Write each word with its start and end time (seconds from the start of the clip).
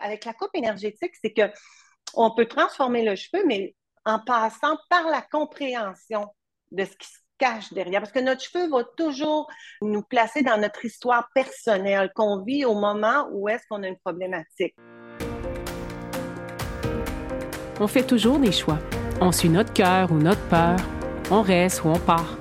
avec 0.00 0.24
la 0.24 0.32
coupe 0.32 0.54
énergétique, 0.54 1.12
c'est 1.22 1.32
que 1.32 1.50
on 2.14 2.34
peut 2.34 2.46
transformer 2.46 3.04
le 3.04 3.16
cheveu, 3.16 3.44
mais 3.46 3.74
en 4.04 4.18
passant 4.18 4.78
par 4.88 5.08
la 5.08 5.20
compréhension 5.20 6.26
de 6.70 6.84
ce 6.84 6.96
qui 6.96 7.06
se 7.06 7.18
cache 7.38 7.72
derrière. 7.72 8.00
Parce 8.00 8.12
que 8.12 8.20
notre 8.20 8.42
cheveu 8.42 8.68
va 8.68 8.84
toujours 8.96 9.48
nous 9.82 10.02
placer 10.02 10.42
dans 10.42 10.58
notre 10.58 10.84
histoire 10.84 11.28
personnelle 11.34 12.10
qu'on 12.14 12.42
vit 12.42 12.64
au 12.64 12.74
moment 12.74 13.28
où 13.32 13.48
est-ce 13.48 13.64
qu'on 13.68 13.82
a 13.82 13.88
une 13.88 13.98
problématique. 13.98 14.74
On 17.80 17.86
fait 17.86 18.02
toujours 18.02 18.38
des 18.38 18.52
choix. 18.52 18.78
On 19.20 19.30
suit 19.30 19.48
notre 19.48 19.72
cœur 19.72 20.10
ou 20.10 20.16
notre 20.16 20.42
peur. 20.48 20.76
On 21.30 21.42
reste 21.42 21.84
ou 21.84 21.88
on 21.88 21.98
part. 21.98 22.36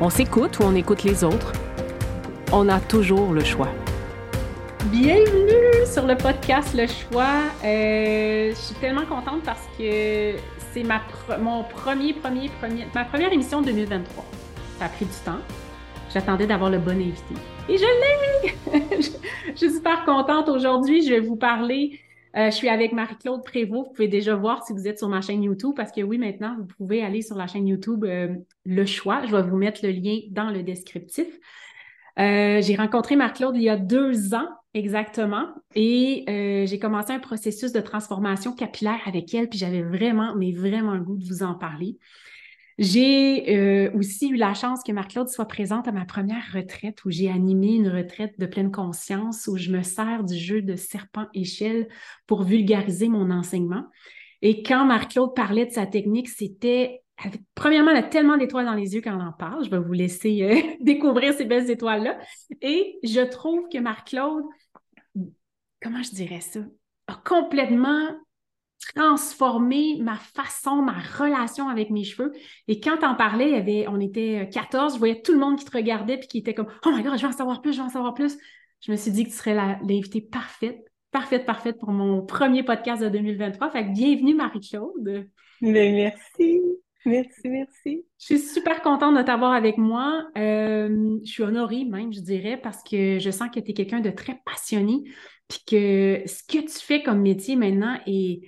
On 0.00 0.10
s'écoute 0.10 0.58
ou 0.58 0.64
on 0.64 0.74
écoute 0.74 1.04
les 1.04 1.22
autres. 1.22 1.52
On 2.52 2.68
a 2.68 2.80
toujours 2.80 3.32
le 3.32 3.44
choix. 3.44 3.68
Bienvenue 4.90 5.86
sur 5.86 6.06
le 6.06 6.16
podcast 6.16 6.74
Le 6.74 6.88
Choix. 6.88 7.44
Euh, 7.64 8.50
je 8.50 8.54
suis 8.54 8.74
tellement 8.74 9.06
contente 9.06 9.42
parce 9.44 9.64
que 9.78 10.34
c'est 10.72 10.82
ma 10.82 11.00
mon 11.38 11.62
premier, 11.62 12.14
premier, 12.14 12.48
premier, 12.60 12.86
ma 12.92 13.04
première 13.04 13.32
émission 13.32 13.60
de 13.60 13.66
2023. 13.66 14.24
Ça 14.78 14.86
a 14.86 14.88
pris 14.88 15.04
du 15.04 15.12
temps. 15.24 15.38
J'attendais 16.12 16.48
d'avoir 16.48 16.68
le 16.68 16.78
bon 16.78 17.00
invité. 17.00 17.34
Et 17.68 17.78
je 17.78 17.84
l'ai! 17.84 18.80
je 19.52 19.56
suis 19.56 19.70
super 19.70 20.04
contente 20.04 20.48
aujourd'hui. 20.48 21.06
Je 21.06 21.14
vais 21.14 21.20
vous 21.20 21.36
parler. 21.36 22.00
Euh, 22.36 22.46
je 22.46 22.56
suis 22.56 22.68
avec 22.68 22.92
Marie-Claude 22.92 23.44
Prévost. 23.44 23.88
Vous 23.88 23.94
pouvez 23.94 24.08
déjà 24.08 24.34
voir 24.34 24.66
si 24.66 24.72
vous 24.72 24.88
êtes 24.88 24.98
sur 24.98 25.08
ma 25.08 25.20
chaîne 25.20 25.44
YouTube 25.44 25.74
parce 25.76 25.92
que 25.92 26.00
oui, 26.00 26.18
maintenant, 26.18 26.56
vous 26.58 26.66
pouvez 26.76 27.04
aller 27.04 27.22
sur 27.22 27.36
la 27.36 27.46
chaîne 27.46 27.68
YouTube 27.68 28.04
euh, 28.04 28.34
Le 28.64 28.84
Choix. 28.84 29.22
Je 29.26 29.36
vais 29.36 29.42
vous 29.42 29.56
mettre 29.56 29.80
le 29.84 29.92
lien 29.92 30.18
dans 30.30 30.50
le 30.50 30.64
descriptif. 30.64 31.28
Euh, 32.18 32.60
j'ai 32.60 32.74
rencontré 32.74 33.14
Marc-Claude 33.14 33.56
il 33.56 33.62
y 33.62 33.70
a 33.70 33.76
deux 33.76 34.34
ans 34.34 34.48
exactement 34.74 35.48
et 35.74 36.24
euh, 36.28 36.66
j'ai 36.66 36.78
commencé 36.78 37.12
un 37.12 37.18
processus 37.18 37.72
de 37.72 37.80
transformation 37.80 38.54
capillaire 38.54 39.00
avec 39.06 39.32
elle, 39.34 39.48
puis 39.48 39.58
j'avais 39.58 39.82
vraiment, 39.82 40.34
mais 40.36 40.52
vraiment 40.52 40.94
le 40.94 41.02
goût 41.02 41.16
de 41.16 41.24
vous 41.24 41.42
en 41.42 41.54
parler. 41.54 41.98
J'ai 42.78 43.54
euh, 43.56 43.90
aussi 43.94 44.28
eu 44.28 44.36
la 44.36 44.54
chance 44.54 44.82
que 44.82 44.92
Marc-Claude 44.92 45.28
soit 45.28 45.46
présente 45.46 45.88
à 45.88 45.92
ma 45.92 46.06
première 46.06 46.42
retraite 46.54 47.04
où 47.04 47.10
j'ai 47.10 47.30
animé 47.30 47.74
une 47.74 47.88
retraite 47.88 48.38
de 48.38 48.46
pleine 48.46 48.72
conscience 48.72 49.46
où 49.46 49.58
je 49.58 49.70
me 49.70 49.82
sers 49.82 50.24
du 50.24 50.36
jeu 50.36 50.62
de 50.62 50.74
serpent-échelle 50.74 51.88
pour 52.26 52.42
vulgariser 52.42 53.08
mon 53.08 53.30
enseignement. 53.30 53.84
Et 54.40 54.62
quand 54.62 54.86
Marc-Claude 54.86 55.34
parlait 55.34 55.66
de 55.66 55.70
sa 55.70 55.86
technique, 55.86 56.28
c'était 56.28 57.02
premièrement, 57.54 57.90
elle 57.90 57.98
a 57.98 58.02
tellement 58.02 58.36
d'étoiles 58.36 58.66
dans 58.66 58.74
les 58.74 58.94
yeux 58.94 59.00
quand 59.00 59.16
on 59.16 59.20
en 59.20 59.32
parle. 59.32 59.64
Je 59.64 59.70
vais 59.70 59.78
vous 59.78 59.92
laisser 59.92 60.42
euh, 60.42 60.74
découvrir 60.80 61.34
ces 61.34 61.44
belles 61.44 61.70
étoiles-là. 61.70 62.18
Et 62.60 62.98
je 63.02 63.20
trouve 63.20 63.68
que 63.72 63.78
Marc-Claude, 63.78 64.44
comment 65.82 66.02
je 66.02 66.10
dirais 66.10 66.40
ça, 66.40 66.60
a 67.08 67.14
complètement 67.24 68.08
transformé 68.94 69.98
ma 70.00 70.16
façon, 70.16 70.82
ma 70.82 70.98
relation 71.18 71.68
avec 71.68 71.90
mes 71.90 72.04
cheveux. 72.04 72.32
Et 72.68 72.80
quand 72.80 72.98
on 73.02 73.14
parlait, 73.14 73.54
avait, 73.54 73.86
on 73.88 74.00
était 74.00 74.48
14, 74.52 74.94
je 74.94 74.98
voyais 74.98 75.22
tout 75.22 75.32
le 75.32 75.38
monde 75.38 75.58
qui 75.58 75.64
te 75.64 75.76
regardait 75.76 76.18
puis 76.18 76.28
qui 76.28 76.38
était 76.38 76.54
comme 76.54 76.68
Oh 76.84 76.90
my 76.90 77.02
God, 77.02 77.16
je 77.16 77.22
veux 77.22 77.28
en 77.28 77.36
savoir 77.36 77.62
plus, 77.62 77.72
je 77.72 77.78
veux 77.78 77.86
en 77.86 77.90
savoir 77.90 78.14
plus. 78.14 78.36
Je 78.80 78.90
me 78.90 78.96
suis 78.96 79.12
dit 79.12 79.24
que 79.24 79.30
tu 79.30 79.36
serais 79.36 79.54
l'invitée 79.54 80.20
parfaite, 80.20 80.80
parfaite, 81.12 81.46
parfaite 81.46 81.78
pour 81.78 81.92
mon 81.92 82.22
premier 82.22 82.64
podcast 82.64 83.02
de 83.02 83.08
2023. 83.08 83.70
Fait 83.70 83.86
que 83.86 83.92
bienvenue, 83.92 84.34
Marie-Claude. 84.34 85.28
Merci. 85.60 86.60
Merci, 87.04 87.48
merci. 87.48 88.04
Je 88.18 88.24
suis 88.24 88.38
super 88.38 88.80
contente 88.82 89.16
de 89.16 89.22
t'avoir 89.22 89.52
avec 89.52 89.76
moi. 89.76 90.24
Euh, 90.38 91.18
je 91.24 91.30
suis 91.30 91.42
honorée 91.42 91.84
même, 91.84 92.12
je 92.12 92.20
dirais, 92.20 92.56
parce 92.56 92.82
que 92.84 93.18
je 93.18 93.30
sens 93.30 93.48
que 93.52 93.58
tu 93.58 93.70
es 93.70 93.74
quelqu'un 93.74 94.00
de 94.00 94.10
très 94.10 94.40
passionné, 94.44 95.02
puis 95.52 95.64
que 95.66 96.22
ce 96.26 96.42
que 96.44 96.64
tu 96.64 96.78
fais 96.78 97.02
comme 97.02 97.20
métier 97.20 97.56
maintenant 97.56 97.98
est, 98.06 98.40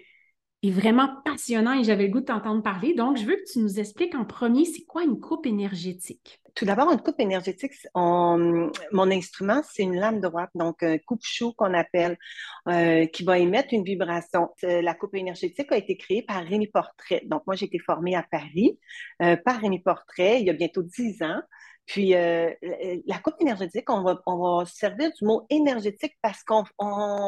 vraiment 0.64 1.10
passionnant 1.26 1.78
et 1.78 1.84
j'avais 1.84 2.06
le 2.06 2.08
goût 2.10 2.20
de 2.20 2.24
t'entendre 2.24 2.62
parler. 2.62 2.94
Donc, 2.94 3.18
je 3.18 3.26
veux 3.26 3.36
que 3.36 3.52
tu 3.52 3.58
nous 3.58 3.78
expliques 3.78 4.14
en 4.14 4.24
premier, 4.24 4.64
c'est 4.64 4.86
quoi 4.86 5.04
une 5.04 5.20
coupe 5.20 5.44
énergétique? 5.44 6.40
Tout 6.54 6.64
d'abord, 6.64 6.90
une 6.90 7.02
coupe 7.02 7.20
énergétique, 7.20 7.72
mon 7.94 8.70
instrument, 9.10 9.60
c'est 9.70 9.82
une 9.82 9.96
lame 9.96 10.22
droite, 10.22 10.48
donc 10.54 10.82
un 10.82 10.96
coupe-chou 10.96 11.52
qu'on 11.52 11.74
appelle, 11.74 12.16
euh, 12.68 13.04
qui 13.04 13.24
va 13.24 13.38
émettre 13.38 13.74
une 13.74 13.84
vibration. 13.84 14.48
Euh, 14.64 14.80
la 14.80 14.94
coupe 14.94 15.14
énergétique 15.14 15.70
a 15.70 15.76
été 15.76 15.98
créée 15.98 16.22
par 16.22 16.42
Rémi 16.42 16.68
Portrait. 16.68 17.20
Donc, 17.26 17.42
moi, 17.46 17.56
j'ai 17.56 17.66
été 17.66 17.78
formée 17.78 18.16
à 18.16 18.22
Paris 18.22 18.78
euh, 19.20 19.36
par 19.36 19.60
Rémi 19.60 19.80
Portrait 19.80 20.40
il 20.40 20.46
y 20.46 20.50
a 20.50 20.54
bientôt 20.54 20.82
dix 20.82 21.20
ans. 21.22 21.42
Puis, 21.86 22.10
la 22.10 23.18
coupe 23.22 23.34
énergétique, 23.40 23.90
on 23.90 24.02
va, 24.02 24.20
on 24.26 24.38
va 24.38 24.64
servir 24.66 25.10
du 25.18 25.24
mot 25.24 25.46
énergétique 25.50 26.14
parce 26.22 26.42
qu'on 26.42 26.64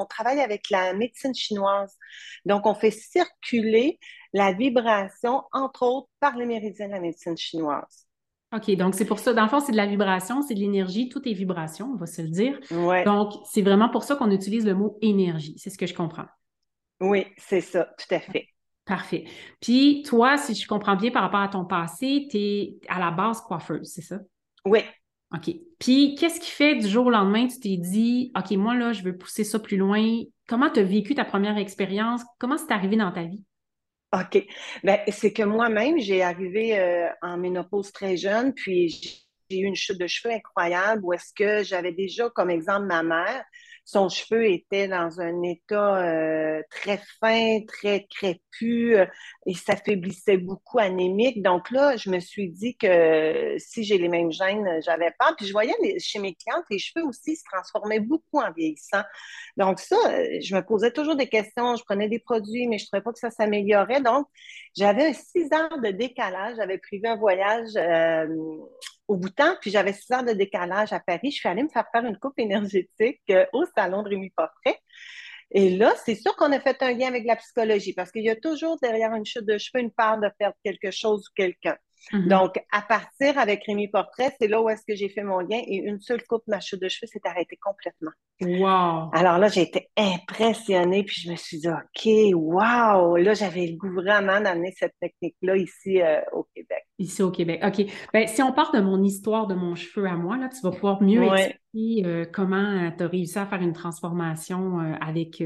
travaille 0.08 0.40
avec 0.40 0.70
la 0.70 0.94
médecine 0.94 1.34
chinoise. 1.34 1.94
Donc, 2.44 2.66
on 2.66 2.74
fait 2.74 2.90
circuler 2.90 3.98
la 4.32 4.52
vibration, 4.52 5.42
entre 5.52 5.82
autres, 5.82 6.08
par 6.20 6.36
les 6.36 6.46
méridiens 6.46 6.86
de 6.86 6.92
la 6.92 7.00
médecine 7.00 7.36
chinoise. 7.36 8.06
OK, 8.54 8.70
donc 8.76 8.94
c'est 8.94 9.04
pour 9.04 9.18
ça. 9.18 9.34
Dans 9.34 9.42
le 9.42 9.48
fond, 9.48 9.60
c'est 9.60 9.72
de 9.72 9.76
la 9.76 9.86
vibration, 9.86 10.40
c'est 10.40 10.54
de 10.54 10.60
l'énergie, 10.60 11.08
tout 11.08 11.28
est 11.28 11.32
vibration, 11.32 11.90
on 11.92 11.96
va 11.96 12.06
se 12.06 12.22
le 12.22 12.28
dire. 12.28 12.58
Ouais. 12.70 13.04
Donc, 13.04 13.32
c'est 13.44 13.60
vraiment 13.60 13.88
pour 13.88 14.04
ça 14.04 14.14
qu'on 14.14 14.30
utilise 14.30 14.64
le 14.64 14.74
mot 14.74 14.98
énergie. 15.02 15.54
C'est 15.58 15.68
ce 15.68 15.76
que 15.76 15.86
je 15.86 15.94
comprends. 15.94 16.26
Oui, 17.00 17.26
c'est 17.36 17.60
ça, 17.60 17.92
tout 17.98 18.14
à 18.14 18.20
fait. 18.20 18.46
Parfait. 18.84 19.24
Puis, 19.60 20.04
toi, 20.06 20.38
si 20.38 20.54
je 20.54 20.66
comprends 20.66 20.94
bien 20.96 21.10
par 21.10 21.22
rapport 21.22 21.40
à 21.40 21.48
ton 21.48 21.64
passé, 21.64 22.28
tu 22.30 22.38
es 22.38 22.78
à 22.88 23.00
la 23.00 23.10
base 23.10 23.40
coiffeuse, 23.40 23.90
c'est 23.92 24.02
ça? 24.02 24.20
Oui. 24.66 24.80
OK. 25.34 25.54
Puis, 25.78 26.14
qu'est-ce 26.14 26.40
qui 26.40 26.50
fait 26.50 26.76
du 26.76 26.88
jour 26.88 27.06
au 27.06 27.10
lendemain, 27.10 27.46
tu 27.46 27.58
t'es 27.58 27.76
dit, 27.76 28.32
OK, 28.36 28.50
moi, 28.52 28.74
là, 28.74 28.92
je 28.92 29.02
veux 29.02 29.16
pousser 29.16 29.44
ça 29.44 29.58
plus 29.58 29.76
loin. 29.76 30.22
Comment 30.48 30.70
tu 30.70 30.80
as 30.80 30.84
vécu 30.84 31.14
ta 31.14 31.24
première 31.24 31.56
expérience? 31.56 32.22
Comment 32.38 32.58
c'est 32.58 32.72
arrivé 32.72 32.96
dans 32.96 33.12
ta 33.12 33.24
vie? 33.24 33.42
OK. 34.12 34.46
Ben, 34.84 35.00
c'est 35.08 35.32
que 35.32 35.42
moi-même, 35.42 35.98
j'ai 35.98 36.22
arrivé 36.22 36.78
euh, 36.78 37.08
en 37.22 37.38
ménopause 37.38 37.92
très 37.92 38.16
jeune, 38.16 38.54
puis 38.54 38.88
j'ai 39.50 39.58
eu 39.58 39.64
une 39.64 39.74
chute 39.74 39.98
de 39.98 40.06
cheveux 40.06 40.34
incroyable 40.34 41.02
où 41.04 41.12
est-ce 41.12 41.32
que 41.34 41.64
j'avais 41.64 41.92
déjà 41.92 42.30
comme 42.30 42.50
exemple 42.50 42.86
ma 42.86 43.02
mère 43.02 43.44
son 43.86 44.08
cheveu 44.08 44.44
était 44.46 44.88
dans 44.88 45.20
un 45.20 45.42
état 45.42 46.04
euh, 46.04 46.60
très 46.70 47.00
fin, 47.20 47.60
très 47.66 48.06
crépus, 48.10 48.96
euh, 48.96 49.06
et 49.46 49.54
s'affaiblissait 49.54 50.38
beaucoup, 50.38 50.80
anémique. 50.80 51.40
Donc 51.40 51.70
là, 51.70 51.96
je 51.96 52.10
me 52.10 52.18
suis 52.18 52.50
dit 52.50 52.76
que 52.76 53.54
si 53.58 53.84
j'ai 53.84 53.96
les 53.96 54.08
mêmes 54.08 54.32
gènes, 54.32 54.82
j'avais 54.84 55.12
pas. 55.18 55.34
Puis 55.36 55.46
je 55.46 55.52
voyais 55.52 55.74
chez 55.98 56.18
mes 56.18 56.34
clientes, 56.34 56.64
les 56.68 56.78
cheveux 56.78 57.06
aussi 57.06 57.36
se 57.36 57.44
transformaient 57.50 58.00
beaucoup 58.00 58.40
en 58.40 58.52
vieillissant. 58.52 59.02
Donc 59.56 59.78
ça, 59.78 59.96
je 60.40 60.54
me 60.54 60.62
posais 60.62 60.90
toujours 60.90 61.16
des 61.16 61.28
questions. 61.28 61.76
Je 61.76 61.84
prenais 61.84 62.08
des 62.08 62.18
produits, 62.18 62.66
mais 62.66 62.78
je 62.78 62.84
ne 62.84 62.86
trouvais 62.88 63.02
pas 63.02 63.12
que 63.12 63.20
ça 63.20 63.30
s'améliorait. 63.30 64.00
Donc, 64.00 64.26
j'avais 64.76 65.12
six 65.14 65.48
heures 65.52 65.80
de 65.80 65.90
décalage. 65.90 66.56
J'avais 66.56 66.78
prévu 66.78 67.06
un 67.06 67.16
voyage 67.16 67.70
euh, 67.76 68.26
au 69.08 69.16
Bhoutan, 69.16 69.54
puis 69.60 69.70
j'avais 69.70 69.92
six 69.92 70.12
heures 70.12 70.24
de 70.24 70.32
décalage 70.32 70.92
à 70.92 71.00
Paris. 71.00 71.30
Je 71.30 71.36
suis 71.36 71.48
allée 71.48 71.62
me 71.62 71.68
faire 71.68 71.86
faire 71.92 72.04
une 72.04 72.18
coupe 72.18 72.38
énergétique 72.38 73.22
euh, 73.30 73.46
au 73.52 73.64
salon 73.76 74.02
de 74.02 74.08
Rémi 74.10 74.30
Portrait. 74.30 74.78
Et 75.50 75.76
là, 75.76 75.94
c'est 76.04 76.16
sûr 76.16 76.34
qu'on 76.36 76.52
a 76.52 76.60
fait 76.60 76.82
un 76.82 76.92
lien 76.92 77.08
avec 77.08 77.24
la 77.24 77.36
psychologie 77.36 77.92
parce 77.92 78.10
qu'il 78.10 78.24
y 78.24 78.30
a 78.30 78.36
toujours 78.36 78.78
derrière 78.82 79.14
une 79.14 79.24
chute 79.24 79.46
de 79.46 79.58
cheveux 79.58 79.82
une 79.82 79.92
part 79.92 80.18
de 80.18 80.28
perdre 80.38 80.56
quelque 80.64 80.90
chose 80.90 81.28
ou 81.28 81.32
quelqu'un. 81.36 81.76
Mm-hmm. 82.12 82.28
Donc, 82.28 82.60
à 82.72 82.82
partir 82.82 83.38
avec 83.38 83.64
Rémi 83.64 83.88
Portrait, 83.88 84.32
c'est 84.40 84.48
là 84.48 84.62
où 84.62 84.68
est-ce 84.68 84.84
que 84.86 84.94
j'ai 84.94 85.08
fait 85.08 85.22
mon 85.22 85.38
lien 85.38 85.60
et 85.66 85.76
une 85.76 86.00
seule 86.00 86.22
coupe, 86.24 86.42
ma 86.46 86.60
chute 86.60 86.80
de 86.80 86.88
cheveux 86.88 87.08
s'est 87.08 87.20
arrêtée 87.24 87.58
complètement. 87.60 88.10
Wow! 88.40 89.10
Alors 89.12 89.38
là, 89.38 89.48
j'ai 89.48 89.62
été 89.62 89.88
impressionnée 89.96 91.04
puis 91.04 91.22
je 91.22 91.30
me 91.30 91.36
suis 91.36 91.58
dit, 91.58 91.68
OK, 91.68 92.34
wow! 92.34 93.16
Là, 93.16 93.34
j'avais 93.34 93.66
le 93.66 93.76
goût 93.76 93.92
vraiment 93.92 94.40
d'amener 94.40 94.72
cette 94.76 94.94
technique-là 95.00 95.56
ici 95.56 96.00
euh, 96.02 96.20
au 96.32 96.46
Québec. 96.54 96.84
Ici 96.98 97.22
au 97.22 97.30
Québec. 97.30 97.62
OK. 97.64 97.86
Ben, 98.12 98.26
si 98.26 98.42
on 98.42 98.52
part 98.52 98.72
de 98.72 98.80
mon 98.80 99.02
histoire 99.02 99.46
de 99.46 99.54
mon 99.54 99.74
cheveu 99.74 100.06
à 100.06 100.16
moi, 100.16 100.36
là, 100.36 100.48
tu 100.48 100.60
vas 100.62 100.70
pouvoir 100.70 101.02
mieux 101.02 101.24
expliquer 101.24 102.06
euh, 102.06 102.24
comment 102.30 102.90
tu 102.96 103.04
as 103.04 103.08
réussi 103.08 103.38
à 103.38 103.46
faire 103.46 103.62
une 103.62 103.72
transformation 103.72 104.80
euh, 104.80 104.94
avec, 105.00 105.42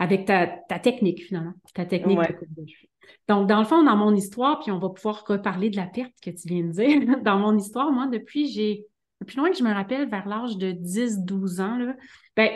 avec 0.00 0.24
ta, 0.24 0.48
technique, 0.80 1.22
finalement, 1.22 1.52
ta 1.74 1.84
technique 1.84 2.18
de 2.18 2.32
coupe 2.32 2.54
de 2.56 2.66
cheveux. 2.66 2.88
Donc, 3.28 3.48
dans 3.48 3.60
le 3.60 3.66
fond, 3.66 3.84
dans 3.84 3.96
mon 3.96 4.14
histoire, 4.16 4.58
puis 4.60 4.72
on 4.72 4.78
va 4.78 4.88
pouvoir 4.88 5.24
reparler 5.26 5.70
de 5.70 5.76
la 5.76 5.86
perte 5.86 6.14
que 6.22 6.30
tu 6.30 6.48
viens 6.48 6.64
de 6.64 6.72
dire. 6.72 7.18
dans 7.22 7.38
mon 7.38 7.56
histoire, 7.56 7.92
moi, 7.92 8.08
depuis 8.08 8.48
j'ai 8.48 8.86
depuis 9.20 9.36
loin 9.36 9.50
que 9.50 9.56
je 9.58 9.62
me 9.62 9.72
rappelle, 9.72 10.08
vers 10.08 10.26
l'âge 10.26 10.56
de 10.56 10.72
10-12 10.72 11.60
ans, 11.60 11.76
là, 11.76 11.94
ben, 12.34 12.50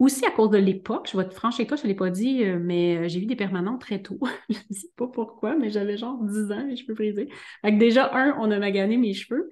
aussi 0.00 0.26
à 0.26 0.32
cause 0.32 0.50
de 0.50 0.58
l'époque, 0.58 1.08
je 1.12 1.16
vais 1.16 1.28
te 1.28 1.34
franchir 1.34 1.66
toi, 1.68 1.76
je 1.76 1.84
ne 1.84 1.88
l'ai 1.88 1.94
pas 1.94 2.10
dit, 2.10 2.42
euh, 2.42 2.58
mais 2.60 2.96
euh, 2.96 3.08
j'ai 3.08 3.20
eu 3.20 3.26
des 3.26 3.36
permanents 3.36 3.78
très 3.78 4.02
tôt. 4.02 4.18
je 4.48 4.58
ne 4.70 4.74
sais 4.74 4.88
pas 4.96 5.06
pourquoi, 5.06 5.54
mais 5.54 5.70
j'avais 5.70 5.96
genre 5.96 6.18
10 6.20 6.50
ans, 6.50 6.66
les 6.66 6.76
cheveux 6.76 6.94
brisés. 6.94 7.28
Fait 7.62 7.70
déjà, 7.70 8.10
un, 8.12 8.36
on 8.40 8.50
a 8.50 8.58
magané 8.58 8.96
mes 8.96 9.14
cheveux. 9.14 9.50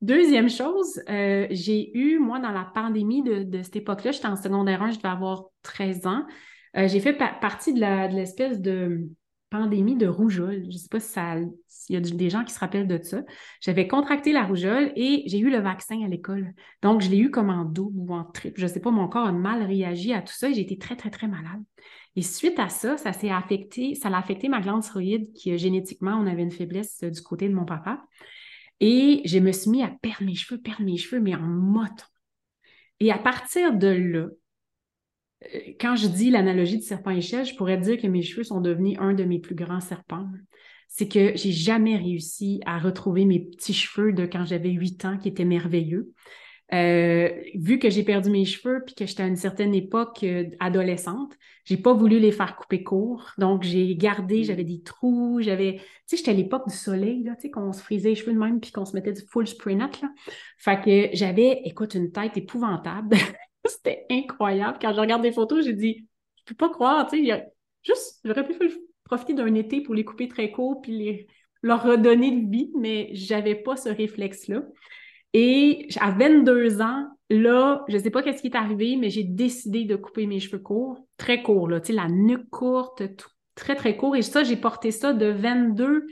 Deuxième 0.00 0.48
chose, 0.48 1.02
euh, 1.10 1.46
j'ai 1.50 1.90
eu, 1.98 2.18
moi, 2.18 2.38
dans 2.38 2.52
la 2.52 2.70
pandémie 2.72 3.22
de, 3.22 3.62
cette 3.62 3.76
époque-là, 3.76 4.12
j'étais 4.12 4.28
en 4.28 4.36
secondaire 4.36 4.80
1, 4.82 4.92
je 4.92 4.96
devais 4.98 5.08
avoir 5.08 5.46
13 5.62 6.06
ans. 6.06 6.24
J'ai 6.86 7.00
fait 7.00 7.14
partie 7.14 7.74
de 7.74 7.80
l'espèce 8.14 8.60
de 8.60 9.08
pandémie 9.50 9.96
de 9.96 10.06
rougeole. 10.06 10.62
Je 10.64 10.66
ne 10.66 10.72
sais 10.72 10.88
pas 10.88 11.00
si 11.00 11.18
s'il 11.66 11.94
y 11.94 11.98
a 11.98 12.00
des 12.00 12.30
gens 12.30 12.44
qui 12.44 12.52
se 12.52 12.58
rappellent 12.58 12.86
de 12.86 13.02
ça. 13.02 13.22
J'avais 13.60 13.88
contracté 13.88 14.32
la 14.32 14.44
rougeole 14.44 14.92
et 14.94 15.22
j'ai 15.26 15.38
eu 15.38 15.50
le 15.50 15.58
vaccin 15.58 16.02
à 16.04 16.08
l'école. 16.08 16.52
Donc, 16.82 17.00
je 17.00 17.08
l'ai 17.08 17.18
eu 17.18 17.30
comme 17.30 17.50
en 17.50 17.64
double 17.64 17.98
ou 17.98 18.14
en 18.14 18.24
triple. 18.24 18.60
Je 18.60 18.66
ne 18.66 18.70
sais 18.70 18.80
pas, 18.80 18.90
mon 18.90 19.08
corps 19.08 19.26
a 19.26 19.32
mal 19.32 19.62
réagi 19.62 20.12
à 20.12 20.20
tout 20.20 20.34
ça 20.34 20.50
et 20.50 20.54
j'ai 20.54 20.60
été 20.60 20.76
très, 20.76 20.96
très, 20.96 21.10
très 21.10 21.28
malade. 21.28 21.62
Et 22.16 22.22
suite 22.22 22.58
à 22.58 22.68
ça, 22.68 22.96
ça 22.96 23.12
s'est 23.12 23.30
affecté, 23.30 23.94
ça 23.94 24.10
l'a 24.10 24.18
affecté 24.18 24.48
ma 24.48 24.60
glande 24.60 24.82
thyroïde 24.82 25.32
qui, 25.32 25.56
génétiquement, 25.56 26.12
on 26.12 26.26
avait 26.26 26.42
une 26.42 26.50
faiblesse 26.50 27.02
du 27.02 27.22
côté 27.22 27.48
de 27.48 27.54
mon 27.54 27.64
papa. 27.64 28.02
Et 28.80 29.22
je 29.24 29.38
me 29.38 29.52
suis 29.52 29.70
mis 29.70 29.82
à 29.82 29.88
perdre 29.88 30.24
mes 30.24 30.34
cheveux, 30.34 30.60
perdre 30.60 30.82
mes 30.82 30.96
cheveux, 30.96 31.20
mais 31.20 31.34
en 31.34 31.40
moton. 31.40 32.04
Et 33.00 33.12
à 33.12 33.18
partir 33.18 33.72
de 33.72 33.88
là, 33.88 34.18
euh, 34.18 34.38
quand 35.80 35.96
je 35.96 36.08
dis 36.08 36.30
l'analogie 36.30 36.78
du 36.78 36.84
serpent 36.84 37.10
échelle, 37.10 37.46
je 37.46 37.54
pourrais 37.54 37.78
dire 37.78 38.00
que 38.00 38.06
mes 38.06 38.22
cheveux 38.22 38.44
sont 38.44 38.60
devenus 38.60 38.98
un 38.98 39.14
de 39.14 39.24
mes 39.24 39.38
plus 39.38 39.54
grands 39.54 39.80
serpents. 39.80 40.26
C'est 40.88 41.08
que 41.08 41.36
j'ai 41.36 41.52
jamais 41.52 41.96
réussi 41.96 42.60
à 42.66 42.78
retrouver 42.78 43.24
mes 43.24 43.40
petits 43.40 43.74
cheveux 43.74 44.12
de 44.12 44.26
quand 44.26 44.44
j'avais 44.44 44.70
8 44.70 45.04
ans 45.04 45.18
qui 45.18 45.28
étaient 45.28 45.44
merveilleux. 45.44 46.12
Euh, 46.74 47.30
vu 47.54 47.78
que 47.78 47.88
j'ai 47.88 48.02
perdu 48.02 48.28
mes 48.28 48.44
cheveux 48.44 48.82
puis 48.84 48.94
que 48.94 49.06
j'étais 49.06 49.22
à 49.22 49.26
une 49.26 49.36
certaine 49.36 49.74
époque 49.74 50.22
euh, 50.22 50.44
adolescente, 50.60 51.32
j'ai 51.64 51.78
pas 51.78 51.94
voulu 51.94 52.18
les 52.18 52.32
faire 52.32 52.56
couper 52.56 52.82
court. 52.82 53.32
Donc, 53.38 53.62
j'ai 53.62 53.96
gardé, 53.96 54.40
mm. 54.40 54.44
j'avais 54.44 54.64
des 54.64 54.82
trous, 54.82 55.40
j'avais... 55.40 55.76
Tu 55.76 55.82
sais, 56.06 56.16
j'étais 56.18 56.30
à 56.30 56.34
l'époque 56.34 56.68
du 56.68 56.74
soleil, 56.74 57.22
là, 57.22 57.36
tu 57.36 57.42
sais, 57.42 57.50
qu'on 57.50 57.72
se 57.72 57.82
frisait 57.82 58.10
les 58.10 58.14
cheveux 58.14 58.34
de 58.34 58.38
même 58.38 58.60
puis 58.60 58.70
qu'on 58.70 58.84
se 58.84 58.94
mettait 58.94 59.12
du 59.12 59.22
full 59.22 59.46
spray 59.46 59.76
net, 59.76 60.00
là. 60.02 60.10
Fait 60.58 60.80
que 60.82 61.16
j'avais, 61.16 61.62
écoute, 61.64 61.94
une 61.94 62.12
tête 62.12 62.36
épouvantable. 62.36 63.16
C'était 63.72 64.06
incroyable. 64.10 64.78
Quand 64.80 64.92
je 64.92 65.00
regarde 65.00 65.22
des 65.22 65.32
photos, 65.32 65.64
j'ai 65.64 65.74
dit, 65.74 66.06
je 66.36 66.44
peux 66.44 66.54
pas 66.54 66.68
croire, 66.68 67.08
tu 67.08 67.24
sais, 67.26 67.52
juste, 67.82 68.20
j'aurais 68.24 68.46
pu 68.46 68.54
profiter 69.04 69.34
d'un 69.34 69.54
été 69.54 69.82
pour 69.82 69.94
les 69.94 70.04
couper 70.04 70.28
très 70.28 70.50
court 70.50 70.80
puis 70.82 70.92
les, 70.92 71.26
leur 71.62 71.82
redonner 71.82 72.30
de 72.30 72.50
vie, 72.50 72.70
mais 72.76 73.10
j'avais 73.12 73.54
pas 73.54 73.76
ce 73.76 73.88
réflexe-là. 73.88 74.62
Et 75.34 75.88
à 76.00 76.10
22 76.10 76.80
ans, 76.80 77.06
là, 77.30 77.84
je 77.88 77.98
sais 77.98 78.10
pas 78.10 78.22
qu'est-ce 78.22 78.40
qui 78.40 78.48
est 78.48 78.56
arrivé, 78.56 78.96
mais 78.96 79.10
j'ai 79.10 79.24
décidé 79.24 79.84
de 79.84 79.96
couper 79.96 80.26
mes 80.26 80.40
cheveux 80.40 80.58
courts, 80.58 81.04
très 81.16 81.42
courts, 81.42 81.68
là, 81.68 81.80
tu 81.80 81.88
sais, 81.88 81.92
la 81.92 82.08
nuque 82.08 82.48
courte, 82.50 83.02
très, 83.54 83.74
très 83.74 83.96
court. 83.96 84.16
Et 84.16 84.22
ça, 84.22 84.44
j'ai 84.44 84.56
porté 84.56 84.90
ça 84.90 85.12
de 85.12 85.26
22 85.26 86.06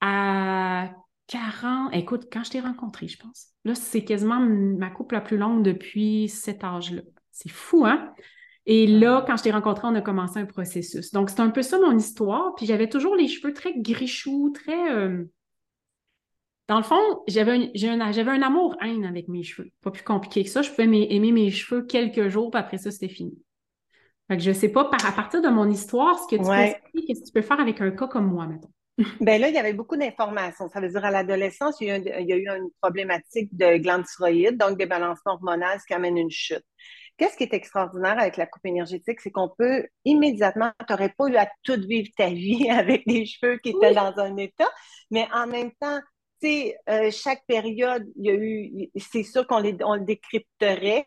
à 0.00 0.90
40. 1.28 1.94
Écoute, 1.94 2.28
quand 2.32 2.44
je 2.44 2.50
t'ai 2.50 2.60
rencontré, 2.60 3.08
je 3.08 3.18
pense. 3.18 3.48
Là, 3.64 3.74
c'est 3.74 4.04
quasiment 4.04 4.40
ma 4.40 4.90
coupe 4.90 5.12
la 5.12 5.20
plus 5.20 5.36
longue 5.36 5.62
depuis 5.62 6.28
cet 6.28 6.64
âge-là. 6.64 7.02
C'est 7.30 7.50
fou, 7.50 7.86
hein? 7.86 8.12
Et 8.66 8.86
là, 8.86 9.24
quand 9.26 9.36
je 9.36 9.44
t'ai 9.44 9.50
rencontré, 9.50 9.88
on 9.88 9.94
a 9.94 10.02
commencé 10.02 10.38
un 10.38 10.46
processus. 10.46 11.10
Donc, 11.12 11.30
c'est 11.30 11.40
un 11.40 11.50
peu 11.50 11.62
ça 11.62 11.78
mon 11.78 11.96
histoire. 11.96 12.54
Puis 12.56 12.66
j'avais 12.66 12.88
toujours 12.88 13.16
les 13.16 13.28
cheveux 13.28 13.52
très 13.52 13.74
grichous, 13.76 14.50
très. 14.50 14.92
Euh, 14.92 15.24
dans 16.68 16.76
le 16.76 16.84
fond, 16.84 17.00
j'avais 17.26 17.52
un, 17.52 18.00
un 18.00 18.42
amour-haine 18.42 19.04
avec 19.04 19.28
mes 19.28 19.42
cheveux. 19.42 19.70
Pas 19.82 19.90
plus 19.90 20.04
compliqué 20.04 20.44
que 20.44 20.50
ça. 20.50 20.62
Je 20.62 20.70
pouvais 20.70 20.84
aimer 20.84 21.32
mes 21.32 21.50
cheveux 21.50 21.82
quelques 21.82 22.28
jours, 22.28 22.50
puis 22.50 22.60
après 22.60 22.78
ça, 22.78 22.90
c'était 22.90 23.08
fini. 23.08 23.36
Fait 24.28 24.36
que 24.36 24.42
je 24.42 24.52
sais 24.52 24.68
pas, 24.68 24.84
par, 24.84 25.04
à 25.04 25.12
partir 25.12 25.42
de 25.42 25.48
mon 25.48 25.68
histoire, 25.68 26.18
ce 26.18 26.26
que 26.28 26.40
tu 26.40 26.48
peux 26.48 27.00
qu'est-ce 27.06 27.20
que 27.20 27.26
tu 27.26 27.32
peux 27.32 27.42
faire 27.42 27.60
avec 27.60 27.80
un 27.80 27.90
cas 27.90 28.06
comme 28.06 28.26
moi, 28.26 28.46
maintenant? 28.46 28.70
Ben 29.20 29.40
là, 29.40 29.48
il 29.48 29.54
y 29.54 29.58
avait 29.58 29.72
beaucoup 29.72 29.96
d'informations. 29.96 30.68
Ça 30.68 30.80
veut 30.80 30.88
dire 30.88 31.04
à 31.04 31.10
l'adolescence, 31.10 31.76
il, 31.80 31.88
y 31.88 32.32
a 32.32 32.36
eu 32.36 32.48
une 32.48 32.70
problématique 32.80 33.54
de 33.56 33.76
glande 33.78 34.04
thyroïde, 34.04 34.58
donc 34.58 34.78
des 34.78 34.86
balances 34.86 35.20
hormonales, 35.24 35.80
ce 35.80 35.86
qui 35.86 35.94
amène 35.94 36.16
une 36.16 36.30
chute. 36.30 36.64
Qu'est-ce 37.16 37.36
qui 37.36 37.44
est 37.44 37.54
extraordinaire 37.54 38.18
avec 38.18 38.36
la 38.36 38.46
coupe 38.46 38.64
énergétique, 38.64 39.20
c'est 39.20 39.30
qu'on 39.30 39.50
peut 39.56 39.86
immédiatement, 40.04 40.72
tu 40.86 40.92
n'aurais 40.92 41.10
pas 41.16 41.28
eu 41.28 41.36
à 41.36 41.48
tout 41.62 41.80
vivre 41.80 42.08
ta 42.16 42.28
vie 42.28 42.68
avec 42.70 43.06
des 43.06 43.26
cheveux 43.26 43.58
qui 43.58 43.70
étaient 43.70 43.94
dans 43.94 44.14
un 44.18 44.36
état, 44.36 44.70
mais 45.10 45.28
en 45.32 45.46
même 45.46 45.70
temps, 45.80 46.00
euh, 46.44 47.10
chaque 47.10 47.44
période, 47.46 48.04
il 48.16 48.26
y 48.26 48.30
a 48.30 48.34
eu, 48.34 48.90
c'est 48.96 49.22
sûr 49.22 49.46
qu'on 49.46 49.62
on 49.84 49.94
le 49.94 50.04
décrypterait, 50.04 51.06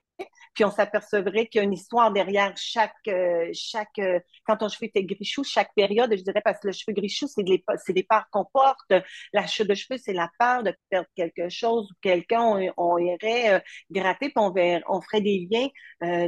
puis 0.55 0.63
on 0.63 0.71
s'apercevrait 0.71 1.47
qu'il 1.47 1.59
y 1.59 1.61
a 1.61 1.63
une 1.63 1.73
histoire 1.73 2.11
derrière 2.11 2.53
chaque, 2.55 2.95
euh, 3.09 3.49
chaque, 3.53 3.99
euh, 3.99 4.19
quand 4.47 4.57
ton 4.57 4.69
cheveu 4.69 4.85
était 4.85 5.03
grichou, 5.03 5.43
chaque 5.43 5.69
période, 5.75 6.15
je 6.15 6.23
dirais, 6.23 6.41
parce 6.43 6.59
que 6.59 6.67
le 6.67 6.73
cheveu 6.73 6.93
grichou, 6.93 7.27
c'est 7.27 7.43
c'est 7.85 7.93
les 7.93 8.03
parts 8.03 8.29
qu'on 8.31 8.45
porte. 8.45 8.93
La 9.33 9.45
chute 9.47 9.67
de 9.67 9.75
cheveux, 9.75 9.97
c'est 9.97 10.13
la 10.13 10.31
peur 10.39 10.63
de 10.63 10.73
perdre 10.89 11.07
quelque 11.15 11.49
chose 11.49 11.91
ou 11.91 11.93
quelqu'un, 12.01 12.71
on, 12.77 12.97
irait 12.97 13.61
gratter, 13.91 14.29
puis 14.29 14.37
on, 14.37 14.53
on 14.87 15.01
ferait 15.01 15.21
des 15.21 15.47
liens 15.51 15.67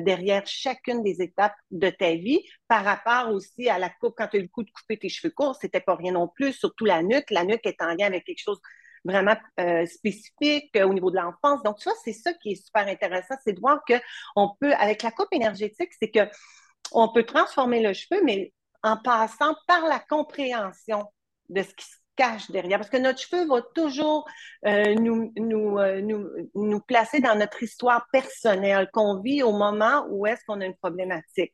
derrière 0.02 0.46
chacune 0.46 1.04
des 1.04 1.22
étapes 1.22 1.56
de 1.72 1.90
ta 1.90 2.14
vie 2.14 2.42
par 2.68 2.84
rapport 2.84 3.34
aussi 3.34 3.70
à 3.70 3.80
la 3.80 3.90
coupe. 3.90 4.16
Quand 4.18 4.28
tu 4.28 4.38
as 4.38 4.40
eu 4.40 4.44
le 4.44 4.50
coup 4.50 4.64
de 4.64 4.72
couper 4.72 4.98
tes 4.98 5.10
cheveux 5.10 5.34
courts, 5.34 5.56
c'était 5.56 5.80
pas 5.80 5.96
rien 5.96 6.12
non 6.12 6.28
plus, 6.28 6.54
surtout 6.54 6.86
la 6.86 7.02
nuque. 7.02 7.32
La 7.32 7.46
nuque 7.46 7.66
est 7.66 7.82
en 7.82 7.94
lien 7.96 8.08
avec 8.08 8.26
quelque 8.26 8.44
chose 8.44 8.60
vraiment 9.04 9.36
euh, 9.60 9.86
spécifique 9.86 10.76
euh, 10.76 10.88
au 10.88 10.94
niveau 10.94 11.12
de 11.12 11.18
l'enfance. 11.18 11.64
Donc, 11.64 11.78
tu 11.80 11.86
vois, 11.86 11.98
c'est 12.04 12.14
ça 12.14 12.34
qui 12.34 12.52
est 12.52 12.64
super 12.64 12.88
intéressant, 12.88 13.36
c'est 13.44 13.54
de 13.54 13.60
voir 13.60 13.80
qu'on 13.86 14.50
peut, 14.60 14.74
avec 14.74 15.04
la 15.04 15.12
coupe 15.12 15.30
énergétique, 15.32 15.92
c'est 16.00 16.10
que 16.10 16.30
on 16.92 17.12
peut 17.12 17.24
transformer 17.24 17.82
le 17.82 17.94
cheveu, 17.94 18.22
mais 18.24 18.54
en 18.84 18.98
passant 18.98 19.56
par 19.68 19.86
la 19.88 20.00
compréhension 20.00 21.06
de 21.50 21.62
ce 21.62 21.74
qui 21.74 21.86
se 21.86 21.98
cache 22.16 22.50
derrière. 22.52 22.80
Parce 22.80 22.90
que 22.90 22.98
notre 22.98 23.20
cheveu 23.20 23.46
va 23.46 23.62
toujours 23.76 24.26
euh, 24.66 24.96
nous, 24.96 25.34
nous, 25.38 25.78
nous, 26.02 26.30
nous 26.56 26.80
placer 26.82 27.20
dans 27.20 27.36
notre 27.36 27.62
histoire 27.62 28.08
personnelle 28.12 28.90
qu'on 28.94 29.20
vit 29.22 29.44
au 29.44 29.52
moment 29.52 30.06
où 30.10 30.26
est-ce 30.26 30.44
qu'on 30.46 30.62
a 30.62 30.66
une 30.66 30.78
problématique. 30.78 31.54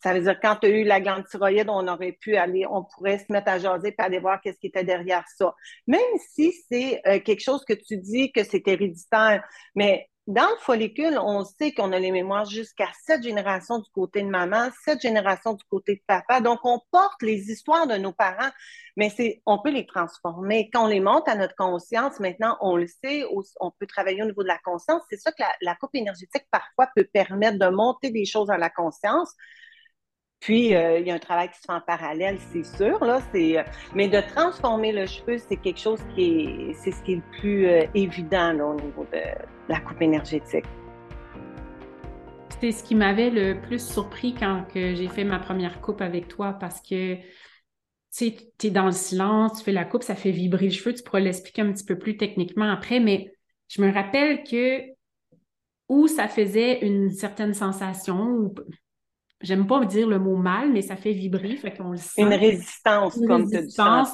Ça 0.00 0.14
veut 0.14 0.20
dire 0.20 0.38
quand 0.40 0.56
tu 0.56 0.66
as 0.66 0.70
eu 0.70 0.84
la 0.84 1.00
glande 1.00 1.26
thyroïde, 1.26 1.68
on 1.68 1.88
aurait 1.88 2.12
pu 2.12 2.36
aller, 2.36 2.66
on 2.66 2.84
pourrait 2.84 3.18
se 3.18 3.32
mettre 3.32 3.50
à 3.50 3.58
jaser 3.58 3.88
et 3.88 4.02
aller 4.02 4.20
voir 4.20 4.40
qu'est-ce 4.40 4.58
qui 4.58 4.68
était 4.68 4.84
derrière 4.84 5.24
ça. 5.36 5.54
Même 5.86 6.00
si 6.34 6.52
c'est 6.70 7.00
euh, 7.06 7.20
quelque 7.20 7.42
chose 7.42 7.64
que 7.64 7.72
tu 7.72 7.96
dis 7.96 8.30
que 8.32 8.44
c'est 8.44 8.66
héréditaire, 8.66 9.44
mais 9.74 10.08
dans 10.28 10.46
le 10.46 10.58
follicule, 10.60 11.18
on 11.18 11.42
sait 11.42 11.72
qu'on 11.72 11.90
a 11.90 11.98
les 11.98 12.10
mémoires 12.12 12.44
jusqu'à 12.44 12.90
sept 13.02 13.22
générations 13.22 13.78
du 13.78 13.90
côté 13.92 14.20
de 14.20 14.28
maman, 14.28 14.68
sept 14.84 15.00
générations 15.00 15.54
du 15.54 15.64
côté 15.70 15.94
de 15.94 16.02
papa. 16.06 16.42
Donc, 16.42 16.58
on 16.64 16.80
porte 16.90 17.22
les 17.22 17.50
histoires 17.50 17.86
de 17.86 17.94
nos 17.94 18.12
parents, 18.12 18.50
mais 18.94 19.08
c'est, 19.08 19.40
on 19.46 19.58
peut 19.58 19.70
les 19.70 19.86
transformer. 19.86 20.68
Quand 20.70 20.84
on 20.84 20.88
les 20.88 21.00
monte 21.00 21.26
à 21.28 21.34
notre 21.34 21.54
conscience, 21.56 22.20
maintenant, 22.20 22.58
on 22.60 22.76
le 22.76 22.86
sait, 22.86 23.24
on 23.58 23.70
peut 23.70 23.86
travailler 23.86 24.22
au 24.22 24.26
niveau 24.26 24.42
de 24.42 24.48
la 24.48 24.58
conscience. 24.58 25.00
C'est 25.08 25.16
ça 25.16 25.32
que 25.32 25.40
la, 25.40 25.50
la 25.62 25.74
coupe 25.76 25.94
énergétique, 25.94 26.44
parfois, 26.50 26.90
peut 26.94 27.08
permettre 27.10 27.58
de 27.58 27.68
monter 27.70 28.10
des 28.10 28.26
choses 28.26 28.50
à 28.50 28.58
la 28.58 28.68
conscience, 28.68 29.32
puis, 30.40 30.74
euh, 30.74 31.00
il 31.00 31.06
y 31.06 31.10
a 31.10 31.14
un 31.14 31.18
travail 31.18 31.48
qui 31.48 31.56
se 31.56 31.62
fait 31.62 31.72
en 31.72 31.80
parallèle, 31.80 32.38
c'est 32.52 32.64
sûr, 32.64 33.04
là. 33.04 33.20
C'est, 33.32 33.58
euh, 33.58 33.62
mais 33.94 34.08
de 34.08 34.20
transformer 34.20 34.92
le 34.92 35.06
cheveu, 35.06 35.36
c'est 35.38 35.56
quelque 35.56 35.80
chose 35.80 36.00
qui 36.14 36.22
est, 36.22 36.72
c'est 36.74 36.92
ce 36.92 37.02
qui 37.02 37.14
est 37.14 37.16
le 37.16 37.38
plus 37.40 37.66
euh, 37.66 37.86
évident 37.94 38.54
au 38.60 38.80
niveau 38.80 39.04
de 39.12 39.20
la 39.68 39.80
coupe 39.80 40.00
énergétique. 40.00 40.64
C'était 42.50 42.72
ce 42.72 42.84
qui 42.84 42.94
m'avait 42.94 43.30
le 43.30 43.60
plus 43.60 43.84
surpris 43.84 44.34
quand 44.34 44.64
j'ai 44.74 45.08
fait 45.08 45.24
ma 45.24 45.38
première 45.38 45.80
coupe 45.80 46.00
avec 46.00 46.26
toi 46.26 46.54
parce 46.54 46.80
que 46.80 47.16
tu 48.16 48.34
es 48.64 48.70
dans 48.70 48.86
le 48.86 48.92
silence, 48.92 49.58
tu 49.58 49.64
fais 49.64 49.72
la 49.72 49.84
coupe, 49.84 50.02
ça 50.02 50.16
fait 50.16 50.32
vibrer 50.32 50.66
le 50.66 50.72
cheveu. 50.72 50.92
Tu 50.92 51.04
pourras 51.04 51.20
l'expliquer 51.20 51.62
un 51.62 51.72
petit 51.72 51.84
peu 51.84 51.96
plus 51.96 52.16
techniquement 52.16 52.68
après, 52.68 52.98
mais 52.98 53.32
je 53.68 53.80
me 53.80 53.92
rappelle 53.92 54.42
que 54.42 54.82
où 55.88 56.08
ça 56.08 56.26
faisait 56.26 56.84
une 56.84 57.10
certaine 57.10 57.54
sensation, 57.54 58.52
j'aime 59.40 59.66
pas 59.66 59.84
dire 59.84 60.08
le 60.08 60.18
mot 60.18 60.36
mal, 60.36 60.72
mais 60.72 60.82
ça 60.82 60.96
fait 60.96 61.12
vibrer, 61.12 61.56
fait 61.56 61.76
qu'on 61.76 61.92
le 61.92 61.96
sent. 61.96 62.22
Une 62.22 62.34
résistance, 62.34 63.18
comme 63.26 63.48
tu 63.48 63.56
as 63.56 64.04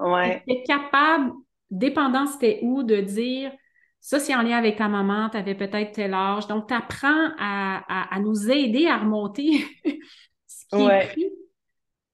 Ouais. 0.00 0.42
Tu 0.46 0.62
capable, 0.66 1.32
dépendant 1.70 2.26
c'était 2.26 2.60
où, 2.62 2.82
de 2.82 3.00
dire 3.00 3.52
ça, 4.00 4.20
c'est 4.20 4.34
en 4.34 4.42
lien 4.42 4.56
avec 4.56 4.76
ta 4.76 4.88
maman, 4.88 5.28
tu 5.28 5.36
avais 5.36 5.54
peut-être 5.54 5.92
tel 5.92 6.14
âge. 6.14 6.46
Donc, 6.46 6.68
tu 6.68 6.74
apprends 6.74 7.30
à, 7.38 8.14
à, 8.14 8.20
nous 8.20 8.50
aider 8.50 8.86
à 8.86 8.98
remonter 8.98 9.64
ce 10.46 10.64
qui 10.70 10.82
est 10.82 11.04
écrit. 11.04 11.30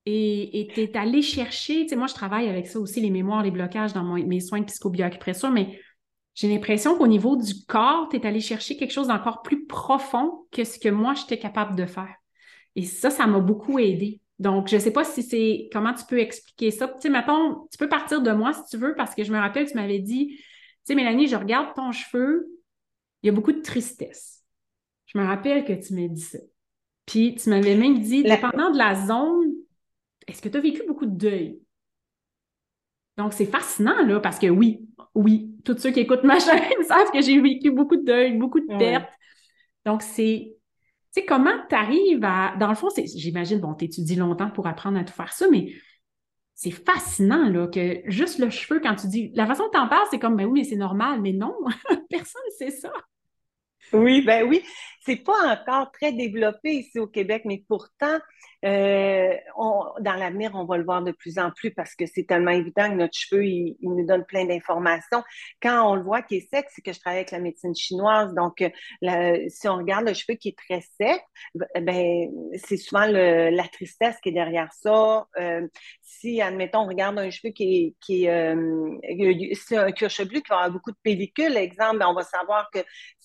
Et 0.06 0.68
tu 0.74 0.80
es 0.80 0.96
allé 0.96 1.22
chercher, 1.22 1.82
tu 1.82 1.90
sais, 1.90 1.96
moi, 1.96 2.06
je 2.06 2.14
travaille 2.14 2.48
avec 2.48 2.66
ça 2.66 2.78
aussi, 2.78 3.00
les 3.00 3.10
mémoires, 3.10 3.42
les 3.42 3.50
blocages 3.50 3.92
dans 3.92 4.02
mes 4.02 4.40
soins 4.40 4.60
de 4.60 4.64
psychobioacupressure, 4.64 5.50
mais 5.50 5.78
j'ai 6.34 6.48
l'impression 6.48 6.96
qu'au 6.98 7.06
niveau 7.06 7.36
du 7.36 7.64
corps, 7.66 8.08
tu 8.10 8.16
es 8.16 8.26
allé 8.26 8.40
chercher 8.40 8.76
quelque 8.76 8.92
chose 8.92 9.08
d'encore 9.08 9.42
plus 9.42 9.66
profond 9.66 10.46
que 10.50 10.64
ce 10.64 10.78
que 10.78 10.88
moi, 10.88 11.14
j'étais 11.14 11.38
capable 11.38 11.76
de 11.76 11.86
faire. 11.86 12.14
Et 12.76 12.84
ça, 12.84 13.10
ça 13.10 13.26
m'a 13.26 13.40
beaucoup 13.40 13.78
aidé. 13.78 14.20
Donc, 14.38 14.68
je 14.68 14.76
ne 14.76 14.80
sais 14.80 14.92
pas 14.92 15.04
si 15.04 15.22
c'est 15.22 15.68
comment 15.72 15.94
tu 15.94 16.04
peux 16.06 16.18
expliquer 16.18 16.70
ça. 16.70 16.88
Tu 16.88 17.00
sais, 17.00 17.08
mettons, 17.08 17.68
tu 17.70 17.78
peux 17.78 17.88
partir 17.88 18.20
de 18.20 18.32
moi 18.32 18.52
si 18.52 18.64
tu 18.70 18.76
veux, 18.76 18.94
parce 18.96 19.14
que 19.14 19.22
je 19.22 19.32
me 19.32 19.38
rappelle, 19.38 19.68
tu 19.68 19.74
m'avais 19.74 20.00
dit, 20.00 20.36
tu 20.36 20.42
sais, 20.84 20.94
Mélanie, 20.94 21.28
je 21.28 21.36
regarde 21.36 21.74
ton 21.74 21.92
cheveu, 21.92 22.46
il 23.22 23.26
y 23.26 23.30
a 23.30 23.32
beaucoup 23.32 23.52
de 23.52 23.60
tristesse. 23.60 24.42
Je 25.06 25.18
me 25.18 25.24
rappelle 25.24 25.64
que 25.64 25.72
tu 25.72 25.94
m'as 25.94 26.08
dit 26.08 26.20
ça. 26.20 26.38
Puis 27.06 27.36
tu 27.36 27.50
m'avais 27.50 27.76
même 27.76 28.00
dit, 28.00 28.22
dépendant 28.22 28.70
de 28.70 28.78
la 28.78 28.94
zone, 29.06 29.52
est-ce 30.26 30.42
que 30.42 30.48
tu 30.48 30.56
as 30.56 30.60
vécu 30.60 30.82
beaucoup 30.86 31.06
de 31.06 31.16
deuil? 31.16 31.60
Donc, 33.16 33.32
c'est 33.32 33.46
fascinant, 33.46 34.04
là, 34.04 34.18
parce 34.18 34.38
que 34.38 34.48
oui, 34.48 34.88
oui, 35.14 35.54
tous 35.64 35.78
ceux 35.78 35.92
qui 35.92 36.00
écoutent 36.00 36.24
ma 36.24 36.38
chaîne 36.40 36.82
savent 36.86 37.12
que 37.12 37.22
j'ai 37.22 37.40
vécu 37.40 37.70
beaucoup 37.70 37.96
de 37.96 38.04
deuil, 38.04 38.36
beaucoup 38.36 38.60
de 38.60 38.76
pertes. 38.76 39.12
Donc, 39.84 40.02
c'est 40.02 40.56
sais, 41.14 41.24
comment 41.24 41.54
tu 41.68 41.74
arrives 41.74 42.24
à. 42.24 42.56
Dans 42.58 42.68
le 42.68 42.74
fond, 42.74 42.88
j'imagine, 42.96 43.60
bon, 43.60 43.74
tu 43.74 43.84
étudies 43.86 44.16
longtemps 44.16 44.50
pour 44.50 44.66
apprendre 44.66 44.98
à 44.98 45.04
tout 45.04 45.12
faire 45.12 45.32
ça, 45.32 45.46
mais 45.50 45.72
c'est 46.54 46.70
fascinant, 46.70 47.48
là, 47.48 47.66
que 47.66 48.02
juste 48.06 48.38
le 48.38 48.50
cheveu, 48.50 48.80
quand 48.80 48.94
tu 48.96 49.08
dis. 49.08 49.30
La 49.34 49.46
façon 49.46 49.64
dont 49.64 49.70
tu 49.72 49.78
en 49.78 49.88
parles, 49.88 50.06
c'est 50.10 50.18
comme, 50.18 50.36
ben 50.36 50.46
oui, 50.46 50.60
mais 50.60 50.64
c'est 50.64 50.76
normal, 50.76 51.20
mais 51.20 51.32
non, 51.32 51.54
personne 52.10 52.42
ne 52.46 52.56
sait 52.56 52.70
ça. 52.70 52.92
Oui, 53.92 54.22
ben 54.26 54.46
oui. 54.48 54.62
C'est 55.06 55.16
pas 55.16 55.52
encore 55.52 55.92
très 55.92 56.12
développé 56.12 56.76
ici 56.76 56.98
au 56.98 57.06
Québec, 57.06 57.42
mais 57.44 57.62
pourtant, 57.68 58.18
euh, 58.64 59.34
dans 60.00 60.14
l'avenir, 60.14 60.52
on 60.54 60.64
va 60.64 60.78
le 60.78 60.84
voir 60.84 61.02
de 61.02 61.12
plus 61.12 61.38
en 61.38 61.50
plus 61.50 61.72
parce 61.72 61.94
que 61.94 62.06
c'est 62.06 62.24
tellement 62.24 62.52
évident 62.52 62.88
que 62.88 62.94
notre 62.94 63.14
cheveu, 63.14 63.44
il, 63.44 63.76
nous 63.82 64.06
donne 64.06 64.24
plein 64.24 64.46
d'informations. 64.46 65.22
Quand 65.60 65.90
on 65.90 65.96
le 65.96 66.02
voit 66.02 66.22
qui 66.22 66.36
est 66.36 66.48
sec, 66.50 66.66
c'est 66.70 66.80
que 66.80 66.94
je 66.94 67.00
travaille 67.00 67.18
avec 67.18 67.32
la 67.32 67.40
médecine 67.40 67.74
chinoise. 67.74 68.32
Donc, 68.34 68.64
si 69.48 69.68
on 69.68 69.76
regarde 69.76 70.08
le 70.08 70.14
cheveu 70.14 70.34
qui 70.34 70.48
est 70.48 70.56
très 70.56 70.80
sec, 70.80 71.20
ben, 71.82 72.30
c'est 72.54 72.78
souvent 72.78 73.04
la 73.06 73.68
tristesse 73.68 74.16
qui 74.22 74.30
est 74.30 74.32
derrière 74.32 74.72
ça. 74.72 75.26
Euh, 75.38 75.66
si, 76.00 76.40
admettons, 76.40 76.80
on 76.80 76.86
regarde 76.86 77.18
un 77.18 77.30
cheveu 77.30 77.50
qui 77.50 77.76
est, 77.76 77.94
qui 78.00 78.28
euh, 78.28 78.96
c'est 79.54 79.76
un 79.76 79.92
cuir 79.92 80.08
chevelu 80.08 80.40
qui 80.40 80.48
va 80.48 80.56
avoir 80.56 80.70
beaucoup 80.70 80.92
de 80.92 80.98
pellicules, 81.02 81.56
exemple, 81.56 81.98
ben, 81.98 82.06
on 82.08 82.14
va 82.14 82.22
savoir 82.22 82.70
que 82.72 82.78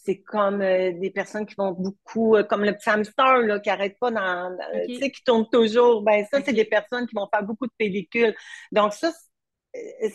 c'est 0.03 0.21
comme 0.21 0.61
euh, 0.61 0.91
des 0.93 1.11
personnes 1.11 1.45
qui 1.45 1.55
vont 1.55 1.71
beaucoup, 1.71 2.35
euh, 2.35 2.43
comme 2.43 2.63
le 2.63 2.73
petit 2.73 2.89
hamster 2.89 3.39
là, 3.39 3.59
qui 3.59 3.69
n'arrête 3.69 3.97
pas 3.99 4.11
dans, 4.11 4.57
tu 4.87 4.95
sais, 4.95 5.11
qui 5.11 5.23
tourne 5.23 5.45
toujours. 5.51 6.01
Ben 6.01 6.25
ça, 6.31 6.41
c'est 6.43 6.53
des 6.53 6.65
personnes 6.65 7.05
qui 7.07 7.15
vont 7.15 7.27
faire 7.33 7.43
beaucoup 7.43 7.67
de 7.67 7.73
pellicules. 7.77 8.35
Donc 8.71 8.93
ça, 8.93 9.11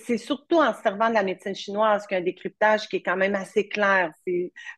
c'est 0.05 0.19
surtout 0.19 0.57
en 0.57 0.73
servant 0.75 1.11
de 1.11 1.15
la 1.15 1.23
médecine 1.23 1.55
chinoise 1.55 2.07
qu'il 2.07 2.17
y 2.17 2.19
a 2.19 2.23
un 2.23 2.25
décryptage 2.25 2.89
qui 2.89 2.97
est 2.97 3.03
quand 3.03 3.17
même 3.17 3.35
assez 3.35 3.69
clair. 3.69 4.11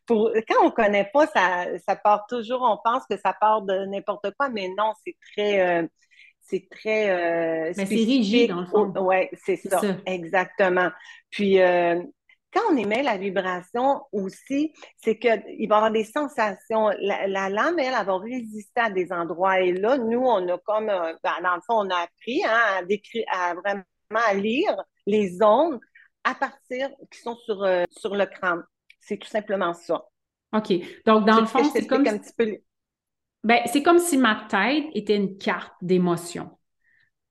Pour, 0.05 0.31
quand 0.49 0.63
on 0.63 0.67
ne 0.67 0.71
connaît 0.71 1.09
pas, 1.13 1.27
ça, 1.29 1.67
ça 1.87 1.97
part 1.97 2.27
toujours, 2.29 2.63
on 2.63 2.79
pense 2.85 3.05
que 3.09 3.17
ça 3.17 3.35
part 3.41 3.63
de 3.63 3.87
n'importe 3.87 4.31
quoi, 4.39 4.51
mais 4.51 4.69
non, 4.77 4.93
c'est 5.05 5.17
très, 5.33 5.83
euh, 5.83 5.87
c'est 6.43 6.69
très 6.71 7.73
c'est 7.75 7.85
rigide 7.85 8.51
dans 8.51 8.61
le 8.61 8.67
fond. 8.67 8.93
Oui, 9.01 9.29
c'est 9.45 9.57
ça, 9.57 9.81
exactement. 10.05 10.91
Puis 11.31 11.59
quand 12.57 12.73
on 12.73 12.77
émet 12.77 13.03
la 13.03 13.19
vibration 13.19 14.03
aussi, 14.13 14.73
c'est 14.97 15.19
qu'il 15.19 15.31
va 15.31 15.37
y 15.47 15.65
avoir 15.65 15.91
des 15.91 16.05
sensations. 16.05 16.89
La, 17.01 17.51
lame, 17.51 17.79
elle, 17.79 17.95
elle 17.99 18.07
va 18.07 18.17
résister 18.19 18.81
à 18.81 18.91
des 18.91 19.13
endroits. 19.13 19.61
Et 19.61 19.73
là, 19.73 19.99
nous, 19.99 20.21
on 20.21 20.49
a 20.49 20.59
comme, 20.59 20.89
euh, 20.89 21.13
ben, 21.23 21.35
dans 21.43 21.55
le 21.55 21.61
fond, 21.67 21.75
on 21.75 21.91
a 21.91 21.97
appris 21.97 22.43
hein, 22.45 22.79
à, 22.79 22.83
décrire, 22.83 23.25
à 23.31 23.55
vraiment 23.55 23.83
à 24.11 24.35
lire 24.35 24.75
les 25.07 25.43
ondes 25.43 25.79
à 26.25 26.35
partir 26.35 26.89
qui 27.11 27.21
sont 27.21 27.37
sur, 27.37 27.63
euh, 27.63 27.85
sur 27.91 28.17
le 28.17 28.25
crâne. 28.25 28.65
C'est 29.01 29.19
tout 29.19 29.29
simplement 29.29 29.75
ça. 29.75 30.07
OK. 30.53 30.73
Donc, 31.05 31.27
dans 31.27 31.41
le 31.41 31.47
fond, 31.47 31.63
c'est 31.65 31.87
comme, 31.87 32.05
ben, 33.45 33.61
c'est 33.67 33.83
comme 33.83 33.99
si 33.99 34.17
ma 34.17 34.47
tête 34.49 34.85
était 34.95 35.17
une 35.17 35.37
carte 35.37 35.75
d'émotion 35.83 36.51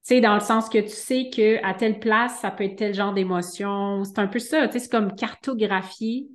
sais, 0.05 0.21
dans 0.21 0.35
le 0.35 0.39
sens 0.39 0.69
que 0.69 0.77
tu 0.77 0.89
sais 0.89 1.29
qu'à 1.29 1.73
telle 1.73 1.99
place, 1.99 2.39
ça 2.39 2.51
peut 2.51 2.63
être 2.63 2.75
tel 2.75 2.93
genre 2.93 3.13
d'émotion. 3.13 4.03
C'est 4.03 4.19
un 4.19 4.27
peu 4.27 4.39
ça, 4.39 4.67
tu 4.67 4.73
sais, 4.73 4.79
c'est 4.79 4.91
comme 4.91 5.15
cartographier 5.15 6.27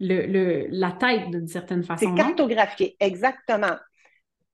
le, 0.00 0.66
la 0.70 0.92
tête 0.92 1.30
d'une 1.30 1.46
certaine 1.46 1.84
façon. 1.84 2.06
C'est 2.08 2.14
cartographier, 2.22 2.96
exactement. 2.98 3.76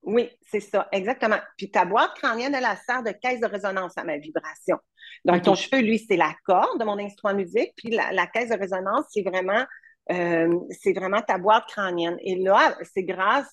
Oui, 0.02 0.28
c'est 0.42 0.60
ça, 0.60 0.88
exactement. 0.92 1.38
Puis 1.56 1.70
ta 1.70 1.84
boîte 1.84 2.14
crânienne, 2.14 2.54
elle, 2.54 2.66
elle 2.68 2.78
sert 2.86 3.02
de 3.02 3.10
caisse 3.10 3.40
de 3.40 3.46
résonance 3.46 3.96
à 3.96 4.04
ma 4.04 4.18
vibration. 4.18 4.78
Donc, 5.24 5.42
ton 5.42 5.54
cheveu, 5.54 5.82
lui, 5.82 5.98
c'est 5.98 6.16
la 6.16 6.34
corde 6.44 6.78
de 6.78 6.84
mon 6.84 6.98
instrument 6.98 7.34
de 7.34 7.38
musique. 7.38 7.72
Puis 7.76 7.90
la, 7.90 8.26
caisse 8.26 8.50
de 8.50 8.58
résonance, 8.58 9.06
c'est 9.10 9.22
vraiment, 9.22 9.64
euh, 10.10 10.54
c'est 10.70 10.92
vraiment 10.92 11.20
ta 11.22 11.38
boîte 11.38 11.66
crânienne. 11.68 12.16
Et 12.22 12.36
là, 12.36 12.76
c'est 12.94 13.02
grâce 13.02 13.48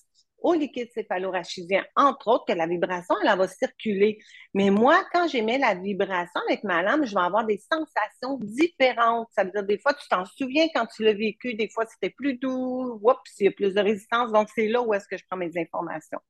au 0.46 0.54
liquide 0.54 0.88
céphalorachidien, 0.94 1.84
entre 1.96 2.28
autres, 2.28 2.44
que 2.46 2.52
la 2.52 2.68
vibration, 2.68 3.16
elle, 3.20 3.36
va 3.36 3.48
circuler. 3.48 4.18
Mais 4.54 4.70
moi, 4.70 5.04
quand 5.12 5.26
j'émets 5.26 5.58
la 5.58 5.74
vibration 5.74 6.40
avec 6.48 6.62
ma 6.62 6.82
lame, 6.82 7.04
je 7.04 7.12
vais 7.12 7.20
avoir 7.20 7.44
des 7.44 7.58
sensations 7.58 8.38
différentes. 8.40 9.26
Ça 9.32 9.42
veut 9.42 9.50
dire, 9.50 9.64
des 9.64 9.78
fois, 9.78 9.92
tu 9.94 10.06
t'en 10.08 10.24
souviens 10.24 10.68
quand 10.72 10.86
tu 10.86 11.02
l'as 11.02 11.14
vécu, 11.14 11.54
des 11.54 11.68
fois, 11.68 11.84
c'était 11.86 12.14
plus 12.16 12.38
doux, 12.38 13.00
oups, 13.02 13.18
il 13.40 13.46
y 13.46 13.48
a 13.48 13.50
plus 13.50 13.74
de 13.74 13.80
résistance. 13.80 14.30
Donc, 14.30 14.48
c'est 14.54 14.68
là 14.68 14.82
où 14.82 14.94
est-ce 14.94 15.08
que 15.08 15.16
je 15.16 15.24
prends 15.28 15.36
mes 15.36 15.50
informations. 15.58 16.20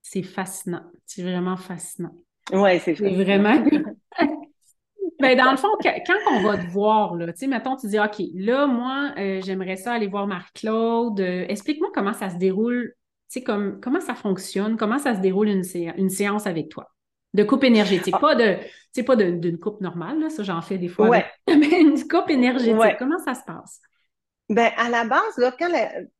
C'est 0.00 0.22
fascinant. 0.22 0.84
C'est 1.04 1.22
vraiment 1.22 1.58
fascinant. 1.58 2.14
Oui, 2.52 2.80
c'est 2.80 2.94
vraiment. 2.94 3.62
Ben, 5.18 5.36
dans 5.36 5.50
le 5.50 5.58
fond, 5.58 5.68
quand 5.82 6.14
on 6.30 6.40
va 6.40 6.56
te 6.56 6.66
voir, 6.70 7.14
là, 7.14 7.30
tu 7.34 7.40
sais, 7.40 7.46
mettons, 7.46 7.76
tu 7.76 7.88
dis, 7.88 7.98
OK, 7.98 8.22
là, 8.32 8.66
moi, 8.66 9.12
euh, 9.18 9.42
j'aimerais 9.44 9.76
ça 9.76 9.92
aller 9.92 10.06
voir 10.06 10.26
Marc-Claude. 10.26 11.20
Euh, 11.20 11.44
explique-moi 11.46 11.90
comment 11.92 12.14
ça 12.14 12.30
se 12.30 12.36
déroule 12.36 12.94
sais, 13.30 13.42
comme, 13.42 13.80
comment 13.80 14.00
ça 14.00 14.14
fonctionne, 14.14 14.76
comment 14.76 14.98
ça 14.98 15.14
se 15.14 15.20
déroule 15.20 15.48
une, 15.48 16.10
séance 16.10 16.46
avec 16.46 16.68
toi? 16.68 16.90
De 17.32 17.44
coupe 17.44 17.64
énergétique, 17.64 18.14
ah. 18.16 18.20
pas 18.20 18.34
de, 18.34 18.56
c'est 18.92 19.04
pas 19.04 19.16
d'une 19.16 19.58
coupe 19.58 19.80
normale, 19.80 20.18
là, 20.18 20.30
ça 20.30 20.42
j'en 20.42 20.60
fais 20.62 20.78
des 20.78 20.88
fois, 20.88 21.08
ouais. 21.08 21.24
mais 21.48 21.80
une 21.80 21.96
coupe 22.08 22.28
énergétique, 22.28 22.96
comment 22.98 23.18
ça 23.18 23.34
se 23.34 23.44
passe? 23.46 23.80
Ben, 24.48 24.72
à 24.76 24.88
la 24.88 25.04
base, 25.04 25.38
là, 25.38 25.54
quand 25.56 25.70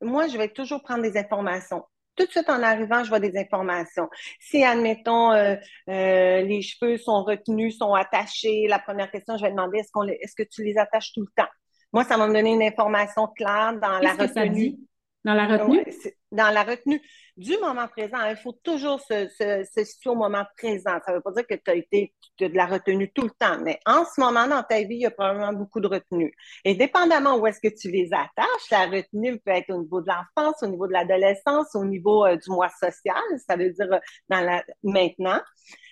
moi, 0.01 0.27
je 0.27 0.37
vais 0.37 0.47
toujours 0.47 0.81
prendre 0.83 1.01
des 1.01 1.17
informations. 1.17 1.83
Tout 2.15 2.25
de 2.25 2.31
suite 2.31 2.49
en 2.49 2.63
arrivant, 2.63 3.03
je 3.03 3.09
vois 3.09 3.19
des 3.19 3.37
informations. 3.37 4.09
Si, 4.39 4.63
admettons, 4.63 5.31
euh, 5.31 5.55
euh, 5.89 6.41
les 6.41 6.61
cheveux 6.61 6.97
sont 6.97 7.23
retenus, 7.23 7.77
sont 7.77 7.93
attachés, 7.93 8.67
la 8.67 8.79
première 8.79 9.11
question, 9.11 9.35
je 9.37 9.43
vais 9.43 9.51
demander 9.51 9.79
est-ce, 9.79 9.91
qu'on 9.91 10.07
est-ce 10.07 10.35
que 10.35 10.47
tu 10.49 10.63
les 10.63 10.77
attaches 10.77 11.11
tout 11.13 11.21
le 11.21 11.31
temps? 11.35 11.49
Moi, 11.91 12.05
ça 12.05 12.15
va 12.15 12.27
me 12.27 12.33
donner 12.33 12.53
une 12.53 12.63
information 12.63 13.27
claire 13.27 13.73
dans 13.81 13.99
la 13.99 14.13
retenue. 14.13 14.77
Dans 15.23 15.33
la 15.33 15.45
retenue? 15.45 15.85
dans 16.31 16.49
la 16.49 16.63
retenue 16.63 17.01
du 17.35 17.57
moment 17.57 17.87
présent. 17.87 18.17
Il 18.29 18.37
faut 18.37 18.57
toujours 18.63 19.01
se, 19.01 19.27
situer 19.73 20.09
au 20.09 20.15
moment 20.15 20.45
présent. 20.57 20.97
Ça 21.05 21.11
ne 21.11 21.17
veut 21.17 21.21
pas 21.21 21.31
dire 21.31 21.47
que 21.47 21.55
tu 21.55 21.71
as 21.71 21.75
été 21.75 22.13
de 22.39 22.47
la 22.47 22.65
retenue 22.65 23.11
tout 23.11 23.23
le 23.23 23.31
temps, 23.31 23.59
mais 23.61 23.79
en 23.85 24.05
ce 24.05 24.19
moment 24.19 24.47
dans 24.47 24.63
ta 24.63 24.79
vie, 24.79 24.95
il 24.95 25.01
y 25.01 25.05
a 25.05 25.11
probablement 25.11 25.53
beaucoup 25.53 25.79
de 25.79 25.87
retenues. 25.87 26.33
Et 26.63 26.75
dépendamment 26.75 27.35
où 27.37 27.47
est-ce 27.47 27.59
que 27.59 27.73
tu 27.73 27.91
les 27.91 28.09
attaches, 28.13 28.69
la 28.71 28.85
retenue 28.85 29.39
peut 29.39 29.51
être 29.51 29.71
au 29.71 29.81
niveau 29.81 30.01
de 30.01 30.07
l'enfance, 30.07 30.63
au 30.63 30.67
niveau 30.67 30.87
de 30.87 30.93
l'adolescence, 30.93 31.75
au 31.75 31.85
niveau 31.85 32.25
euh, 32.25 32.37
du 32.37 32.49
mois 32.49 32.69
social, 32.69 33.21
ça 33.47 33.55
veut 33.55 33.71
dire 33.71 33.91
euh, 33.91 33.99
dans 34.29 34.41
la, 34.41 34.63
maintenant. 34.83 35.39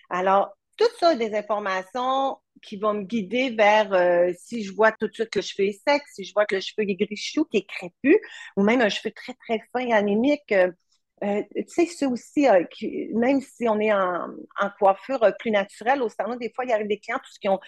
Alors, 0.10 0.56
tout 0.78 0.90
ça, 0.98 1.16
des 1.16 1.36
informations 1.36 2.38
qui 2.62 2.78
vont 2.78 2.94
me 2.94 3.04
guider 3.04 3.52
vers 3.52 3.94
euh, 3.94 4.32
si 4.38 4.64
je 4.64 4.74
vois 4.74 4.92
tout 4.92 5.08
de 5.08 5.14
suite 5.14 5.30
que 5.30 5.40
le 5.40 5.44
cheveu 5.44 5.68
est 5.68 5.82
sec, 5.88 6.02
si 6.14 6.24
je 6.24 6.34
vois 6.34 6.46
que 6.46 6.56
le 6.56 6.62
cheveu 6.62 6.88
est 6.88 6.96
gris-chou, 6.96 7.46
qui 7.46 7.58
est 7.58 7.68
crépus, 7.68 8.18
ou 8.58 8.64
même 8.64 8.82
un 8.82 8.90
cheveu 8.90 9.12
très, 9.12 9.34
très 9.34 9.62
fin, 9.74 9.92
anémique. 9.92 10.52
Euh, 10.52 10.72
euh, 11.24 11.44
tu 11.56 11.64
sais, 11.68 11.86
c'est 11.86 12.06
aussi, 12.06 12.48
même 13.14 13.42
si 13.42 13.68
on 13.68 13.80
est 13.80 13.92
en, 13.92 14.30
coiffure 14.80 15.20
plus 15.40 15.52
naturelle, 15.52 16.02
au 16.02 16.10
salon, 16.10 16.36
des 16.36 16.52
fois, 16.54 16.66
il 16.66 16.70
y 16.70 16.74
a 16.74 16.84
des 16.84 17.00
clients 17.00 17.20
qui 17.42 17.50
ont, 17.50 17.60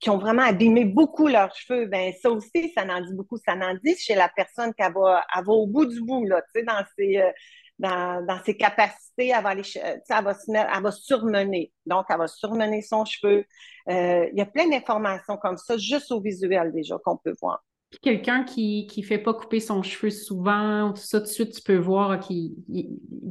qui 0.00 0.10
ont 0.10 0.18
vraiment 0.18 0.42
abîmé 0.42 0.84
beaucoup 0.86 1.28
leurs 1.28 1.54
cheveux. 1.54 1.86
Ben 1.86 2.12
ça 2.20 2.30
aussi, 2.30 2.72
ça 2.74 2.84
en 2.84 3.00
dit 3.02 3.12
beaucoup. 3.14 3.36
Ça 3.36 3.52
en 3.52 3.74
dit 3.84 3.96
chez 3.98 4.14
la 4.14 4.30
personne 4.34 4.72
qui 4.74 4.82
va, 4.82 5.24
va 5.34 5.52
au 5.52 5.66
bout 5.66 5.84
du 5.84 6.00
bout, 6.00 6.24
là, 6.24 6.40
tu 6.42 6.60
sais, 6.60 6.64
dans 6.64 6.82
ses 6.96 7.22
dans, 7.78 8.40
ses 8.44 8.56
capacités, 8.56 9.28
elle 9.28 9.42
va, 9.42 9.50
aller, 9.50 9.62
elle, 9.74 10.24
va 10.24 10.34
se 10.34 10.50
elle 10.50 10.82
va 10.82 10.92
surmener. 10.92 11.72
Donc, 11.86 12.06
elle 12.10 12.18
va 12.18 12.28
surmener 12.28 12.82
son 12.82 13.04
cheveu. 13.04 13.44
Euh, 13.88 14.28
il 14.32 14.38
y 14.38 14.40
a 14.40 14.46
plein 14.46 14.68
d'informations 14.68 15.36
comme 15.36 15.56
ça, 15.56 15.76
juste 15.76 16.12
au 16.12 16.20
visuel 16.20 16.72
déjà, 16.72 16.96
qu'on 17.04 17.16
peut 17.16 17.34
voir. 17.40 17.62
Quelqu'un 18.00 18.44
qui 18.44 18.88
ne 18.96 19.02
fait 19.02 19.18
pas 19.18 19.34
couper 19.34 19.60
son 19.60 19.82
cheveu 19.82 20.10
souvent, 20.10 20.92
tout 20.94 21.02
ça, 21.02 21.20
tout 21.20 21.26
de 21.26 21.30
suite, 21.30 21.54
tu 21.54 21.62
peux 21.62 21.76
voir 21.76 22.18
qui 22.20 22.54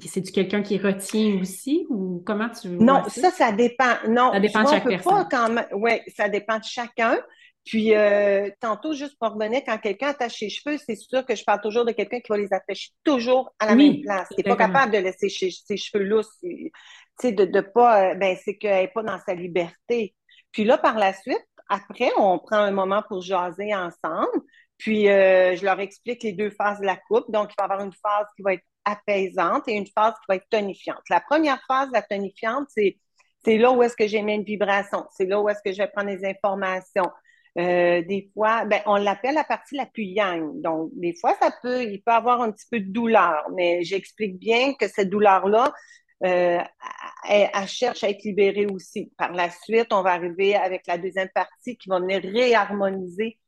c'est 0.06 0.22
du 0.22 0.32
quelqu'un 0.32 0.62
qui 0.62 0.78
retient 0.78 1.40
aussi 1.42 1.88
ou 1.90 2.22
comment 2.24 2.50
tu 2.50 2.68
Non, 2.70 3.04
ça, 3.08 3.32
ça 3.32 3.52
dépend. 3.52 3.96
Non, 4.08 4.32
ça 4.32 4.40
dépend 4.40 4.64
de 4.64 4.70
chaque 4.70 4.88
personne. 4.88 5.66
Oui, 5.74 5.94
ça 6.16 6.30
dépend 6.30 6.60
de 6.60 6.64
chacun. 6.64 7.18
Puis, 7.66 7.96
euh, 7.96 8.50
tantôt, 8.60 8.94
juste 8.94 9.18
pour 9.20 9.34
revenir, 9.34 9.62
quand 9.66 9.78
quelqu'un 9.78 10.10
attache 10.10 10.40
ses 10.40 10.50
cheveux, 10.50 10.78
c'est 10.78 10.96
sûr 10.96 11.26
que 11.26 11.36
je 11.36 11.44
parle 11.44 11.62
toujours 11.62 11.86
de 11.86 11.92
quelqu'un 11.92 12.20
qui 12.20 12.30
va 12.30 12.38
les 12.38 12.52
attacher 12.52 12.90
toujours 13.04 13.54
à 13.60 13.68
la 13.68 13.76
même 13.76 14.02
place. 14.02 14.30
N'est 14.36 14.44
pas 14.44 14.56
capable 14.56 14.92
de 14.94 14.98
laisser 14.98 15.30
ses, 15.30 15.78
cheveux 15.78 16.04
lousses. 16.04 16.38
Tu 16.42 16.72
sais, 17.20 17.32
de, 17.32 17.46
de 17.46 17.62
pas, 17.62 18.12
euh, 18.12 18.16
ben, 18.16 18.36
c'est 18.44 18.58
qu'elle 18.58 18.82
n'est 18.82 18.88
pas 18.88 19.04
dans 19.04 19.20
sa 19.20 19.36
liberté. 19.36 20.16
Puis 20.52 20.64
là, 20.64 20.78
par 20.80 20.98
la 20.98 21.14
suite, 21.14 21.46
après, 21.70 22.12
on 22.18 22.40
prend 22.40 22.58
un 22.58 22.72
moment 22.72 23.04
pour 23.08 23.22
jaser 23.22 23.76
ensemble. 23.76 24.42
Puis, 24.78 25.08
euh, 25.08 25.56
je 25.56 25.64
leur 25.64 25.80
explique 25.80 26.24
les 26.24 26.34
deux 26.34 26.50
phases 26.50 26.80
de 26.80 26.86
la 26.86 26.98
coupe. 26.98 27.32
Donc, 27.32 27.52
il 27.52 27.56
va 27.60 27.66
y 27.66 27.72
avoir 27.72 27.86
une 27.86 27.94
phase 27.94 28.26
qui 28.36 28.42
va 28.42 28.54
être 28.54 28.66
apaisante 28.84 29.68
et 29.68 29.74
une 29.74 29.86
phase 29.86 30.14
qui 30.16 30.26
va 30.28 30.36
être 30.38 30.50
tonifiante. 30.50 31.04
La 31.12 31.22
première 31.22 31.62
phase, 31.68 31.90
la 31.94 32.02
tonifiante, 32.02 32.66
c'est 32.70 32.98
c'est 33.44 33.58
là 33.58 33.72
où 33.72 33.82
est-ce 33.82 33.96
que 33.96 34.08
j'ai 34.08 34.22
mis 34.22 34.36
une 34.36 34.44
vibration. 34.44 35.06
C'est 35.12 35.26
là 35.26 35.42
où 35.42 35.50
est-ce 35.50 35.62
que 35.64 35.72
je 35.72 35.78
vais 35.80 35.88
prendre 35.88 36.10
des 36.10 36.26
informations. 36.26 37.10
Euh, 37.58 38.02
des 38.04 38.32
fois, 38.34 38.66
ben, 38.66 38.82
on 38.86 38.96
l'appelle 38.96 39.36
la 39.36 39.44
partie 39.44 39.76
la 39.76 39.86
plus 39.86 40.04
yang. 40.04 40.62
Donc, 40.62 40.90
des 40.94 41.14
fois, 41.20 41.36
ça 41.42 41.52
peut, 41.62 41.84
il 41.84 42.02
peut 42.02 42.12
avoir 42.12 42.42
un 42.42 42.52
petit 42.52 42.68
peu 42.72 42.80
de 42.80 42.92
douleur, 42.92 43.50
mais 43.56 43.84
j'explique 43.84 44.38
bien 44.40 44.74
que 44.74 44.88
cette 44.88 45.10
douleur-là, 45.10 45.74
euh, 46.24 46.60
elle, 47.28 47.68
cherche 47.68 48.04
à 48.04 48.10
être 48.10 48.24
libérée 48.24 48.68
aussi. 48.68 49.12
Par 49.18 49.34
la 49.34 49.50
suite, 49.50 49.92
on 49.92 50.02
va 50.04 50.12
arriver 50.14 50.56
avec 50.56 50.88
la 50.88 50.98
deuxième 50.98 51.30
partie 51.30 51.78
qui 51.78 51.90
va 51.90 52.00
venir 52.00 52.22
réharmoniser 52.22 53.40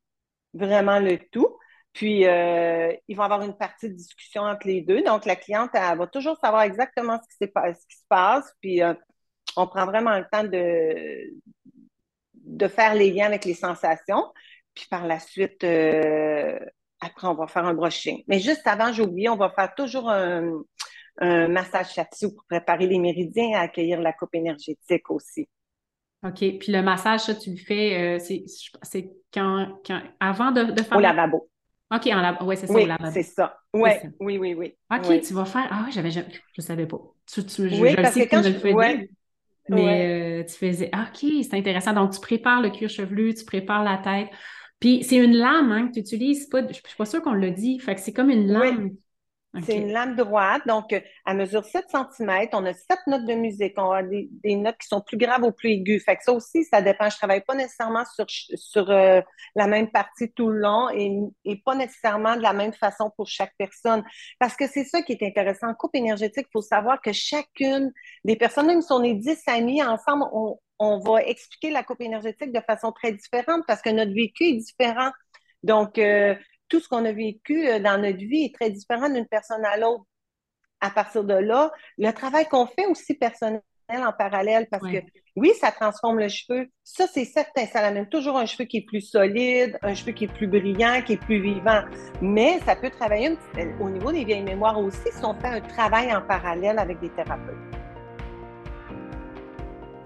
vraiment 0.53 0.99
le 0.99 1.17
tout. 1.31 1.57
Puis, 1.93 2.25
euh, 2.27 2.91
il 3.07 3.15
va 3.15 3.23
y 3.23 3.25
avoir 3.25 3.41
une 3.43 3.55
partie 3.57 3.89
de 3.89 3.95
discussion 3.95 4.41
entre 4.43 4.67
les 4.67 4.81
deux. 4.81 5.03
Donc, 5.03 5.25
la 5.25 5.35
cliente, 5.35 5.71
elle 5.73 5.97
va 5.97 6.07
toujours 6.07 6.37
savoir 6.43 6.63
exactement 6.63 7.19
ce 7.21 7.45
qui, 7.45 7.51
ce 7.53 7.87
qui 7.87 7.97
se 7.97 8.05
passe. 8.09 8.51
Puis, 8.61 8.81
euh, 8.81 8.93
on 9.57 9.67
prend 9.67 9.85
vraiment 9.85 10.17
le 10.17 10.25
temps 10.31 10.43
de, 10.43 11.33
de 12.57 12.67
faire 12.67 12.95
les 12.95 13.11
liens 13.11 13.25
avec 13.25 13.45
les 13.45 13.53
sensations. 13.53 14.23
Puis, 14.73 14.87
par 14.89 15.05
la 15.05 15.19
suite, 15.19 15.63
euh, 15.63 16.57
après, 16.99 17.27
on 17.27 17.35
va 17.35 17.47
faire 17.47 17.65
un 17.65 17.73
brushing. 17.73 18.23
Mais 18.27 18.39
juste 18.39 18.65
avant, 18.65 18.91
j'ai 18.91 19.03
oublié, 19.03 19.29
on 19.29 19.35
va 19.35 19.49
faire 19.49 19.73
toujours 19.75 20.09
un, 20.09 20.63
un 21.19 21.47
massage 21.47 21.91
shiatsu 21.91 22.33
pour 22.33 22.45
préparer 22.45 22.87
les 22.87 22.99
méridiens 22.99 23.49
et 23.49 23.55
accueillir 23.55 24.01
la 24.01 24.13
coupe 24.13 24.33
énergétique 24.33 25.09
aussi. 25.09 25.47
OK. 26.25 26.37
Puis 26.37 26.71
le 26.71 26.81
massage, 26.81 27.21
ça, 27.21 27.35
tu 27.35 27.51
le 27.51 27.57
fais, 27.57 28.17
c'est 28.19 29.11
quand, 29.33 29.79
quand, 29.85 30.01
avant 30.19 30.51
de, 30.51 30.63
de 30.63 30.81
faire. 30.81 30.97
Au 30.97 31.01
lavabo. 31.01 31.49
OK, 31.93 32.07
en 32.07 32.21
lab... 32.21 32.41
ouais, 32.41 32.55
c'est 32.55 32.65
ça, 32.65 32.73
oui, 32.73 32.87
c'est 33.13 33.23
ça. 33.23 33.59
Ouais, 33.71 34.01
oui, 34.19 34.37
oui, 34.39 34.55
oui. 34.55 34.75
OK, 34.91 35.21
tu 35.21 35.33
vas 35.33 35.45
faire. 35.45 35.67
Ah 35.69 35.83
oui, 35.85 35.91
j'avais 35.91 36.09
je 36.09 36.21
ne 36.21 36.63
savais 36.63 36.87
pas. 36.87 36.99
Tu, 37.31 37.45
tu, 37.45 37.69
je, 37.69 37.81
oui, 37.81 37.95
parce 37.95 38.13
sais 38.13 38.25
que 38.27 38.35
quand 38.35 38.41
je 38.41 38.49
le 38.49 38.55
faisais. 38.55 39.09
Mais 39.69 40.41
euh, 40.41 40.43
tu 40.43 40.53
faisais 40.53 40.91
OK, 40.93 41.29
c'est 41.43 41.53
intéressant. 41.53 41.93
Donc, 41.93 42.11
tu 42.13 42.19
prépares 42.19 42.61
le 42.61 42.69
cuir 42.69 42.89
chevelu, 42.89 43.33
tu 43.33 43.45
prépares 43.45 43.83
la 43.83 43.97
tête. 43.97 44.29
Puis 44.79 45.03
c'est 45.03 45.15
une 45.15 45.35
lame 45.35 45.71
hein, 45.71 45.87
que 45.87 45.93
tu 45.93 45.99
utilises. 45.99 46.47
Pas, 46.47 46.61
je 46.61 46.67
ne 46.67 46.73
suis 46.73 46.83
pas 46.97 47.05
sûre 47.05 47.21
qu'on 47.21 47.33
l'a 47.33 47.51
dit. 47.51 47.79
Fait 47.79 47.95
que 47.95 48.01
c'est 48.01 48.13
comme 48.13 48.29
une 48.29 48.47
lame 48.47 48.91
c'est 49.61 49.77
une 49.77 49.91
lame 49.91 50.15
droite, 50.15 50.63
donc 50.67 50.91
elle 50.91 51.37
mesure 51.37 51.63
7 51.63 51.85
cm. 51.87 52.47
On 52.53 52.65
a 52.65 52.73
7 52.73 52.99
notes 53.05 53.25
de 53.25 53.35
musique. 53.35 53.73
On 53.77 53.91
a 53.91 54.01
des, 54.01 54.55
notes 54.55 54.77
qui 54.79 54.87
sont 54.87 55.01
plus 55.01 55.17
graves 55.17 55.43
ou 55.43 55.51
plus 55.51 55.71
aiguës. 55.71 56.03
Fait 56.03 56.15
que 56.15 56.23
ça 56.23 56.33
aussi, 56.33 56.63
ça 56.63 56.81
dépend. 56.81 57.07
Je 57.09 57.17
travaille 57.17 57.41
pas 57.41 57.53
nécessairement 57.53 58.03
sur, 58.05 58.25
sur 58.27 58.89
euh, 58.89 59.21
la 59.55 59.67
même 59.67 59.91
partie 59.91 60.31
tout 60.31 60.49
le 60.49 60.57
long 60.57 60.89
et, 60.89 61.19
et, 61.45 61.57
pas 61.57 61.75
nécessairement 61.75 62.35
de 62.35 62.41
la 62.41 62.53
même 62.53 62.73
façon 62.73 63.11
pour 63.15 63.27
chaque 63.27 63.53
personne. 63.57 64.03
Parce 64.39 64.55
que 64.55 64.67
c'est 64.67 64.85
ça 64.85 65.03
qui 65.03 65.13
est 65.13 65.23
intéressant. 65.23 65.71
Coupe 65.75 65.95
énergétique, 65.95 66.47
il 66.49 66.51
faut 66.51 66.61
savoir 66.61 66.99
que 66.99 67.13
chacune 67.13 67.91
des 68.25 68.35
personnes, 68.35 68.65
même 68.65 68.81
si 68.81 68.91
on 68.91 69.03
est 69.03 69.13
10 69.13 69.43
amis 69.47 69.83
ensemble, 69.83 70.25
on, 70.33 70.57
on 70.79 70.99
va 70.99 71.23
expliquer 71.23 71.69
la 71.69 71.83
coupe 71.83 72.01
énergétique 72.01 72.51
de 72.51 72.59
façon 72.61 72.91
très 72.91 73.11
différente 73.11 73.63
parce 73.67 73.81
que 73.81 73.91
notre 73.91 74.13
vécu 74.13 74.45
est 74.45 74.57
différent. 74.57 75.11
Donc, 75.61 75.97
euh, 75.97 76.35
tout 76.69 76.79
ce 76.79 76.87
qu'on 76.87 77.05
a 77.05 77.11
vécu 77.11 77.67
euh, 77.67 77.79
dans 77.79 78.01
notre 78.01 78.17
vie 78.17 78.45
est 78.45 78.55
très 78.55 78.69
différent 78.69 79.09
d'une 79.09 79.27
personne 79.27 79.63
à 79.65 79.77
l'autre. 79.77 80.05
À 80.81 80.89
partir 80.89 81.23
de 81.23 81.33
là, 81.33 81.71
le 81.97 82.11
travail 82.11 82.45
qu'on 82.47 82.65
fait 82.65 82.85
aussi 82.87 83.13
personnel 83.13 83.61
en 83.89 84.11
parallèle, 84.11 84.67
parce 84.69 84.83
que 84.83 84.97
oui, 85.35 85.51
ça 85.59 85.71
transforme 85.71 86.19
le 86.19 86.27
cheveu. 86.27 86.67
Ça, 86.83 87.07
c'est 87.07 87.25
certain. 87.25 87.65
Ça 87.65 87.79
amène 87.79 88.07
toujours 88.07 88.37
un 88.37 88.45
cheveu 88.45 88.65
qui 88.65 88.77
est 88.77 88.85
plus 88.85 89.01
solide, 89.01 89.77
un 89.81 89.93
cheveu 89.93 90.11
qui 90.11 90.25
est 90.25 90.33
plus 90.33 90.47
brillant, 90.47 91.01
qui 91.05 91.13
est 91.13 91.17
plus 91.21 91.41
vivant. 91.41 91.81
Mais 92.21 92.59
ça 92.65 92.75
peut 92.75 92.89
travailler 92.89 93.37
au 93.79 93.89
niveau 93.89 94.11
des 94.11 94.25
vieilles 94.25 94.43
mémoires 94.43 94.79
aussi 94.79 95.11
si 95.11 95.23
on 95.23 95.33
fait 95.35 95.47
un 95.47 95.61
travail 95.61 96.13
en 96.13 96.21
parallèle 96.21 96.77
avec 96.77 96.99
des 96.99 97.09
thérapeutes. 97.09 97.72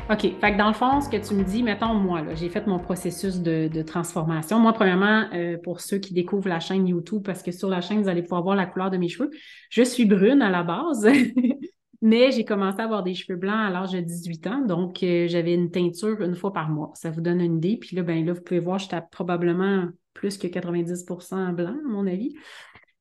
OK. 0.10 0.22
Fait 0.22 0.54
que 0.54 0.58
dans 0.58 0.70
le 0.70 0.74
fond, 0.74 1.02
ce 1.02 1.10
que 1.10 1.18
tu 1.18 1.34
me 1.34 1.44
dis, 1.44 1.64
mettons, 1.64 1.94
moi, 1.94 2.24
j'ai 2.36 2.48
fait 2.48 2.66
mon 2.66 2.80
processus 2.80 3.42
de, 3.42 3.82
transformation. 3.82 4.58
Moi, 4.58 4.72
premièrement, 4.72 5.26
euh, 5.34 5.58
pour 5.62 5.82
ceux 5.82 5.98
qui 5.98 6.14
découvrent 6.14 6.48
la 6.48 6.62
chaîne 6.62 6.88
YouTube, 6.88 7.24
parce 7.26 7.44
que 7.44 7.52
sur 7.52 7.68
la 7.68 7.82
chaîne, 7.82 8.02
vous 8.02 8.08
allez 8.08 8.22
pouvoir 8.22 8.42
voir 8.42 8.56
la 8.56 8.66
couleur 8.66 8.90
de 8.90 8.96
mes 8.96 9.10
cheveux, 9.10 9.30
je 9.70 9.82
suis 9.82 10.06
brune 10.06 10.42
à 10.42 10.50
la 10.50 10.64
base. 10.64 11.10
Mais 12.02 12.32
j'ai 12.32 12.46
commencé 12.46 12.80
à 12.80 12.86
avoir 12.86 13.04
des 13.04 13.16
cheveux 13.16 13.38
blancs 13.38 13.68
à 13.68 13.70
l'âge 13.70 13.92
de 13.92 14.00
18 14.00 14.48
ans, 14.48 14.62
donc 14.62 15.02
euh, 15.02 15.28
j'avais 15.28 15.56
une 15.56 15.72
teinture 15.72 16.22
une 16.22 16.36
fois 16.36 16.54
par 16.54 16.70
mois. 16.70 16.92
Ça 16.94 17.10
vous 17.10 17.22
donne 17.22 17.42
une 17.42 17.58
idée. 17.58 17.76
Puis 17.76 17.96
là, 17.96 18.04
ben 18.04 18.24
là, 18.24 18.34
vous 18.34 18.42
pouvez 18.42 18.60
voir, 18.60 18.80
j'étais 18.80 19.02
probablement 19.12 19.88
plus 20.14 20.38
que 20.38 20.48
90% 20.48 21.54
blanc, 21.54 21.76
à 21.86 21.90
mon 21.90 22.08
avis. 22.08 22.36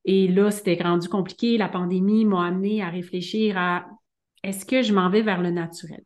Et 0.03 0.27
là, 0.27 0.51
c'était 0.51 0.81
rendu 0.81 1.07
compliqué. 1.07 1.57
La 1.57 1.69
pandémie 1.69 2.25
m'a 2.25 2.47
amené 2.47 2.81
à 2.81 2.89
réfléchir 2.89 3.57
à 3.57 3.85
est-ce 4.43 4.65
que 4.65 4.81
je 4.81 4.93
m'en 4.93 5.09
vais 5.09 5.21
vers 5.21 5.41
le 5.41 5.51
naturel? 5.51 6.03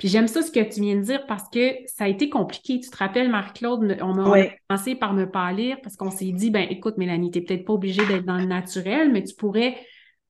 Puis 0.00 0.08
j'aime 0.08 0.28
ça 0.28 0.40
ce 0.40 0.50
que 0.50 0.60
tu 0.60 0.80
viens 0.80 0.96
de 0.96 1.02
dire 1.02 1.26
parce 1.26 1.50
que 1.50 1.74
ça 1.84 2.04
a 2.04 2.08
été 2.08 2.30
compliqué. 2.30 2.80
Tu 2.80 2.88
te 2.88 2.96
rappelles, 2.96 3.28
Marc-Claude, 3.28 3.98
on 4.00 4.18
a 4.18 4.48
commencé 4.66 4.94
par 4.94 5.12
me 5.12 5.30
pâlir 5.30 5.76
parce 5.82 5.94
qu'on 5.96 6.10
s'est 6.10 6.32
dit, 6.32 6.50
ben 6.50 6.66
écoute, 6.70 6.96
Mélanie, 6.96 7.30
tu 7.30 7.38
n'es 7.38 7.44
peut-être 7.44 7.66
pas 7.66 7.74
obligée 7.74 8.06
d'être 8.06 8.24
dans 8.24 8.38
le 8.38 8.46
naturel, 8.46 9.12
mais 9.12 9.22
tu 9.22 9.34
pourrais 9.34 9.76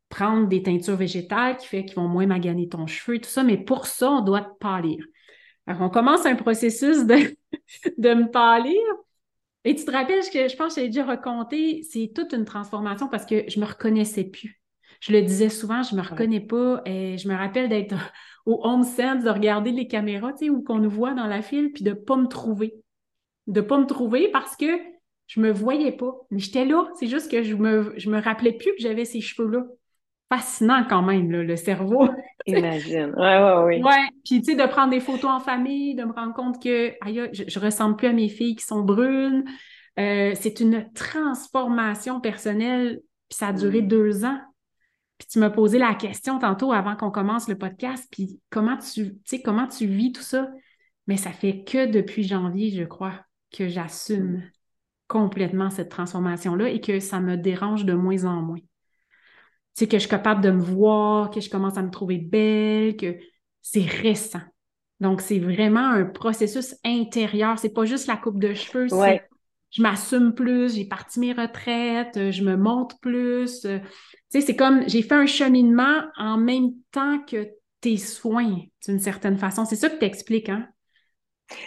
prendre 0.09 0.49
des 0.49 0.65
teintures 0.65 0.97
végétales 0.97 1.57
qui 1.57 1.69
fait 1.69 1.85
qu'ils 1.85 1.95
vont 1.95 2.09
moins 2.09 2.27
maganer 2.27 2.69
ton 2.69 2.89
cheveu 2.89 3.15
et 3.15 3.21
tout 3.21 3.31
ça, 3.31 3.45
mais 3.45 3.59
pour 3.59 3.87
ça, 3.87 4.11
on 4.11 4.23
doit 4.23 4.41
te 4.41 4.59
pâlir. 4.59 5.05
Alors, 5.69 5.83
on 5.83 5.89
commence 5.89 6.27
un 6.27 6.35
processus 6.35 7.07
de, 7.07 7.15
de 7.97 8.15
me 8.15 8.29
pâlir. 8.29 8.81
Et 9.63 9.77
tu 9.77 9.85
te 9.85 9.93
rappelles 9.93 10.29
que 10.33 10.49
je 10.49 10.57
pense 10.57 10.75
que 10.75 10.81
j'ai 10.81 10.89
déjà 10.89 11.05
raconté, 11.05 11.87
c'est 11.89 12.11
toute 12.13 12.33
une 12.33 12.45
transformation 12.45 13.07
parce 13.07 13.25
que 13.25 13.45
je 13.47 13.61
me 13.61 13.67
reconnaissais 13.67 14.25
plus. 14.25 14.61
Je 14.99 15.13
le 15.13 15.23
disais 15.23 15.49
souvent, 15.49 15.85
je 15.85 15.95
me 15.95 16.03
reconnais 16.03 16.41
pas. 16.41 16.83
Et 16.87 17.19
je 17.19 17.29
me 17.29 17.37
rappelle 17.37 17.69
d'être 17.69 17.95
au 18.47 18.61
home 18.65 18.83
sense, 18.83 19.25
de 19.25 19.31
regarder 19.31 19.71
les 19.71 19.87
caméras, 19.87 20.33
tu 20.33 20.47
sais, 20.47 20.51
où 20.51 20.63
qu'on 20.63 20.79
nous 20.79 20.91
voit 20.91 21.15
dans 21.15 21.27
la 21.27 21.43
file, 21.43 21.73
puis 21.73 21.85
de 21.85 21.93
pas 21.93 22.17
me 22.17 22.27
trouver. 22.27 22.75
De 23.47 23.61
pas 23.61 23.79
me 23.79 23.87
trouver 23.87 24.29
parce 24.31 24.57
que 24.57 24.67
je 25.27 25.41
me 25.41 25.51
voyais 25.51 25.93
pas. 25.93 26.13
Mais 26.31 26.39
j'étais 26.39 26.65
là. 26.65 26.89
C'est 26.99 27.07
juste 27.07 27.31
que 27.31 27.43
je 27.43 27.55
me, 27.55 27.95
je 27.97 28.11
me 28.11 28.21
rappelais 28.21 28.53
plus 28.53 28.71
que 28.73 28.81
j'avais 28.81 29.05
ces 29.05 29.21
cheveux-là. 29.21 29.65
Fascinant 30.33 30.85
quand 30.89 31.03
même, 31.03 31.31
le 31.31 31.57
cerveau. 31.57 32.09
Imagine. 32.47 33.13
Ouais, 33.17 33.39
ouais, 33.43 33.63
oui. 33.65 33.83
Ouais. 33.83 34.09
Puis, 34.25 34.43
tu 34.43 34.53
sais, 34.53 34.55
de 34.55 34.69
prendre 34.69 34.91
des 34.91 35.01
photos 35.01 35.31
en 35.31 35.41
famille, 35.41 35.95
de 35.95 36.05
me 36.05 36.13
rendre 36.13 36.35
compte 36.35 36.63
que, 36.63 36.93
aïe, 37.01 37.29
je, 37.33 37.45
je 37.47 37.59
ressemble 37.59 37.97
plus 37.97 38.07
à 38.09 38.13
mes 38.13 38.29
filles 38.29 38.55
qui 38.55 38.65
sont 38.65 38.83
brunes. 38.83 39.45
Euh, 39.99 40.33
c'est 40.35 40.61
une 40.61 40.91
transformation 40.95 42.21
personnelle, 42.21 43.01
puis 43.29 43.37
ça 43.37 43.49
a 43.49 43.53
duré 43.53 43.83
mm. 43.83 43.89
deux 43.89 44.25
ans. 44.25 44.39
Puis 45.21 45.29
tu 45.29 45.39
m'as 45.39 45.51
posé 45.51 45.79
la 45.79 45.95
question 45.95 46.39
tantôt 46.39 46.73
avant 46.73 46.97
qu'on 46.97 47.11
commence 47.11 47.47
le 47.47 47.59
podcast, 47.59 48.09
puis 48.11 48.41
comment 48.49 48.79
tu, 48.79 49.19
sais, 49.27 49.43
comment 49.43 49.67
tu 49.67 49.87
vis 49.87 50.13
tout 50.13 50.23
ça? 50.23 50.49
Mais 51.07 51.19
ça 51.19 51.31
fait 51.31 51.63
que 51.63 51.85
depuis 51.85 52.23
janvier, 52.23 52.71
je 52.71 52.85
crois, 52.85 53.13
que 53.53 53.69
j'assume 53.69 54.43
complètement 55.09 55.69
cette 55.69 55.91
transformation-là 55.91 56.71
et 56.71 56.81
que 56.81 57.01
ça 57.01 57.21
me 57.21 57.37
dérange 57.37 57.85
de 57.85 57.93
moins 57.93 58.25
en 58.25 58.41
moins. 58.41 58.61
Tu 58.61 58.65
sais, 59.75 59.89
que 59.89 59.99
je 59.99 60.01
suis 60.01 60.09
capable 60.09 60.41
de 60.41 60.53
me 60.53 60.63
voir, 60.63 61.29
que 61.29 61.43
je 61.43 61.51
commence 61.51 61.77
à 61.77 61.83
me 61.83 61.91
trouver 61.91 62.17
belle, 62.17 62.97
que 62.97 63.19
c'est 63.61 63.85
récent. 63.85 64.41
Donc, 65.01 65.21
c'est 65.21 65.39
vraiment 65.39 65.87
un 65.87 66.07
processus 66.07 66.75
intérieur. 66.83 67.59
C'est 67.59 67.75
pas 67.75 67.85
juste 67.85 68.07
la 68.07 68.17
coupe 68.17 68.41
de 68.41 68.55
cheveux, 68.55 68.89
je 69.71 69.83
m'assume 69.83 70.35
plus, 70.35 70.75
j'ai 70.75 70.85
parti 70.85 71.21
mes 71.21 71.33
retraites, 71.33 72.31
je 72.31 72.43
me 72.43 72.57
monte 72.57 73.01
plus, 73.01 73.67
sais, 74.31 74.41
c'est 74.41 74.57
comme 74.57 74.89
j'ai 74.89 75.03
fait 75.03 75.15
un 75.15 75.27
cheminement 75.27 76.03
en 76.17 76.39
même 76.39 76.71
temps 76.93 77.21
que 77.25 77.49
tes 77.81 77.97
soins, 77.97 78.59
d'une 78.87 78.99
certaine 79.01 79.37
façon. 79.39 79.65
C'est 79.65 79.77
ça 79.77 79.91
que 79.91 79.99
tu 79.99 80.05
expliques, 80.05 80.49
hein? 80.49 80.69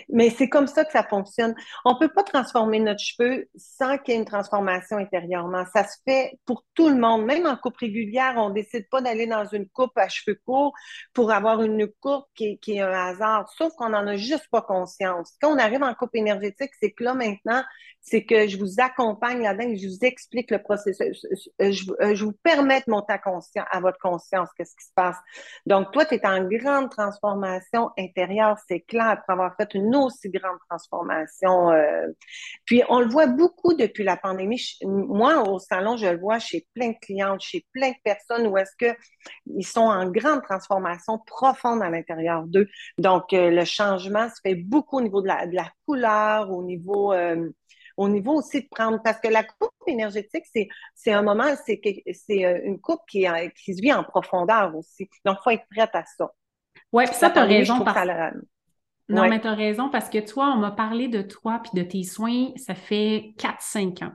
Mais 0.10 0.30
c'est 0.30 0.50
comme 0.50 0.68
ça 0.68 0.86
que 0.86 0.92
ça 0.92 1.04
fonctionne. 1.04 1.56
On 1.86 1.94
ne 1.94 2.00
peut 2.00 2.12
pas 2.14 2.24
transformer 2.24 2.80
notre 2.80 3.02
cheveu 3.02 3.48
sans 3.56 3.98
qu'il 3.98 4.14
y 4.14 4.18
ait 4.18 4.20
une 4.20 4.26
transformation 4.26 4.98
intérieurement. 4.98 5.64
Ça 5.74 5.84
se 5.84 5.98
fait 6.06 6.40
pour 6.46 6.66
tout 6.74 6.90
le 6.90 6.96
monde. 6.96 7.26
Même 7.26 7.46
en 7.46 7.56
coupe 7.56 7.78
régulière, 7.78 8.34
on 8.38 8.50
ne 8.50 8.56
décide 8.56 8.88
pas 8.90 9.02
d'aller 9.02 9.28
dans 9.28 9.46
une 9.46 9.68
coupe 9.68 9.98
à 9.98 10.10
cheveux 10.10 10.40
courts 10.46 10.74
pour 11.14 11.32
avoir 11.32 11.62
une 11.62 11.88
coupe 12.00 12.26
qui, 12.36 12.60
est 12.68 12.80
un 12.82 12.92
hasard, 12.92 13.50
sauf 13.58 13.74
qu'on 13.74 13.90
n'en 13.90 14.08
a 14.08 14.16
juste 14.16 14.48
pas 14.52 14.62
conscience. 14.62 15.34
Quand 15.42 15.54
on 15.54 15.58
arrive 15.58 15.84
en 15.84 15.94
coupe 15.94 16.16
énergétique, 16.16 16.72
c'est 16.80 16.92
que 16.92 17.04
là, 17.04 17.14
maintenant, 17.14 17.64
c'est 18.02 18.26
que 18.26 18.48
je 18.48 18.58
vous 18.58 18.80
accompagne 18.80 19.44
là-dedans, 19.44 19.74
je 19.76 19.88
vous 19.88 20.00
explique 20.02 20.52
le 20.52 20.62
processus. 20.62 21.26
Euh, 21.62 21.72
euh, 22.02 22.16
je, 22.16 22.24
vous 22.24 22.34
permets 22.44 22.82
de 22.82 22.92
monter 22.92 23.14
à, 23.14 23.22
à 23.72 23.80
votre 23.80 23.98
conscience 24.00 24.50
qu'est-ce 24.58 24.76
qui 24.76 24.86
se 24.86 24.94
passe. 24.94 25.16
Donc, 25.66 25.92
toi, 25.92 26.06
tu 26.06 26.16
es 26.16 26.26
en 26.26 26.44
grande 26.44 26.90
transformation 26.90 27.92
intérieure, 27.98 28.58
c'est 28.68 28.82
clair, 28.82 29.08
après 29.08 29.34
avoir 29.34 29.56
fait 29.56 29.73
une 29.76 29.96
aussi 29.96 30.30
grande 30.30 30.58
transformation. 30.70 31.72
Euh. 31.72 32.08
Puis, 32.66 32.84
on 32.90 33.00
le 33.00 33.08
voit 33.08 33.28
beaucoup 33.28 33.74
depuis 33.74 34.04
la 34.04 34.18
pandémie. 34.18 34.62
Moi, 34.84 35.48
au 35.50 35.60
salon, 35.60 35.98
je 35.98 36.08
le 36.08 36.20
vois 36.20 36.40
chez 36.40 36.68
plein 36.74 36.90
de 36.90 36.98
clientes, 37.02 37.42
chez 37.42 37.66
plein 37.72 37.90
de 37.90 37.98
personnes 38.04 38.48
où 38.48 38.58
est-ce 38.58 38.76
qu'ils 38.78 39.66
sont 39.66 39.82
en 39.82 40.10
grande 40.10 40.44
transformation 40.44 41.20
profonde 41.26 41.82
à 41.82 41.90
l'intérieur 41.90 42.44
d'eux. 42.46 42.68
Donc, 42.98 43.26
le 43.32 43.66
changement 43.66 44.30
se 44.30 44.42
fait 44.44 44.56
beaucoup 44.56 44.98
au 44.98 45.02
niveau 45.02 45.22
de 45.22 45.28
la, 45.28 45.48
de 45.48 45.56
la 45.56 45.70
couleur, 45.86 46.52
au 46.52 46.64
niveau 46.64 47.14
au 47.98 48.10
niveau 48.10 48.34
aussi 48.34 48.62
de 48.62 48.68
prendre, 48.70 49.02
parce 49.04 49.20
que 49.20 49.28
la 49.28 49.44
coupe 49.44 49.72
énergétique, 49.88 50.46
c'est, 50.52 50.68
c'est 50.96 51.14
un 51.14 51.22
moment, 51.22 51.56
c'est, 51.66 51.80
c'est 52.14 52.46
euh, 52.46 52.60
une 52.64 52.80
coupe 52.80 53.02
qui, 53.08 53.26
qui 53.64 53.76
se 53.76 53.82
vit 53.82 53.94
en 53.94 54.04
profondeur 54.04 54.76
aussi. 54.76 55.10
Donc, 55.26 55.38
il 55.40 55.44
faut 55.44 55.50
être 55.52 55.68
prête 55.70 55.92
à 55.94 56.04
ça. 56.06 56.32
Oui, 56.92 57.06
ça, 57.08 57.30
tu 57.30 57.40
as 57.40 57.46
raison. 57.46 57.84
Non, 59.10 59.28
mais 59.28 59.40
tu 59.42 59.48
as 59.48 59.54
raison 59.54 59.90
parce 59.90 60.10
que 60.10 60.20
toi, 60.20 60.54
on 60.56 60.60
m'a 60.60 60.72
parlé 60.72 61.08
de 61.08 61.22
toi 61.22 61.60
puis 61.64 61.72
de 61.76 61.84
tes 61.88 62.04
soins, 62.04 62.50
ça 62.56 62.74
fait 62.76 63.34
4-5 63.38 64.02
ans. 64.04 64.14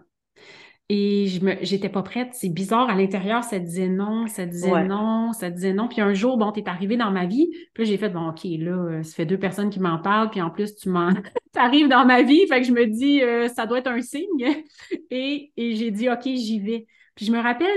et 0.90 1.27
je 1.29 1.44
me, 1.44 1.57
j'étais 1.62 1.90
pas 1.90 2.03
prête. 2.03 2.31
C'est 2.33 2.48
bizarre. 2.48 2.88
À 2.88 2.94
l'intérieur, 2.94 3.44
ça 3.44 3.59
disait 3.59 3.88
non, 3.88 4.27
ça 4.27 4.46
disait 4.46 4.77
non, 4.77 5.33
ça 5.35 5.51
disait 5.51 5.74
non. 5.74 5.88
Puis 5.88 6.01
un 6.01 6.14
jour, 6.14 6.38
bon, 6.38 6.51
t'es 6.53 6.66
arrivé 6.68 6.96
dans 6.96 7.11
ma 7.11 7.27
vie. 7.27 7.51
Puis 7.74 7.85
là, 7.85 7.90
j'ai 7.90 7.98
fait, 7.98 8.09
bon, 8.09 8.31
OK, 8.31 8.44
là, 8.44 8.72
euh, 8.72 9.03
ça 9.03 9.14
fait 9.14 9.27
deux 9.27 9.38
personnes 9.38 9.68
qui 9.70 9.81
m'en 9.81 9.98
parlent. 9.98 10.31
Puis 10.31 10.40
en 10.40 10.51
plus, 10.51 10.74
tu 10.77 10.88
m'en, 10.88 11.11
t'arrives 11.53 11.88
dans 11.88 12.07
ma 12.07 12.22
vie. 12.22 12.46
Fait 12.48 12.61
que 12.62 12.66
je 12.66 12.72
me 12.72 12.87
dis, 12.87 13.22
euh, 13.22 13.48
ça 13.48 13.66
doit 13.66 13.81
être 13.81 13.88
un 13.88 14.01
signe. 14.03 14.64
Et, 15.11 15.53
et 15.57 15.74
j'ai 15.77 15.90
dit, 15.90 16.09
OK, 16.09 16.22
j'y 16.24 16.61
vais. 16.61 16.87
Puis 17.14 17.27
je 17.27 17.33
me 17.33 17.40
rappelle, 17.40 17.68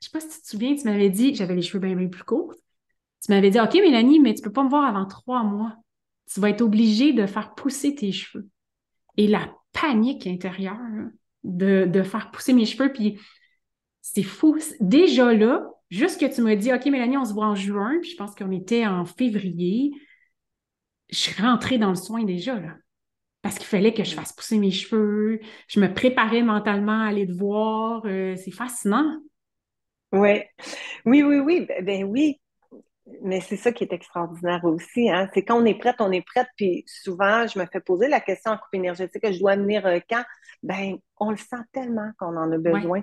je 0.00 0.06
sais 0.06 0.10
pas 0.12 0.20
si 0.20 0.28
tu 0.30 0.42
te 0.42 0.48
souviens, 0.48 0.74
tu 0.74 0.84
m'avais 0.84 1.10
dit, 1.10 1.34
j'avais 1.34 1.54
les 1.54 1.62
cheveux 1.62 1.80
bien, 1.80 1.94
bien 1.96 2.08
plus 2.08 2.24
courts. 2.24 2.54
Tu 3.24 3.32
m'avais 3.32 3.50
dit, 3.50 3.60
OK, 3.60 3.74
Mélanie, 3.74 4.20
mais 4.20 4.34
tu 4.34 4.42
peux 4.42 4.52
pas 4.52 4.64
me 4.64 4.70
voir 4.70 4.84
avant 4.86 5.06
trois 5.06 5.42
mois. 5.44 5.76
Tu 6.32 6.40
vas 6.40 6.50
être 6.50 6.62
obligée 6.62 7.12
de 7.12 7.26
faire 7.26 7.54
pousser 7.54 7.94
tes 7.94 8.12
cheveux. 8.12 8.48
Et 9.16 9.26
la 9.26 9.54
panique 9.72 10.26
intérieure, 10.26 10.78
de, 11.44 12.02
faire 12.02 12.30
pousser 12.30 12.52
mes 12.52 12.64
cheveux. 12.64 12.92
Puis 12.92 13.18
c'est 14.00 14.22
fou. 14.22 14.58
Déjà 14.80 15.32
là, 15.32 15.70
juste 15.90 16.20
que 16.20 16.32
tu 16.32 16.42
m'as 16.42 16.56
dit, 16.56 16.72
OK, 16.72 16.86
Mélanie, 16.86 17.18
on 17.18 17.24
se 17.24 17.32
voit 17.32 17.46
en 17.46 17.54
juin, 17.54 17.98
puis 18.00 18.10
je 18.10 18.16
pense 18.16 18.34
qu'on 18.34 18.50
était 18.50 18.86
en 18.86 19.04
février, 19.04 19.92
je 21.10 21.16
suis 21.16 21.42
rentrée 21.42 21.78
dans 21.78 21.90
le 21.90 21.96
soin 21.96 22.24
déjà, 22.24 22.58
là. 22.58 22.74
Parce 23.42 23.58
qu'il 23.58 23.66
fallait 23.66 23.92
que 23.92 24.04
je 24.04 24.14
fasse 24.14 24.32
pousser 24.32 24.58
mes 24.58 24.70
cheveux. 24.70 25.38
Je 25.68 25.78
me 25.78 25.92
préparais 25.92 26.42
mentalement 26.42 27.02
à 27.02 27.08
aller 27.08 27.26
te 27.26 27.32
voir. 27.32 28.00
Euh, 28.06 28.36
c'est 28.36 28.50
fascinant. 28.50 29.20
Ouais. 30.12 30.48
Oui, 31.04 31.22
oui, 31.22 31.40
oui. 31.40 31.66
Ben, 31.68 31.84
ben 31.84 32.04
oui. 32.04 32.40
Mais 33.22 33.40
c'est 33.40 33.56
ça 33.56 33.70
qui 33.70 33.84
est 33.84 33.92
extraordinaire 33.92 34.64
aussi. 34.64 35.10
Hein? 35.10 35.28
C'est 35.34 35.44
quand 35.44 35.60
on 35.60 35.64
est 35.66 35.78
prête, 35.78 35.96
on 35.98 36.10
est 36.10 36.24
prête. 36.24 36.48
Puis 36.56 36.84
souvent, 36.86 37.46
je 37.46 37.58
me 37.58 37.66
fais 37.66 37.80
poser 37.80 38.08
la 38.08 38.20
question 38.20 38.52
en 38.52 38.56
coupe 38.56 38.72
énergétique, 38.72 39.22
je 39.30 39.38
dois 39.38 39.56
venir 39.56 39.84
quand? 40.08 40.24
Ben, 40.62 40.96
on 41.18 41.30
le 41.30 41.36
sent 41.36 41.62
tellement 41.72 42.10
qu'on 42.18 42.36
en 42.36 42.50
a 42.50 42.58
besoin. 42.58 43.02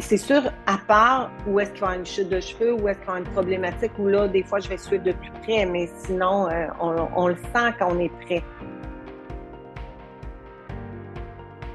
C'est 0.00 0.16
sûr, 0.16 0.42
à 0.66 0.76
part 0.76 1.30
où 1.46 1.60
est-ce 1.60 1.70
qu'il 1.70 1.80
y 1.80 1.84
avoir 1.84 1.98
une 1.98 2.04
chute 2.04 2.28
de 2.28 2.40
cheveux, 2.40 2.74
où 2.74 2.88
est-ce 2.88 2.98
qu'il 2.98 3.06
y 3.06 3.10
avoir 3.10 3.18
une 3.18 3.32
problématique, 3.32 3.92
où 3.98 4.08
là, 4.08 4.26
des 4.26 4.42
fois, 4.42 4.58
je 4.58 4.68
vais 4.68 4.76
suivre 4.76 5.04
de 5.04 5.12
plus 5.12 5.30
près, 5.42 5.64
mais 5.66 5.88
sinon, 5.98 6.48
euh, 6.48 6.66
on, 6.80 7.28
le 7.28 7.36
sent 7.36 7.74
quand 7.78 7.94
on 7.94 8.00
est 8.00 8.12
prêt. 8.24 8.42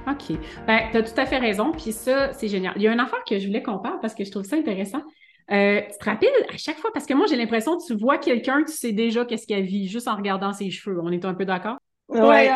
OK. 0.05 0.37
Ben, 0.67 0.89
tu 0.91 0.97
as 0.97 1.03
tout 1.03 1.19
à 1.19 1.25
fait 1.25 1.37
raison. 1.37 1.71
Puis 1.71 1.93
ça, 1.93 2.33
c'est 2.33 2.49
génial. 2.49 2.73
Il 2.75 2.81
y 2.81 2.87
a 2.89 2.91
une 2.91 2.99
affaire 2.99 3.23
que 3.23 3.39
je 3.39 3.47
voulais 3.47 3.63
qu'on 3.63 3.79
parle 3.79 3.99
parce 4.01 4.13
que 4.13 4.25
je 4.25 4.31
trouve 4.31 4.43
ça 4.43 4.57
intéressant. 4.57 5.01
Euh, 5.51 5.81
tu 5.81 5.97
te 5.97 6.05
rappelles 6.05 6.45
à 6.53 6.57
chaque 6.57 6.77
fois, 6.77 6.91
parce 6.93 7.05
que 7.05 7.13
moi, 7.13 7.25
j'ai 7.27 7.35
l'impression 7.35 7.77
que 7.77 7.85
tu 7.85 7.95
vois 7.95 8.17
quelqu'un, 8.17 8.63
tu 8.63 8.71
sais 8.71 8.91
déjà 8.91 9.25
qu'est-ce 9.25 9.47
qu'elle 9.47 9.65
vit 9.65 9.87
juste 9.87 10.07
en 10.07 10.15
regardant 10.15 10.53
ses 10.53 10.69
cheveux. 10.69 10.99
On 11.01 11.11
est 11.11 11.25
un 11.25 11.33
peu 11.33 11.45
d'accord? 11.45 11.77
Oui, 12.09 12.47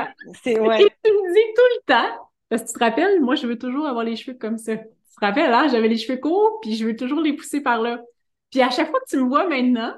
c'est 0.43 0.59
ouais. 0.59 0.81
Et 0.81 0.87
tu 1.03 1.11
me 1.11 1.33
dis 1.33 1.53
tout 1.55 1.61
le 1.75 1.93
temps, 1.93 2.29
parce 2.49 2.63
que 2.63 2.67
tu 2.67 2.73
te 2.73 2.79
rappelles, 2.79 3.21
moi, 3.21 3.35
je 3.35 3.47
veux 3.47 3.57
toujours 3.57 3.87
avoir 3.87 4.03
les 4.03 4.15
cheveux 4.15 4.37
comme 4.37 4.57
ça. 4.57 4.77
Tu 4.77 4.85
te 4.85 5.25
rappelles, 5.25 5.53
hein? 5.53 5.67
j'avais 5.69 5.87
les 5.87 5.97
cheveux 5.97 6.19
courts, 6.19 6.59
puis 6.61 6.75
je 6.75 6.85
veux 6.85 6.95
toujours 6.95 7.21
les 7.21 7.33
pousser 7.33 7.61
par 7.61 7.81
là. 7.81 8.01
Puis 8.51 8.61
à 8.61 8.69
chaque 8.69 8.89
fois 8.89 8.99
que 8.99 9.09
tu 9.09 9.17
me 9.17 9.27
vois 9.27 9.47
maintenant, 9.47 9.95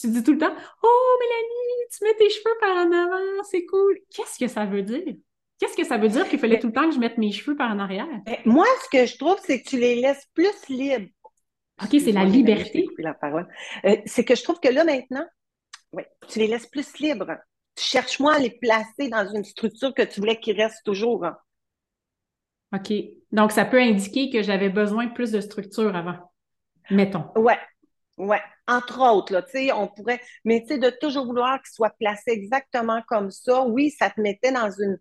tu 0.00 0.08
dis 0.08 0.22
tout 0.22 0.32
le 0.32 0.38
temps 0.38 0.54
Oh, 0.82 1.18
Mélanie, 1.20 1.88
tu 1.92 2.04
mets 2.04 2.14
tes 2.14 2.30
cheveux 2.30 2.56
par 2.60 2.70
en 2.70 2.92
avant, 2.92 3.42
c'est 3.42 3.66
cool. 3.66 3.98
Qu'est-ce 4.14 4.38
que 4.38 4.48
ça 4.48 4.64
veut 4.64 4.82
dire? 4.82 5.14
Qu'est-ce 5.58 5.76
que 5.76 5.84
ça 5.84 5.98
veut 5.98 6.08
dire 6.08 6.28
qu'il 6.28 6.38
fallait 6.38 6.60
tout 6.60 6.68
le 6.68 6.72
temps 6.72 6.88
que 6.88 6.94
je 6.94 7.00
mette 7.00 7.18
mes 7.18 7.32
cheveux 7.32 7.56
par 7.56 7.70
en 7.70 7.80
arrière? 7.80 8.06
Ben, 8.24 8.36
moi, 8.44 8.66
ce 8.84 8.96
que 8.96 9.06
je 9.06 9.18
trouve, 9.18 9.36
c'est 9.44 9.60
que 9.60 9.68
tu 9.68 9.78
les 9.78 9.96
laisses 9.96 10.26
plus 10.32 10.68
libres. 10.68 11.08
OK, 11.82 12.00
c'est 12.00 12.12
la 12.12 12.24
liberté. 12.24 12.86
La 12.98 13.14
parole. 13.14 13.48
Euh, 13.84 13.96
c'est 14.06 14.24
que 14.24 14.34
je 14.34 14.42
trouve 14.42 14.60
que 14.60 14.68
là, 14.68 14.84
maintenant, 14.84 15.24
ouais, 15.92 16.08
tu 16.28 16.38
les 16.38 16.48
laisses 16.48 16.66
plus 16.66 16.98
libres. 16.98 17.36
Cherche-moi 17.78 18.34
à 18.34 18.38
les 18.38 18.50
placer 18.50 19.08
dans 19.08 19.28
une 19.32 19.44
structure 19.44 19.94
que 19.94 20.02
tu 20.02 20.20
voulais 20.20 20.40
qu'ils 20.40 20.60
restent 20.60 20.84
toujours. 20.84 21.24
Hein. 21.24 21.36
OK. 22.74 22.92
Donc, 23.32 23.52
ça 23.52 23.64
peut 23.64 23.80
indiquer 23.80 24.30
que 24.30 24.42
j'avais 24.42 24.70
besoin 24.70 25.06
de 25.06 25.12
plus 25.12 25.30
de 25.30 25.40
structure 25.40 25.94
avant. 25.94 26.16
Mettons. 26.90 27.26
Ouais. 27.36 27.58
Ouais. 28.16 28.40
Entre 28.66 29.00
autres, 29.00 29.32
là, 29.32 29.42
tu 29.42 29.52
sais, 29.52 29.72
on 29.72 29.86
pourrait. 29.86 30.20
Mais 30.44 30.62
tu 30.62 30.74
sais, 30.74 30.78
de 30.78 30.90
toujours 30.90 31.26
vouloir 31.26 31.62
qu'ils 31.62 31.72
soient 31.72 31.94
placés 31.98 32.32
exactement 32.32 33.02
comme 33.06 33.30
ça, 33.30 33.64
oui, 33.64 33.90
ça 33.90 34.10
te 34.10 34.20
mettait 34.20 34.52
dans 34.52 34.70
une 34.70 34.98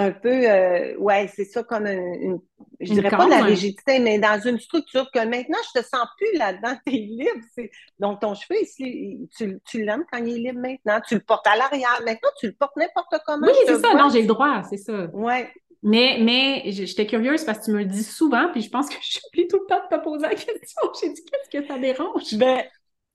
un 0.00 0.12
peu, 0.12 0.50
euh, 0.50 0.96
ouais, 0.96 1.30
c'est 1.34 1.44
ça 1.44 1.62
comme 1.62 1.86
une, 1.86 2.40
je 2.80 2.94
dirais 2.94 3.10
pas 3.10 3.28
la 3.28 3.42
rigidité, 3.42 3.98
mais 3.98 4.18
dans 4.18 4.40
une 4.40 4.58
structure 4.58 5.10
que 5.12 5.18
maintenant, 5.18 5.58
je 5.74 5.80
te 5.80 5.84
sens 5.84 6.06
plus 6.16 6.38
là-dedans, 6.38 6.74
tu 6.86 6.94
es 6.94 6.98
libre. 6.98 7.70
Donc, 7.98 8.20
ton 8.20 8.34
cheveu, 8.34 8.62
ici, 8.62 9.28
tu, 9.36 9.60
tu 9.66 9.84
l'aimes 9.84 10.04
quand 10.10 10.18
il 10.18 10.32
est 10.32 10.50
libre 10.50 10.60
maintenant, 10.60 11.00
tu 11.06 11.14
le 11.14 11.20
portes 11.20 11.46
à 11.46 11.56
l'arrière. 11.56 12.00
Maintenant, 12.04 12.30
tu 12.38 12.46
le 12.46 12.54
portes 12.54 12.76
n'importe 12.76 13.14
comment. 13.26 13.46
Oui, 13.46 13.52
c'est 13.66 13.78
ça, 13.78 13.94
non, 13.94 14.08
j'ai 14.08 14.22
le 14.22 14.28
droit, 14.28 14.62
c'est 14.70 14.78
ça. 14.78 15.04
Ouais. 15.12 15.52
Mais, 15.82 16.18
mais 16.20 16.62
j'étais 16.66 17.06
curieuse 17.06 17.44
parce 17.44 17.58
que 17.58 17.64
tu 17.66 17.70
me 17.72 17.78
le 17.78 17.84
dis 17.84 18.04
souvent, 18.04 18.48
puis 18.52 18.62
je 18.62 18.70
pense 18.70 18.88
que 18.88 18.96
je 19.02 19.18
suis 19.18 19.48
tout 19.48 19.58
le 19.58 19.66
temps 19.66 19.82
de 19.90 19.96
te 19.96 20.02
poser 20.02 20.22
la 20.22 20.34
question. 20.34 20.82
J'ai 21.00 21.10
dit, 21.10 21.24
qu'est-ce 21.24 21.58
que 21.58 21.66
ça 21.66 21.78
dérange? 21.78 22.34
Ben, 22.34 22.64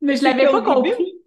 mais 0.02 0.16
je 0.16 0.24
l'avais 0.24 0.46
pas 0.46 0.62
compris. 0.62 1.22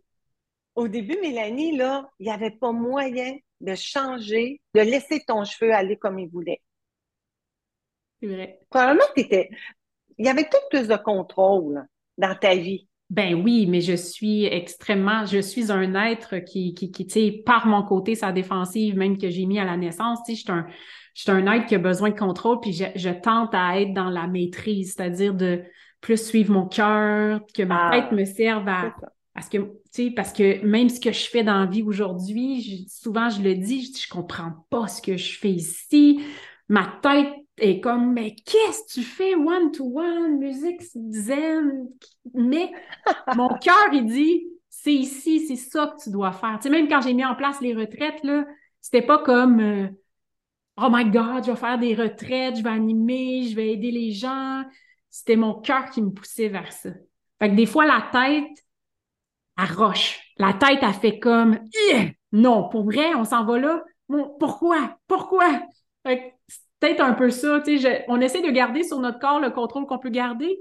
au 0.77 0.87
début, 0.87 1.19
Mélanie, 1.21 1.77
là, 1.77 2.09
il 2.21 2.27
n'y 2.27 2.33
avait 2.33 2.53
pas 2.53 2.71
moyen 2.71 3.37
de 3.61 3.75
changer, 3.75 4.61
de 4.75 4.81
laisser 4.81 5.23
ton 5.27 5.45
cheveu 5.45 5.73
aller 5.73 5.97
comme 5.97 6.19
il 6.19 6.29
voulait. 6.29 6.61
C'est 8.21 8.29
vrai. 8.29 8.61
Probablement 8.71 9.05
que 9.15 9.21
étais... 9.21 9.51
Il 10.19 10.27
y 10.27 10.29
avait 10.29 10.49
tout 10.49 10.59
plus 10.71 10.89
de 10.89 10.97
contrôle 10.97 11.87
dans 12.17 12.35
ta 12.35 12.57
vie. 12.57 12.89
Ben 13.11 13.35
oui, 13.35 13.67
mais 13.67 13.81
je 13.81 13.95
suis 13.95 14.45
extrêmement, 14.45 15.25
je 15.25 15.39
suis 15.39 15.73
un 15.73 15.95
être 15.95 16.39
qui, 16.39 16.75
qui, 16.75 16.91
qui 16.91 17.07
tu 17.07 17.13
sais, 17.13 17.43
par 17.47 17.67
mon 17.67 17.83
côté, 17.83 18.15
sa 18.15 18.33
défensive, 18.33 18.99
même 18.99 19.17
que 19.17 19.31
j'ai 19.31 19.47
mis 19.47 19.59
à 19.59 19.65
la 19.65 19.79
naissance, 19.79 20.19
tu 20.27 20.33
sais, 20.33 20.37
je 20.37 20.43
suis 20.43 20.53
un, 20.53 20.67
je 21.15 21.23
suis 21.23 21.31
un 21.31 21.47
être 21.53 21.67
qui 21.67 21.75
a 21.75 21.79
besoin 21.79 22.11
de 22.11 22.19
contrôle, 22.19 22.61
puis 22.61 22.73
je, 22.73 22.85
je 22.97 23.09
tente 23.09 23.55
à 23.55 23.81
être 23.81 23.95
dans 23.95 24.11
la 24.11 24.27
maîtrise, 24.27 24.95
c'est-à-dire 24.95 25.33
de 25.33 25.63
plus 26.03 26.23
suivre 26.23 26.53
mon 26.53 26.67
cœur, 26.67 27.41
que 27.55 27.63
ma 27.63 27.89
ah, 27.89 27.91
tête 27.93 28.13
me 28.13 28.27
serve 28.27 28.69
à, 28.69 28.95
parce 29.33 29.49
que, 29.49 29.59
tu 29.59 29.71
sais, 30.03 30.11
parce 30.11 30.33
que 30.33 30.65
même 30.65 30.89
ce 30.89 31.01
que 31.01 31.13
je 31.13 31.29
fais 31.29 31.43
dans 31.43 31.61
la 31.61 31.67
vie 31.67 31.83
aujourd'hui, 31.83 32.87
souvent 32.89 33.29
je 33.29 33.43
le 33.43 33.55
dis, 33.55 33.85
je 33.85 33.93
dis, 33.93 34.03
je 34.03 34.09
comprends 34.09 34.53
pas 34.71 34.87
ce 34.89 35.03
que 35.03 35.17
je 35.17 35.39
fais 35.39 35.51
ici. 35.51 36.21
Ma 36.69 36.87
tête 37.03 37.33
est 37.59 37.81
comme, 37.81 38.13
mais 38.13 38.35
qu'est-ce 38.35 38.83
que 38.83 39.01
tu 39.01 39.07
fais? 39.07 39.35
One-to-one, 39.35 40.39
musique 40.39 40.81
zen? 41.11 41.89
Mais 42.35 42.71
mon 43.35 43.49
cœur, 43.61 43.89
il 43.93 44.07
dit, 44.07 44.47
c'est 44.69 44.95
ici, 44.95 45.47
c'est 45.47 45.57
ça 45.57 45.95
que 45.97 46.03
tu 46.03 46.11
dois 46.11 46.33
faire. 46.33 46.59
Tu 46.59 46.65
sais, 46.65 46.71
même 46.71 46.89
quand 46.89 47.01
j'ai 47.01 47.15
mis 47.15 47.25
en 47.25 47.35
place 47.35 47.61
les 47.61 47.75
retraites, 47.75 48.23
là, 48.23 48.45
c'était 48.81 49.03
pas 49.03 49.19
comme, 49.19 49.61
euh, 49.61 49.89
oh 50.77 50.89
my 50.91 51.05
God, 51.11 51.45
je 51.45 51.51
vais 51.51 51.57
faire 51.57 51.79
des 51.79 51.95
retraites, 51.95 52.57
je 52.57 52.63
vais 52.63 52.71
animer, 52.71 53.49
je 53.49 53.57
vais 53.57 53.73
aider 53.73 53.91
les 53.91 54.13
gens. 54.13 54.63
C'était 55.11 55.37
mon 55.37 55.55
cœur 55.55 55.91
qui 55.91 56.03
me 56.03 56.11
poussait 56.11 56.49
vers 56.49 56.73
ça. 56.73 56.91
Fait 57.41 57.51
que 57.51 57.55
des 57.55 57.67
fois, 57.67 57.87
la 57.87 58.09
tête, 58.13 58.65
à 59.59 59.67
roche. 59.67 60.21
La 60.39 60.55
tête 60.55 60.83
a 60.83 60.95
fait 60.95 61.19
comme 61.19 61.59
non, 62.33 62.69
pour 62.69 62.85
vrai, 62.85 63.15
on 63.15 63.25
s'en 63.25 63.45
va 63.45 63.59
là. 63.59 63.83
pourquoi? 64.39 64.97
Pourquoi? 65.07 65.61
c'est 66.07 66.33
peut-être 66.81 67.01
un 67.03 67.13
peu 67.13 67.29
ça. 67.29 67.61
on 68.09 68.21
essaie 68.21 68.41
de 68.41 68.51
garder 68.51 68.83
sur 68.83 68.99
notre 68.99 69.19
corps 69.19 69.41
le 69.41 69.51
contrôle 69.51 69.87
qu'on 69.87 69.99
peut 69.99 70.09
garder, 70.09 70.59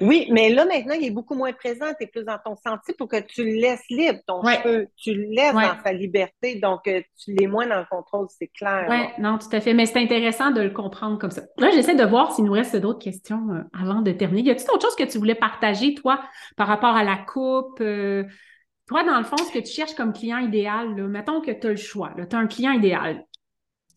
oui, 0.00 0.28
mais 0.30 0.50
là, 0.50 0.64
maintenant, 0.64 0.94
il 0.94 1.06
est 1.06 1.10
beaucoup 1.10 1.34
moins 1.34 1.52
présent. 1.52 1.86
Tu 1.98 2.04
es 2.04 2.06
plus 2.06 2.24
dans 2.24 2.38
ton 2.44 2.56
senti 2.56 2.92
pour 2.92 3.08
que 3.08 3.20
tu 3.20 3.44
le 3.44 3.60
laisses 3.60 3.84
libre, 3.90 4.18
ton 4.26 4.42
cheveu. 4.42 4.88
Tu 4.96 5.14
le 5.14 5.24
laisses 5.24 5.52
dans 5.52 5.82
sa 5.84 5.92
liberté. 5.92 6.56
Donc, 6.56 6.86
euh, 6.86 7.00
tu 7.22 7.32
l'es 7.32 7.46
moins 7.46 7.66
dans 7.66 7.78
le 7.78 7.86
contrôle, 7.90 8.26
c'est 8.30 8.48
clair. 8.48 8.86
Oui, 8.88 9.22
non, 9.22 9.38
tout 9.38 9.48
à 9.52 9.60
fait. 9.60 9.74
Mais 9.74 9.86
c'est 9.86 9.98
intéressant 9.98 10.50
de 10.50 10.60
le 10.60 10.70
comprendre 10.70 11.18
comme 11.18 11.30
ça. 11.30 11.42
Là, 11.58 11.70
j'essaie 11.70 11.94
de 11.94 12.04
voir 12.04 12.32
s'il 12.32 12.44
nous 12.44 12.52
reste 12.52 12.76
d'autres 12.76 13.02
questions 13.02 13.42
euh, 13.52 13.62
avant 13.78 14.02
de 14.02 14.12
terminer. 14.12 14.48
Y 14.48 14.50
a-t-il 14.50 14.70
autre 14.70 14.86
chose 14.86 14.96
que 14.96 15.04
tu 15.04 15.18
voulais 15.18 15.34
partager, 15.34 15.94
toi, 15.94 16.20
par 16.56 16.68
rapport 16.68 16.94
à 16.96 17.04
la 17.04 17.16
coupe? 17.16 17.80
Euh, 17.80 18.24
toi, 18.86 19.02
dans 19.02 19.18
le 19.18 19.24
fond, 19.24 19.36
ce 19.36 19.52
que 19.52 19.58
tu 19.58 19.72
cherches 19.72 19.94
comme 19.94 20.12
client 20.12 20.38
idéal, 20.38 20.96
là, 20.96 21.08
mettons 21.08 21.40
que 21.40 21.50
tu 21.50 21.66
as 21.66 21.70
le 21.70 21.76
choix. 21.76 22.12
Tu 22.16 22.36
as 22.36 22.38
un 22.38 22.46
client 22.46 22.72
idéal. 22.72 23.24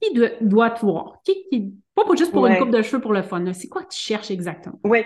Qui 0.02 0.13
doit, 0.41 0.69
te 0.69 0.80
voir? 0.80 1.17
Qui, 1.26 1.74
pas 1.93 2.15
juste 2.15 2.32
pour 2.32 2.48
une 2.48 2.58
coupe 2.58 2.72
de 2.72 2.82
cheveux 2.82 3.02
pour 3.02 3.13
le 3.13 3.22
fun. 3.22 3.43
C'est 3.54 3.67
quoi 3.67 3.84
que 3.84 3.89
tu 3.89 4.00
cherches 4.00 4.32
exactement? 4.32 4.80
Oui. 4.84 5.04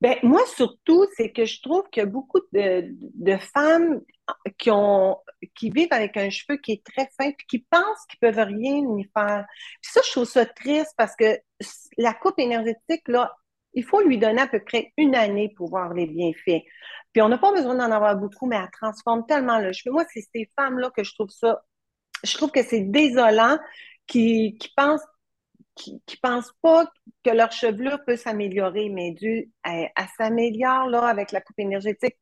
Ben, 0.00 0.16
moi, 0.22 0.40
surtout, 0.46 1.06
c'est 1.16 1.32
que 1.32 1.44
je 1.44 1.60
trouve 1.62 1.84
qu'il 1.90 2.02
y 2.02 2.06
a 2.06 2.08
beaucoup 2.08 2.40
de, 2.52 3.36
femmes 3.38 4.00
qui, 4.58 4.70
ont, 4.70 5.18
qui 5.54 5.70
vivent 5.70 5.92
avec 5.92 6.16
un 6.16 6.30
cheveu 6.30 6.58
qui 6.58 6.72
est 6.72 6.84
très 6.84 7.08
fin 7.18 7.30
puis 7.32 7.46
qui 7.48 7.58
pensent 7.70 8.06
qu'ils 8.08 8.18
peuvent 8.20 8.46
rien 8.46 8.82
y 8.98 9.04
faire. 9.16 9.46
Puis 9.80 9.92
ça, 9.92 10.00
je 10.04 10.10
trouve 10.10 10.24
ça 10.24 10.44
triste 10.44 10.92
parce 10.96 11.16
que 11.16 11.38
la 11.96 12.12
coupe 12.14 12.38
énergétique, 12.38 13.08
là, 13.08 13.34
il 13.72 13.84
faut 13.84 14.00
lui 14.00 14.18
donner 14.18 14.42
à 14.42 14.46
peu 14.46 14.60
près 14.60 14.92
une 14.96 15.14
année 15.14 15.52
pour 15.56 15.68
voir 15.68 15.92
les 15.94 16.06
bienfaits. 16.06 16.64
Puis 17.12 17.22
on 17.22 17.28
n'a 17.28 17.38
pas 17.38 17.52
besoin 17.52 17.74
d'en 17.74 17.90
avoir 17.90 18.16
beaucoup, 18.16 18.46
mais 18.46 18.56
elle 18.56 18.70
transforme 18.72 19.24
tellement 19.26 19.58
le 19.58 19.72
cheveu. 19.72 19.92
Moi, 19.92 20.04
c'est 20.12 20.26
ces 20.34 20.50
femmes-là 20.58 20.90
que 20.96 21.04
je 21.04 21.14
trouve 21.14 21.30
ça, 21.30 21.62
je 22.24 22.34
trouve 22.36 22.50
que 22.50 22.62
c'est 22.62 22.80
désolant 22.80 23.58
qui, 24.06 24.56
qui 24.58 24.72
pensent 24.76 25.04
qui 25.76 25.92
ne 25.94 26.16
pensent 26.22 26.52
pas 26.62 26.86
que 27.22 27.30
leur 27.30 27.52
chevelure 27.52 28.02
peut 28.04 28.16
s'améliorer, 28.16 28.88
mais 28.88 29.12
dû 29.12 29.50
à, 29.62 30.06
s'améliorer 30.16 30.90
là, 30.90 31.02
avec 31.06 31.32
la 31.32 31.40
coupe 31.40 31.58
énergétique. 31.58 32.16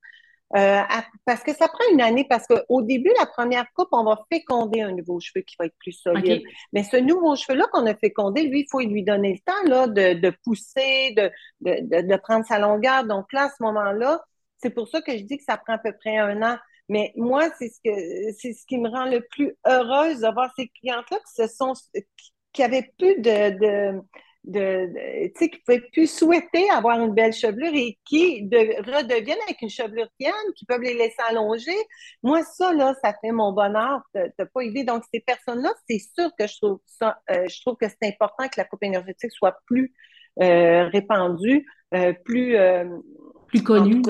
Euh, 0.57 0.83
parce 1.25 1.43
que 1.43 1.53
ça 1.53 1.67
prend 1.67 1.85
une 1.93 2.01
année, 2.01 2.27
parce 2.29 2.47
qu'au 2.47 2.83
début, 2.83 3.11
la 3.19 3.27
première 3.27 3.67
coupe, 3.75 3.89
on 3.93 4.05
va 4.05 4.21
féconder 4.31 4.83
un 4.83 4.93
nouveau 4.93 5.19
cheveu 5.19 5.41
qui 5.41 5.57
va 5.59 5.67
être 5.67 5.75
plus 5.79 5.93
solide. 5.93 6.43
Mais 6.73 6.85
ce 6.85 6.97
nouveau 6.97 7.35
cheveu-là 7.35 7.67
qu'on 7.73 7.87
a 7.87 7.95
fécondé, 7.95 8.43
lui, 8.43 8.61
il 8.61 8.67
faut 8.71 8.81
lui 8.81 9.03
donner 9.03 9.33
le 9.33 9.39
temps 9.41 9.69
là, 9.69 9.87
de, 9.89 10.31
pousser, 10.45 11.13
de, 11.17 11.31
de, 11.61 12.07
de, 12.07 12.17
prendre 12.17 12.45
sa 12.45 12.59
longueur. 12.59 13.05
Donc 13.05 13.33
là, 13.33 13.45
à 13.45 13.49
ce 13.49 13.63
moment-là, 13.63 14.23
c'est 14.59 14.71
pour 14.71 14.87
ça 14.89 15.01
que 15.01 15.17
je 15.17 15.25
dis 15.25 15.39
que 15.39 15.45
ça 15.45 15.57
prend 15.57 15.75
à 15.75 15.79
peu 15.79 15.93
près 15.93 16.19
un 16.19 16.43
an. 16.43 16.57
Mais 16.89 17.13
moi, 17.17 17.49
c'est 17.59 17.69
ce 17.69 17.81
que 17.83 18.33
c'est 18.39 18.53
ce 18.53 18.67
qui 18.67 18.79
me 18.79 18.89
rend 18.89 19.07
le 19.07 19.23
plus 19.31 19.57
heureuse 19.67 20.21
d'avoir 20.21 20.53
ces 20.55 20.69
clientes-là 20.69 21.19
qui 21.19 21.43
se 21.43 21.49
sont 21.49 21.73
qui 21.95 22.34
avaient 22.63 22.91
plus 22.99 23.21
de, 23.21 23.59
de, 23.59 24.01
tu 24.47 25.33
sais, 25.37 25.49
qui 25.49 25.59
pouvaient 25.61 25.85
plus 25.93 26.07
souhaiter 26.07 26.69
avoir 26.71 27.01
une 27.01 27.15
belle 27.15 27.33
chevelure 27.33 27.73
et 27.75 27.99
qui 28.05 28.43
redeviennent 28.43 29.39
avec 29.47 29.63
une 29.63 29.71
chevelure 29.71 30.09
tienne, 30.19 30.33
qui 30.57 30.67
peuvent 30.67 30.83
les 30.83 30.95
laisser 30.95 31.23
allonger. 31.29 31.77
Moi, 32.23 32.43
ça, 32.43 32.73
là, 32.73 32.95
ça 33.03 33.15
fait 33.21 33.33
mon 33.33 33.53
bonheur. 33.53 34.03
T'as 34.13 34.47
pas 34.47 34.63
idée. 34.63 34.85
Donc, 34.85 35.03
ces 35.13 35.21
personnes-là, 35.21 35.73
c'est 35.89 35.99
sûr 35.99 36.31
que 36.39 36.47
je 36.47 36.57
trouve 36.61 36.81
ça, 36.87 37.19
euh, 37.31 37.47
je 37.49 37.61
trouve 37.63 37.77
que 37.77 37.89
c'est 37.89 38.09
important 38.09 38.49
que 38.49 38.55
la 38.59 38.65
coupe 38.65 38.83
énergétique 38.83 39.33
soit 39.33 39.57
plus 39.67 39.95
euh, 40.43 40.89
répandue, 40.89 41.67
euh, 41.95 42.13
plus, 42.25 42.57
plus 43.49 43.63
connue. 43.63 44.03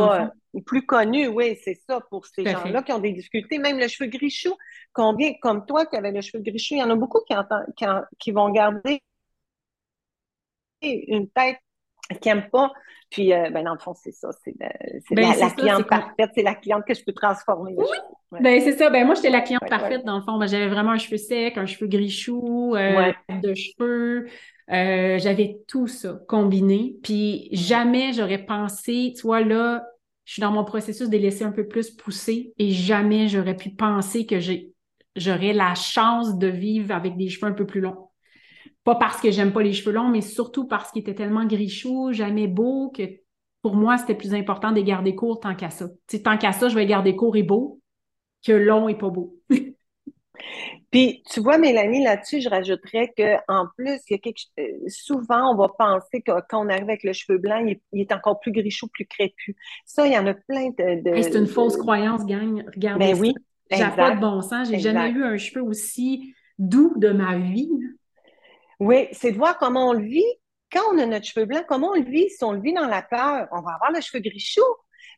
Plus 0.62 0.86
connue, 0.86 1.28
oui, 1.28 1.58
c'est 1.62 1.80
ça, 1.88 2.00
pour 2.10 2.26
ces 2.26 2.44
gens-là 2.44 2.82
qui 2.82 2.92
ont 2.92 2.98
des 2.98 3.12
difficultés. 3.12 3.58
Même 3.58 3.78
le 3.78 3.88
cheveu 3.88 4.08
grichou, 4.08 4.54
combien, 4.92 5.32
comme 5.40 5.66
toi 5.66 5.86
qui 5.86 5.96
avais 5.96 6.12
le 6.12 6.20
cheveu 6.20 6.42
grichou, 6.42 6.74
il 6.74 6.78
y 6.78 6.82
en 6.82 6.90
a 6.90 6.94
beaucoup 6.94 7.20
qui, 7.26 7.34
qui, 7.76 7.84
qui 8.18 8.30
vont 8.32 8.50
garder 8.50 9.02
une 10.82 11.28
tête 11.30 11.58
qui 12.20 12.28
n'aime 12.28 12.48
pas. 12.50 12.72
Puis, 13.10 13.32
euh, 13.32 13.50
ben, 13.50 13.64
dans 13.64 13.74
le 13.74 13.78
fond, 13.78 13.94
c'est 13.94 14.12
ça. 14.12 14.30
C'est 14.44 14.56
ben, 14.58 14.72
la, 15.38 15.50
cliente 15.50 15.86
parfaite. 15.86 16.30
C'est 16.34 16.42
la 16.42 16.54
cliente 16.54 16.84
que 16.84 16.94
je 16.94 17.04
peux 17.04 17.12
transformer. 17.12 17.74
Oui. 17.76 18.40
Ben, 18.40 18.60
c'est 18.60 18.76
ça. 18.76 18.90
Ben, 18.90 19.06
moi, 19.06 19.14
j'étais 19.14 19.30
la 19.30 19.40
cliente 19.40 19.68
parfaite, 19.68 20.04
dans 20.04 20.16
le 20.16 20.22
fond. 20.22 20.36
Ben, 20.36 20.46
j'avais 20.46 20.68
vraiment 20.68 20.90
un 20.90 20.98
cheveu 20.98 21.16
sec, 21.16 21.56
un 21.56 21.66
cheveu 21.66 21.86
grichou, 21.86 22.74
euh, 22.74 23.12
de 23.40 23.54
cheveux. 23.54 24.26
Euh, 24.70 25.18
j'avais 25.18 25.58
tout 25.68 25.86
ça 25.86 26.18
combiné. 26.26 26.96
Puis, 27.02 27.48
jamais 27.52 28.12
j'aurais 28.12 28.44
pensé, 28.44 29.12
tu 29.14 29.22
vois, 29.22 29.42
là, 29.42 29.86
je 30.24 30.32
suis 30.34 30.40
dans 30.40 30.52
mon 30.52 30.64
processus 30.64 31.08
de 31.08 31.18
laisser 31.18 31.44
un 31.44 31.52
peu 31.52 31.66
plus 31.66 31.90
pousser 31.90 32.52
et 32.58 32.70
jamais 32.70 33.28
j'aurais 33.28 33.56
pu 33.56 33.70
penser 33.70 34.26
que 34.26 34.36
j'aurais 35.16 35.52
la 35.52 35.74
chance 35.74 36.38
de 36.38 36.46
vivre 36.46 36.94
avec 36.94 37.16
des 37.16 37.28
cheveux 37.28 37.46
un 37.46 37.52
peu 37.52 37.66
plus 37.66 37.80
longs. 37.80 38.08
Pas 38.84 38.94
parce 38.94 39.20
que 39.20 39.30
j'aime 39.30 39.52
pas 39.52 39.62
les 39.62 39.72
cheveux 39.72 39.92
longs, 39.92 40.08
mais 40.08 40.20
surtout 40.20 40.66
parce 40.66 40.90
qu'ils 40.90 41.00
étaient 41.00 41.14
tellement 41.14 41.46
grichous, 41.46 42.12
jamais 42.12 42.48
beaux, 42.48 42.90
que 42.90 43.02
pour 43.62 43.76
moi, 43.76 43.96
c'était 43.96 44.14
plus 44.14 44.34
important 44.34 44.70
de 44.70 44.76
les 44.76 44.84
garder 44.84 45.14
courts 45.14 45.40
tant 45.40 45.54
qu'à 45.54 45.70
ça. 45.70 45.88
tant 46.22 46.36
qu'à 46.36 46.52
ça, 46.52 46.68
je 46.68 46.74
vais 46.74 46.82
les 46.82 46.86
garder 46.86 47.16
courts 47.16 47.36
et 47.36 47.42
beaux 47.42 47.80
que 48.44 48.52
long 48.52 48.88
et 48.88 48.96
pas 48.96 49.08
beau. 49.08 49.38
Puis, 50.90 51.22
tu 51.30 51.40
vois, 51.40 51.58
Mélanie, 51.58 52.02
là-dessus, 52.02 52.40
je 52.40 52.48
rajouterais 52.48 53.12
qu'en 53.16 53.66
plus, 53.76 54.00
il 54.08 54.12
y 54.12 54.14
a 54.14 54.18
quelque... 54.18 54.42
Euh, 54.58 54.88
souvent, 54.88 55.52
on 55.52 55.56
va 55.56 55.68
penser 55.68 56.22
que 56.22 56.32
quand 56.48 56.64
on 56.64 56.68
arrive 56.68 56.84
avec 56.84 57.04
le 57.04 57.12
cheveu 57.12 57.38
blanc, 57.38 57.64
il 57.92 58.00
est, 58.00 58.12
encore 58.12 58.40
plus 58.40 58.52
grichou, 58.52 58.88
plus 58.88 59.06
crépus. 59.06 59.54
Ça, 59.84 60.06
il 60.06 60.12
y 60.12 60.18
en 60.18 60.26
a 60.26 60.34
plein 60.34 60.70
de. 60.70 61.22
c'est 61.22 61.36
une 61.36 61.46
fausse 61.46 61.76
croyance, 61.76 62.24
gang. 62.26 62.64
Regardez 62.74 63.12
ben 63.12 63.20
oui, 63.20 63.34
J'ai 63.70 63.84
pas 63.96 64.14
de 64.14 64.20
bon 64.20 64.40
sens. 64.40 64.68
J'ai 64.70 64.78
jamais 64.78 65.10
eu 65.10 65.24
un 65.24 65.36
cheveu 65.36 65.62
aussi 65.62 66.34
doux 66.58 66.94
de 66.96 67.10
ma 67.10 67.38
vie. 67.38 67.70
Oui, 68.80 69.08
c'est 69.12 69.32
de 69.32 69.36
voir 69.36 69.58
comment 69.58 69.90
on 69.90 69.92
le 69.92 70.04
vit. 70.04 70.22
Quand 70.72 70.82
on 70.92 70.98
a 70.98 71.06
notre 71.06 71.26
cheveu 71.26 71.46
blanc, 71.46 71.62
comment 71.66 71.90
on 71.90 71.94
le 71.94 72.10
vit? 72.10 72.28
Si 72.30 72.42
on 72.42 72.52
le 72.52 72.60
vit 72.60 72.72
dans 72.72 72.86
la 72.86 73.02
peur, 73.02 73.46
on 73.52 73.60
va 73.60 73.74
avoir 73.74 73.92
le 73.92 74.00
cheveu 74.00 74.20
gris 74.20 74.40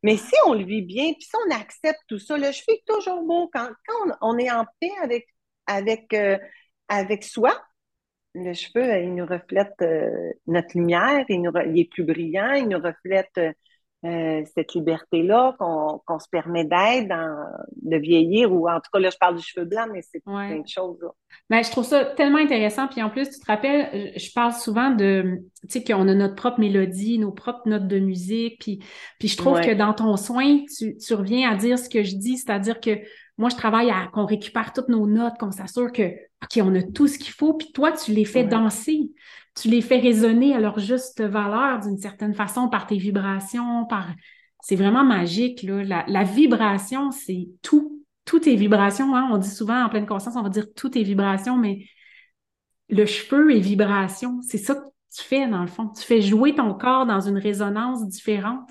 Mais 0.03 0.17
si 0.17 0.35
on 0.47 0.55
le 0.55 0.65
vit 0.65 0.83
bien, 0.83 1.13
puis 1.13 1.23
si 1.23 1.37
on 1.47 1.55
accepte 1.55 2.01
tout 2.09 2.19
ça, 2.19 2.37
le 2.37 2.53
cheveu 2.53 2.75
est 2.75 2.85
toujours 2.87 3.23
beau. 3.23 3.51
Quand, 3.53 3.71
on, 4.21 4.39
est 4.39 4.51
en 4.51 4.65
paix 4.81 4.91
euh, 6.15 6.39
avec 6.89 7.25
soi, 7.25 7.61
le 8.35 8.53
cheveu, 8.53 9.03
il 9.03 9.15
nous 9.15 9.27
reflète 9.27 9.75
euh, 9.83 10.33
notre 10.47 10.77
lumière, 10.77 11.25
il, 11.29 11.43
nous, 11.43 11.53
il, 11.67 11.81
est 11.81 11.91
plus 11.91 12.05
brillant, 12.05 12.53
il 12.53 12.69
nous 12.69 12.79
reflète 12.79 13.41
euh, 14.07 14.43
cette 14.55 14.75
liberté-là 14.75 15.57
qu'on 15.59 16.19
se 16.19 16.29
permet 16.29 16.65
d'être, 16.65 17.09
de 17.83 17.97
vieillir, 17.97 18.53
ou 18.53 18.69
en 18.69 18.77
tout 18.77 18.91
cas, 18.93 18.99
là, 18.99 19.11
je 19.11 19.17
parle 19.19 19.37
du 19.37 19.43
cheveu 19.43 19.67
blanc, 19.67 19.87
mais 19.93 20.03
c'est 20.03 20.23
plein 20.23 20.61
de 20.61 20.69
choses. 20.69 20.99
Ben, 21.51 21.63
je 21.63 21.71
trouve 21.71 21.85
ça 21.85 22.05
tellement 22.05 22.39
intéressant. 22.39 22.87
Puis 22.89 23.03
en 23.03 23.11
plus, 23.11 23.29
tu 23.29 23.41
te 23.41 23.47
rappelles, 23.47 24.13
je 24.17 24.33
parle 24.33 24.53
souvent 24.53 24.91
de, 24.91 25.43
tu 25.69 25.81
sais, 25.81 25.85
qu'on 25.85 26.09
a 26.09 26.15
notre 26.15 26.35
propre 26.35 26.61
mélodie, 26.61 27.19
nos 27.19 27.33
propres 27.33 27.69
notes 27.69 27.89
de 27.89 27.99
musique. 27.99 28.61
Puis, 28.61 28.79
puis 29.19 29.29
je 29.29 29.37
trouve 29.37 29.61
que 29.61 29.75
dans 29.75 29.93
ton 29.93 30.17
soin, 30.17 30.65
tu, 30.77 30.97
tu 30.97 31.15
reviens 31.15 31.51
à 31.51 31.57
dire 31.57 31.79
ce 31.79 31.89
que 31.89 32.03
je 32.03 32.17
dis, 32.17 32.39
c'est-à-dire 32.39 32.81
que 32.81 32.99
moi, 33.39 33.51
je 33.51 33.57
travaille 33.57 33.91
à 33.91 34.09
qu'on 34.13 34.25
récupère 34.25 34.73
toutes 34.73 34.89
nos 34.89 35.07
notes, 35.07 35.35
qu'on 35.39 35.51
s'assure 35.51 35.93
que, 35.93 36.03
OK, 36.43 36.59
on 36.63 36.75
a 36.75 36.83
tout 36.83 37.07
ce 37.07 37.19
qu'il 37.19 37.33
faut, 37.33 37.55
puis 37.55 37.73
toi, 37.73 37.93
tu 37.93 38.13
les 38.13 38.25
fais 38.25 38.45
danser 38.45 39.11
tu 39.57 39.69
les 39.69 39.81
fais 39.81 39.99
résonner 39.99 40.55
à 40.55 40.61
leur 40.61 40.79
juste 40.79 41.23
valeur 41.23 41.81
d'une 41.81 41.99
certaine 41.99 42.35
façon 42.35 42.69
par 42.69 42.87
tes 42.87 42.99
vibrations, 42.99 43.87
par 43.87 44.09
c'est 44.63 44.77
vraiment 44.77 45.05
magique. 45.05 45.63
Là. 45.63 46.05
La, 46.07 46.25
vibration, 46.25 47.11
c'est 47.11 47.49
tout. 47.63 48.05
Tout 48.25 48.49
est 48.49 48.57
vibration. 48.57 49.15
Hein. 49.15 49.29
On 49.33 49.39
dit 49.39 49.51
souvent 49.51 49.85
en 49.85 49.89
pleine 49.89 50.07
conscience, 50.07 50.37
on 50.37 50.43
va 50.43 50.49
dire 50.49 50.67
tout 50.75 50.97
est 50.99 51.03
vibration, 51.03 51.57
mais 51.57 51.87
le 52.89 53.07
cheveu 53.07 53.55
est 53.55 53.61
vibration. 53.61 54.41
C'est 54.43 54.59
ça 54.59 54.75
que 54.75 54.85
tu 55.15 55.23
fais, 55.23 55.49
dans 55.49 55.63
le 55.63 55.69
fond. 55.69 55.89
Tu 55.89 56.03
fais 56.03 56.21
jouer 56.21 56.55
ton 56.55 56.75
corps 56.75 57.07
dans 57.07 57.21
une 57.21 57.39
résonance 57.39 58.07
différente. 58.09 58.69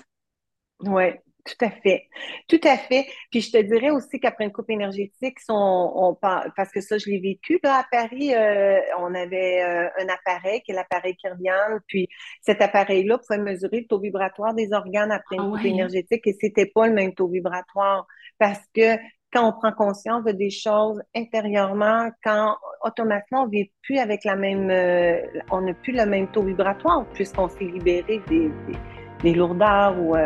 Oui, 0.80 1.04
tout 1.46 1.64
à 1.64 1.70
fait. 1.70 2.08
Tout 2.48 2.60
à 2.64 2.76
fait. 2.76 3.06
Puis 3.30 3.40
je 3.40 3.52
te 3.52 3.58
dirais 3.58 3.90
aussi 3.90 4.18
qu'après 4.18 4.44
une 4.44 4.52
coupe 4.52 4.70
énergétique, 4.70 5.38
on, 5.48 5.92
on, 5.94 6.14
parce 6.14 6.72
que 6.72 6.80
ça, 6.80 6.98
je 6.98 7.08
l'ai 7.08 7.20
vécu 7.20 7.58
là, 7.62 7.78
à 7.78 7.84
Paris, 7.90 8.34
euh, 8.34 8.80
on 8.98 9.14
avait 9.14 9.62
euh, 9.62 9.88
un 10.00 10.08
appareil 10.08 10.60
qui 10.62 10.72
est 10.72 10.74
l'appareil 10.74 11.16
Kyrian. 11.16 11.78
Puis 11.86 12.08
cet 12.42 12.60
appareil-là 12.60 13.18
pouvait 13.18 13.38
mesurer 13.38 13.80
le 13.80 13.86
taux 13.86 14.00
vibratoire 14.00 14.54
des 14.54 14.72
organes 14.72 15.12
après 15.12 15.36
une 15.36 15.42
ah 15.42 15.56
coupe 15.56 15.64
énergétique 15.64 16.26
et 16.26 16.36
c'était 16.40 16.66
pas 16.66 16.88
le 16.88 16.94
même 16.94 17.14
taux 17.14 17.28
vibratoire. 17.28 18.06
Parce 18.38 18.60
que 18.74 18.96
quand 19.32 19.48
on 19.48 19.52
prend 19.52 19.72
conscience 19.72 20.24
de 20.24 20.32
des 20.32 20.50
choses 20.50 21.00
intérieurement, 21.14 22.10
quand 22.24 22.56
automatiquement 22.82 23.44
on 23.44 23.48
vit 23.48 23.70
plus 23.82 23.98
avec 23.98 24.24
la 24.24 24.36
même, 24.36 24.70
euh, 24.70 25.20
on 25.50 25.62
n'a 25.62 25.74
plus 25.74 25.92
le 25.92 26.06
même 26.06 26.28
taux 26.28 26.42
vibratoire 26.42 27.04
puisqu'on 27.12 27.48
s'est 27.48 27.64
libéré 27.64 28.20
des, 28.28 28.48
des, 28.48 28.78
des 29.22 29.34
lourdeurs 29.34 29.98
ou 29.98 30.16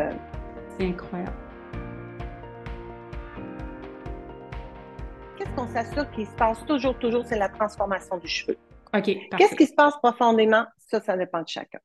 incroyable. 0.85 1.37
Qu'est-ce 5.37 5.51
qu'on 5.51 5.69
s'assure 5.69 6.11
qu'il 6.11 6.27
se 6.27 6.35
passe 6.35 6.65
toujours, 6.67 6.99
toujours, 6.99 7.25
c'est 7.25 7.39
la 7.39 7.49
transformation 7.49 8.19
du 8.19 8.29
cheveu? 8.29 8.57
OK. 8.95 9.05
Qu'est-ce 9.39 9.57
qui 9.57 9.67
se 9.67 9.75
passe 9.75 9.97
profondément? 10.03 10.65
Ça, 10.79 11.01
ça 11.01 11.17
dépend 11.17 11.43
de 11.43 11.49
chacun. 11.49 11.79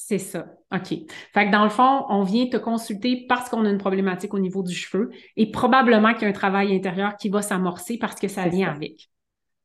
C'est 0.00 0.18
ça. 0.18 0.46
OK. 0.72 0.88
Fait 1.34 1.46
que 1.46 1.50
dans 1.50 1.64
le 1.64 1.70
fond, 1.70 2.06
on 2.08 2.22
vient 2.22 2.46
te 2.46 2.56
consulter 2.56 3.26
parce 3.28 3.48
qu'on 3.48 3.64
a 3.64 3.68
une 3.68 3.78
problématique 3.78 4.32
au 4.32 4.38
niveau 4.38 4.62
du 4.62 4.74
cheveu 4.74 5.10
et 5.36 5.50
probablement 5.50 6.12
qu'il 6.14 6.22
y 6.22 6.24
a 6.26 6.28
un 6.28 6.32
travail 6.32 6.74
intérieur 6.74 7.16
qui 7.16 7.28
va 7.28 7.42
s'amorcer 7.42 7.98
parce 7.98 8.14
que 8.14 8.28
ça 8.28 8.48
vient 8.48 8.70
avec. 8.70 9.10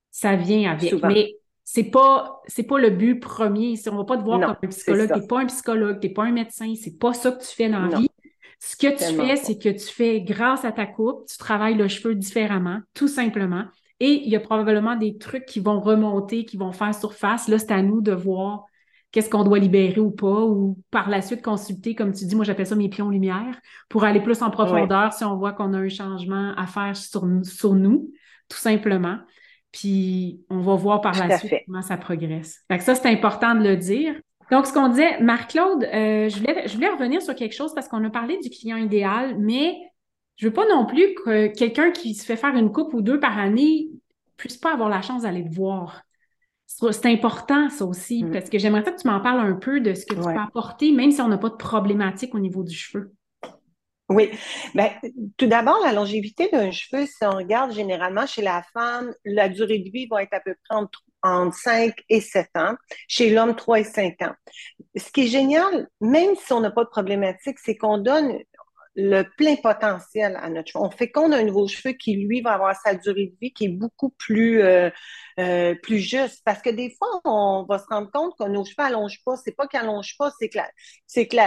Ça 0.10 0.36
vient 0.36 0.72
avec. 0.72 0.92
Mais 1.04 1.36
c'est 1.64 1.92
pas 1.92 2.42
c'est 2.48 2.64
pas 2.64 2.80
le 2.80 2.90
but 2.90 3.20
premier. 3.20 3.76
On 3.92 3.96
va 3.96 4.06
pas 4.06 4.18
te 4.18 4.24
voir 4.24 4.40
comme 4.40 4.56
un 4.64 4.68
psychologue. 4.68 5.14
T'es 5.14 5.28
pas 5.28 5.40
un 5.40 5.46
psychologue, 5.46 6.00
t'es 6.00 6.10
pas 6.10 6.24
un 6.24 6.32
médecin. 6.32 6.74
C'est 6.82 6.98
pas 6.98 7.14
ça 7.14 7.32
que 7.32 7.42
tu 7.42 7.56
fais 7.56 7.70
dans 7.70 7.86
la 7.86 8.00
vie. 8.00 8.10
Ce 8.66 8.78
que 8.78 8.88
tu 8.88 9.16
fais, 9.18 9.36
c'est 9.36 9.58
que 9.58 9.68
tu 9.68 9.94
fais, 9.94 10.22
grâce 10.22 10.64
à 10.64 10.72
ta 10.72 10.86
coupe, 10.86 11.28
tu 11.28 11.38
travailles 11.38 11.76
le 11.76 11.90
cheveu 11.90 12.16
différemment, 12.16 12.80
tout 12.94 13.10
simplement. 13.10 13.66
Et 14.00 14.22
il 14.24 14.30
y 14.30 14.38
a 14.38 14.40
probablement 14.40 14.96
des 14.96 15.18
trucs 15.18 15.46
qui 15.46 15.60
vont 15.60 15.82
remonter, 15.82 16.46
qui 16.46 16.56
vont 16.56 16.72
faire 16.72 16.96
surface. 16.96 17.50
Là, 17.50 17.60
c'est 17.60 17.74
à 17.74 17.82
nous 17.82 18.00
de 18.02 18.14
voir 18.14 18.64
qu'est-ce 19.12 19.30
qu'on 19.30 19.44
doit 19.44 19.60
libérer 19.60 20.00
ou 20.00 20.12
pas, 20.12 20.46
ou 20.46 20.80
par 20.92 21.10
la 21.10 21.22
suite 21.22 21.42
consulter, 21.42 21.94
comme 21.94 22.14
tu 22.14 22.26
dis, 22.26 22.38
moi 22.38 22.46
j'appelle 22.46 22.66
ça 22.66 22.76
mes 22.76 22.88
pions 22.88 23.10
lumière, 23.10 23.60
pour 23.90 24.06
aller 24.06 24.22
plus 24.22 24.42
en 24.42 24.50
profondeur 24.50 25.12
si 25.12 25.26
on 25.26 25.36
voit 25.36 25.52
qu'on 25.52 25.74
a 25.74 25.80
un 25.80 25.90
changement 25.90 26.54
à 26.56 26.66
faire 26.66 26.96
sur, 26.96 27.28
sur 27.44 27.74
nous, 27.76 28.14
tout 28.48 28.58
simplement. 28.58 29.18
Puis 29.74 30.42
on 30.50 30.62
va 30.62 30.76
voir 30.76 31.02
par 31.02 31.18
la 31.18 31.38
suite 31.38 31.54
comment 31.66 31.82
ça 31.82 31.98
progresse. 31.98 32.62
Fait 32.72 32.80
ça, 32.80 32.96
c'est 32.96 33.10
important 33.10 33.56
de 33.56 33.64
le 33.64 33.76
dire. 33.76 34.16
Donc, 34.54 34.68
ce 34.68 34.74
qu'on 34.74 34.88
disait, 34.88 35.20
Marc-Claude, 35.20 35.84
euh, 35.84 36.30
je, 36.30 36.38
voulais, 36.38 36.68
je 36.68 36.76
voulais 36.76 36.90
revenir 36.90 37.24
sur 37.24 37.34
quelque 37.34 37.56
chose 37.56 37.74
parce 37.74 37.88
qu'on 37.88 38.04
a 38.04 38.12
parlé 38.12 38.38
du 38.38 38.52
client 38.52 38.78
idéal, 38.78 39.36
mais 39.40 39.76
je 40.36 40.46
veux 40.46 40.54
pas 40.54 40.68
non 40.68 40.86
plus 40.86 41.16
que 41.16 41.48
quelqu'un 41.48 41.90
qui 41.90 42.14
se 42.14 42.24
fait 42.24 42.36
faire 42.36 42.56
une 42.56 42.72
coupe 42.72 42.94
ou 42.94 43.02
deux 43.02 43.20
par 43.20 43.40
année 43.40 43.90
puisse 44.38 44.58
pas 44.58 44.72
avoir 44.72 44.90
la 44.90 45.02
chance 45.02 45.24
d'aller 45.24 45.44
te 45.44 45.52
voir. 45.52 46.04
C'est 46.68 47.08
important, 47.08 47.68
ça 47.72 47.84
aussi, 47.84 48.24
mm. 48.24 48.32
parce 48.32 48.52
que 48.52 48.60
j'aimerais 48.60 48.84
que 48.84 49.02
tu 49.02 49.08
m'en 49.08 49.22
parles 49.22 49.40
un 49.40 49.56
peu 49.56 49.80
de 49.80 49.96
ce 49.96 50.06
que 50.06 50.14
tu 50.14 50.22
peux 50.22 50.40
apporter, 50.40 50.92
même 50.92 51.10
si 51.10 51.20
on 51.20 51.30
n'a 51.30 51.40
pas 51.40 51.50
de 51.50 51.56
problématique 51.56 52.36
au 52.36 52.40
niveau 52.40 52.64
du 52.64 52.76
cheveu. 52.76 53.12
Oui. 54.10 54.30
Ben, 54.76 54.92
tout 55.36 55.48
d'abord, 55.48 55.80
la 55.84 55.94
longévité 55.94 56.48
d'un 56.54 56.70
cheveu, 56.70 57.08
si 57.08 57.26
on 57.26 57.38
regarde 57.38 57.72
généralement 57.72 58.28
chez 58.28 58.44
la 58.44 58.62
femme, 58.72 59.16
la 59.26 59.50
durée 59.50 59.80
de 59.80 59.90
vie 59.90 60.06
va 60.06 60.22
être 60.22 60.34
à 60.34 60.42
peu 60.42 60.54
près 60.64 60.78
entre 60.78 61.02
entre 61.24 61.58
5 61.58 61.94
et 62.10 62.22
7 62.22 62.50
ans, 62.56 62.76
chez 63.08 63.30
l'homme 63.30 63.56
3 63.56 63.80
et 63.80 63.84
5 63.84 64.22
ans. 64.22 64.34
Ce 64.96 65.12
qui 65.12 65.24
est 65.24 65.28
génial, 65.28 65.88
même 66.02 66.36
si 66.36 66.54
on 66.54 66.60
n'a 66.60 66.72
pas 66.72 66.84
de 66.84 66.90
problématique, 66.90 67.58
c'est 67.60 67.76
qu'on 67.76 67.98
donne 67.98 68.38
le 68.96 69.24
plein 69.38 69.56
potentiel 69.56 70.38
à 70.40 70.50
notre 70.50 70.70
cheveu. 70.70 70.84
On 70.84 70.92
féconde 70.92 71.34
un 71.34 71.44
nouveau 71.44 71.68
cheveu 71.68 71.94
qui, 71.94 72.16
lui, 72.16 72.42
va 72.42 72.54
avoir 72.54 72.76
sa 72.76 72.94
durée 72.94 73.28
de 73.28 73.36
vie 73.42 73.52
qui 73.52 73.66
est 73.66 73.70
beaucoup 73.70 74.12
plus, 74.12 74.62
euh, 74.62 74.90
euh, 75.40 75.74
plus 75.82 76.00
juste. 76.00 76.42
Parce 76.46 76.62
que 76.62 76.70
des 76.70 76.96
fois, 76.98 77.08
on 77.26 77.66
va 77.68 77.80
se 77.80 77.86
rendre 77.90 78.12
compte 78.12 78.34
que 78.38 78.48
nos 78.48 78.66
cheveux 78.66 78.84
n'allongent 78.84 79.24
pas. 79.26 79.36
C'est 79.38 79.56
pas 79.56 79.68
qu'ils 79.68 79.80
n'allongent 79.80 80.16
pas, 80.18 80.32
c'est 80.40 80.50
que, 80.50 80.60
c'est 81.08 81.28
que 81.28 81.38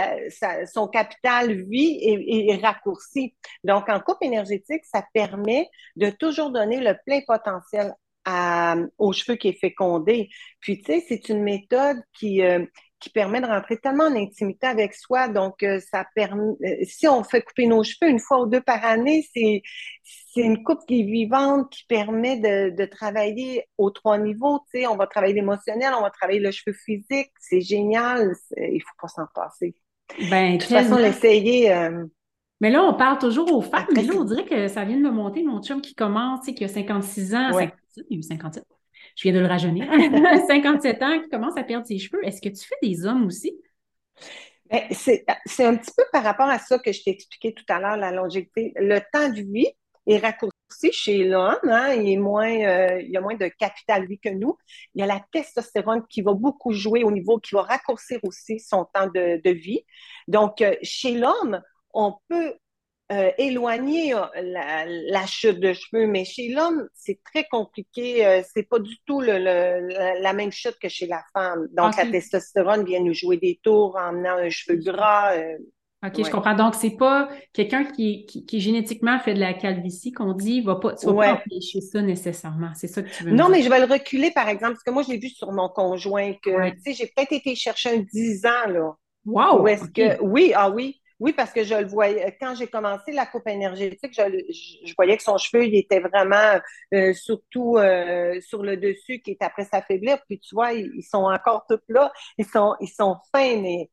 son 0.73 0.87
capital 0.87 1.53
vie 1.69 1.97
est, 2.01 2.53
est, 2.53 2.65
raccourci. 2.65 3.35
Donc, 3.63 3.87
en 3.89 3.99
coupe 4.01 4.21
énergétique, 4.21 4.83
ça 4.83 5.03
permet 5.13 5.69
de 5.95 6.09
toujours 6.09 6.51
donner 6.51 6.81
le 6.81 6.95
plein 7.05 7.21
potentiel 7.25 7.93
à, 8.29 8.75
aux 8.97 9.13
cheveux 9.13 9.37
qui 9.37 9.47
est 9.47 9.59
fécondé. 9.59 10.29
Puis, 10.59 10.79
tu 10.79 10.91
sais, 10.91 11.05
c'est 11.07 11.29
une 11.29 11.43
méthode 11.43 11.97
qui, 12.13 12.43
euh, 12.43 12.65
qui 12.99 13.09
permet 13.09 13.39
de 13.39 13.45
rentrer 13.45 13.77
tellement 13.77 14.03
en 14.03 14.15
intimité 14.15 14.67
avec 14.67 14.93
soi. 14.93 15.29
Donc, 15.29 15.63
euh, 15.63 15.79
ça 15.79 16.05
permet, 16.13 16.53
euh, 16.65 16.75
si 16.83 17.07
on 17.07 17.23
fait 17.23 17.41
couper 17.41 17.67
nos 17.67 17.83
cheveux 17.83 18.11
une 18.11 18.19
fois 18.19 18.41
ou 18.41 18.47
deux 18.47 18.59
par 18.59 18.83
année, 18.83 19.25
c'est, 19.33 19.61
c'est 20.03 20.41
une 20.41 20.61
coupe 20.61 20.81
qui 20.85 20.99
est 20.99 21.05
vivante, 21.05 21.71
qui 21.71 21.85
permet 21.85 22.37
de, 22.37 22.75
de 22.75 22.85
travailler 22.85 23.63
aux 23.77 23.91
trois 23.91 24.17
niveaux. 24.17 24.59
Tu 24.71 24.81
sais, 24.81 24.87
on 24.87 24.97
va 24.97 25.07
travailler 25.07 25.35
l'émotionnel, 25.35 25.93
on 25.97 26.01
va 26.01 26.09
travailler 26.09 26.41
le 26.41 26.51
cheveu 26.51 26.75
physique. 26.75 27.31
C'est 27.39 27.61
génial. 27.61 28.33
il 28.57 28.81
faut 28.81 28.95
pas 29.01 29.07
s'en 29.07 29.27
passer. 29.33 29.73
Ben, 30.29 30.57
de 30.57 30.61
toute 30.61 30.71
façon, 30.71 30.97
l'essayer. 30.97 31.73
Euh, 31.73 32.05
mais 32.59 32.69
là, 32.69 32.83
on 32.83 32.93
parle 32.93 33.19
toujours 33.19 33.51
aux 33.53 33.61
femmes, 33.61 33.87
mais 33.95 34.03
là, 34.03 34.13
on 34.15 34.23
dirait 34.23 34.45
que 34.45 34.67
ça 34.67 34.83
vient 34.85 34.97
de 34.97 35.03
me 35.03 35.11
monter, 35.11 35.43
mon 35.43 35.61
chum 35.61 35.81
qui 35.81 35.95
commence, 35.95 36.41
tu 36.41 36.47
sais, 36.47 36.53
qui 36.53 36.63
a 36.63 36.67
56 36.67 37.35
ans, 37.35 37.51
ouais. 37.53 37.65
57, 37.65 38.05
il 38.09 38.15
a 38.15 38.19
eu 38.19 38.23
57 38.23 38.63
je 39.17 39.23
viens 39.23 39.33
de 39.33 39.39
le 39.39 39.47
rajeunir, 39.47 39.87
57 40.47 41.03
ans, 41.03 41.21
qui 41.21 41.29
commence 41.29 41.57
à 41.57 41.63
perdre 41.63 41.85
ses 41.85 41.97
cheveux. 41.97 42.23
Est-ce 42.23 42.41
que 42.41 42.49
tu 42.49 42.65
fais 42.65 42.75
des 42.81 43.05
hommes 43.05 43.25
aussi? 43.25 43.59
Ben, 44.69 44.83
c'est 44.91 45.65
un 45.65 45.75
petit 45.77 45.91
peu 45.95 46.03
par 46.11 46.23
rapport 46.23 46.49
à 46.49 46.59
ça 46.59 46.77
que 46.77 46.91
je 46.91 47.03
t'ai 47.03 47.11
expliqué 47.11 47.53
tout 47.53 47.63
à 47.69 47.79
l'heure, 47.79 47.97
la 47.97 48.11
longévité. 48.11 48.73
Le 48.75 48.99
temps 49.13 49.29
de 49.29 49.41
vie 49.41 49.67
est 50.05 50.17
raccourci 50.17 50.91
chez 50.91 51.23
l'homme, 51.23 51.57
hein, 51.63 51.93
il, 51.93 52.11
est 52.11 52.17
moins, 52.17 52.51
euh, 52.51 53.01
il 53.01 53.09
y 53.09 53.17
a 53.17 53.21
moins 53.21 53.35
de 53.35 53.47
capital 53.47 54.05
vie 54.05 54.19
que 54.19 54.29
nous. 54.29 54.57
Il 54.93 54.99
y 54.99 55.03
a 55.03 55.07
la 55.07 55.21
testostérone 55.31 56.03
qui 56.09 56.21
va 56.21 56.33
beaucoup 56.33 56.73
jouer 56.73 57.03
au 57.03 57.11
niveau, 57.11 57.39
qui 57.39 57.55
va 57.55 57.61
raccourcir 57.61 58.19
aussi 58.23 58.59
son 58.59 58.85
temps 58.93 59.07
de, 59.07 59.41
de 59.41 59.49
vie. 59.51 59.81
Donc, 60.27 60.61
euh, 60.61 60.75
chez 60.81 61.17
l'homme, 61.17 61.61
on 61.97 62.13
peut 62.29 62.53
euh, 63.11 63.31
éloigner 63.37 64.13
euh, 64.13 64.25
la, 64.35 65.25
chute 65.25 65.59
de 65.59 65.73
cheveux, 65.73 66.07
mais 66.07 66.25
chez 66.25 66.49
l'homme, 66.49 66.87
c'est 66.93 67.19
très 67.23 67.45
compliqué. 67.45 68.25
Euh, 68.25 68.41
c'est 68.53 68.67
pas 68.67 68.79
du 68.79 68.97
tout 69.05 69.21
le, 69.21 69.37
la, 69.37 70.33
même 70.33 70.51
chute 70.51 70.77
que 70.81 70.89
chez 70.89 71.07
la 71.07 71.23
femme. 71.33 71.67
Donc, 71.71 71.95
la 71.97 72.05
testostérone 72.05 72.85
vient 72.85 72.99
nous 72.99 73.13
jouer 73.13 73.37
des 73.37 73.59
tours 73.63 73.95
en 73.95 74.09
amenant 74.09 74.37
un 74.37 74.49
cheveu 74.49 74.77
gras. 74.77 75.33
OK, 76.05 76.25
je 76.25 76.29
comprends. 76.29 76.53
Donc, 76.53 76.75
c'est 76.75 76.97
pas 76.97 77.29
quelqu'un 77.53 77.85
qui, 77.85 78.25
qui, 78.25 78.59
génétiquement 78.59 79.17
fait 79.19 79.33
de 79.33 79.39
la 79.39 79.53
calvitie 79.53 80.11
qu'on 80.11 80.33
dit, 80.33 80.61
va 80.61 80.75
pas, 80.75 80.93
tu 80.93 81.07
vas 81.07 81.13
pas 81.13 81.33
empêcher 81.35 81.81
ça 81.81 82.01
nécessairement. 82.01 82.71
C'est 82.75 82.87
ça 82.87 83.01
que 83.01 83.09
tu 83.09 83.23
veux 83.23 83.31
Non, 83.31 83.45
dire. 83.45 83.49
mais 83.49 83.61
je 83.63 83.69
vais 83.69 83.79
le 83.79 83.91
reculer, 83.91 84.31
par 84.31 84.49
exemple, 84.49 84.73
parce 84.73 84.83
que 84.83 84.91
moi, 84.91 85.03
j'ai 85.07 85.17
vu 85.17 85.29
sur 85.29 85.51
mon 85.53 85.69
conjoint 85.69 86.33
que, 86.43 86.69
tu 86.71 86.81
sais, 86.81 86.93
j'ai 86.93 87.07
peut-être 87.07 87.31
été 87.31 87.55
chercher 87.55 87.97
un 87.97 87.99
10 87.99 88.45
ans, 88.45 88.67
là. 88.67 88.95
Wow! 89.25 89.61
Où 89.61 89.67
est-ce 89.67 89.85
que, 89.85 90.21
oui, 90.21 90.51
ah 90.55 90.69
oui, 90.69 91.01
oui, 91.19 91.33
parce 91.33 91.51
que 91.51 91.63
je 91.63 91.73
le 91.73 91.87
voyais. 91.87 92.37
Quand 92.39 92.53
j'ai 92.55 92.67
commencé 92.67 93.11
la 93.11 93.25
coupe 93.25 93.47
énergétique, 93.47 94.13
je, 94.13 94.93
voyais 94.95 95.17
que 95.17 95.23
son 95.23 95.37
cheveu, 95.37 95.65
il 95.65 95.75
était 95.75 95.99
vraiment 95.99 96.59
euh, 96.93 97.13
surtout 97.13 97.77
euh, 97.77 98.39
sur 98.41 98.61
le 98.61 98.77
dessus, 98.77 99.19
qui 99.21 99.31
est 99.31 99.41
après 99.41 99.65
s'affaiblir. 99.65 100.19
Puis 100.27 100.39
tu 100.39 100.53
vois, 100.53 100.73
ils, 100.73 101.03
sont 101.03 101.23
encore 101.23 101.65
tous 101.67 101.81
là. 101.89 102.11
Ils 102.37 102.45
sont, 102.45 102.75
ils 102.81 102.87
sont 102.87 103.15
fins, 103.33 103.59
mais 103.59 103.89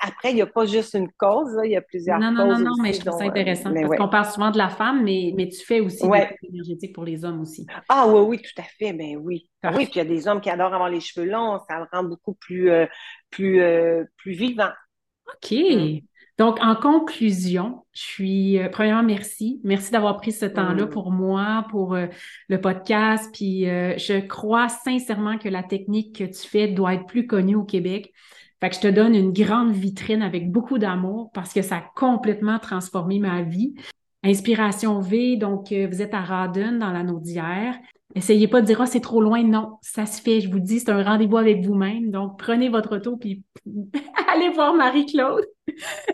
après, 0.00 0.30
il 0.30 0.34
n'y 0.34 0.42
a 0.42 0.46
pas 0.46 0.66
juste 0.66 0.94
une 0.94 1.10
cause, 1.12 1.58
il 1.64 1.70
y 1.70 1.76
a 1.76 1.82
plusieurs 1.82 2.18
non, 2.18 2.32
non, 2.32 2.46
causes. 2.46 2.58
Non, 2.58 2.64
non, 2.64 2.76
non, 2.76 2.82
mais 2.82 2.92
je 2.92 3.00
trouve 3.00 3.18
ça 3.18 3.24
intéressant 3.24 3.72
parce 3.72 3.96
qu'on 3.96 4.08
parle 4.08 4.26
souvent 4.26 4.50
de 4.50 4.58
la 4.58 4.68
femme, 4.68 5.04
mais, 5.04 5.32
mais 5.36 5.48
tu 5.48 5.64
fais 5.64 5.80
aussi 5.80 6.04
ouais. 6.04 6.36
des 6.42 6.48
énergétiques 6.48 6.94
pour 6.94 7.04
les 7.04 7.24
hommes 7.24 7.40
aussi. 7.40 7.66
Ah 7.88 8.06
oui, 8.06 8.20
oui, 8.20 8.42
tout 8.42 8.60
à 8.60 8.64
fait. 8.64 8.92
Ben 8.92 9.16
oui. 9.16 9.48
Ah, 9.62 9.72
oui, 9.74 9.84
puis 9.84 9.94
il 9.94 9.98
y 9.98 10.00
a 10.00 10.04
des 10.04 10.28
hommes 10.28 10.40
qui 10.40 10.50
adorent 10.50 10.74
avoir 10.74 10.90
les 10.90 11.00
cheveux 11.00 11.26
longs, 11.26 11.60
ça 11.68 11.78
le 11.78 11.86
rend 11.90 12.04
beaucoup 12.04 12.34
plus, 12.34 12.70
euh, 12.70 12.86
plus, 13.30 13.62
plus 14.16 14.32
vivant. 14.32 14.70
OK. 15.26 15.50
Mm. 15.50 16.00
Donc, 16.38 16.58
en 16.62 16.74
conclusion, 16.74 17.84
je 17.92 18.00
suis, 18.00 18.58
euh, 18.58 18.68
premièrement, 18.70 19.02
merci. 19.02 19.60
Merci 19.64 19.90
d'avoir 19.90 20.16
pris 20.16 20.32
ce 20.32 20.46
temps-là 20.46 20.86
pour 20.86 21.12
moi, 21.12 21.66
pour 21.70 21.94
euh, 21.94 22.06
le 22.48 22.60
podcast. 22.60 23.30
Puis, 23.32 23.68
euh, 23.68 23.96
je 23.98 24.18
crois 24.18 24.68
sincèrement 24.68 25.36
que 25.38 25.48
la 25.48 25.62
technique 25.62 26.16
que 26.16 26.24
tu 26.24 26.48
fais 26.48 26.68
doit 26.68 26.94
être 26.94 27.06
plus 27.06 27.26
connue 27.26 27.54
au 27.54 27.64
Québec. 27.64 28.12
Fait 28.60 28.70
que 28.70 28.76
je 28.76 28.80
te 28.80 28.88
donne 28.88 29.14
une 29.14 29.32
grande 29.32 29.72
vitrine 29.72 30.22
avec 30.22 30.50
beaucoup 30.50 30.78
d'amour 30.78 31.30
parce 31.34 31.52
que 31.52 31.62
ça 31.62 31.76
a 31.78 31.84
complètement 31.96 32.58
transformé 32.58 33.18
ma 33.18 33.42
vie. 33.42 33.74
Inspiration 34.22 35.00
V, 35.00 35.36
donc 35.36 35.72
vous 35.72 36.02
êtes 36.02 36.14
à 36.14 36.20
Radun 36.20 36.72
dans 36.72 36.90
la 36.90 37.02
d'hier. 37.02 37.76
Essayez 38.14 38.46
pas 38.46 38.60
de 38.60 38.66
dire, 38.66 38.80
ah, 38.80 38.86
c'est 38.86 39.00
trop 39.00 39.22
loin. 39.22 39.42
Non, 39.42 39.78
ça 39.80 40.04
se 40.04 40.20
fait. 40.20 40.40
Je 40.40 40.50
vous 40.50 40.60
dis, 40.60 40.80
c'est 40.80 40.90
un 40.90 41.02
rendez-vous 41.02 41.38
avec 41.38 41.64
vous-même. 41.64 42.10
Donc, 42.10 42.38
prenez 42.38 42.68
votre 42.68 42.96
auto 42.96 43.16
puis 43.16 43.42
allez 44.28 44.50
voir 44.50 44.74
Marie-Claude. 44.74 45.46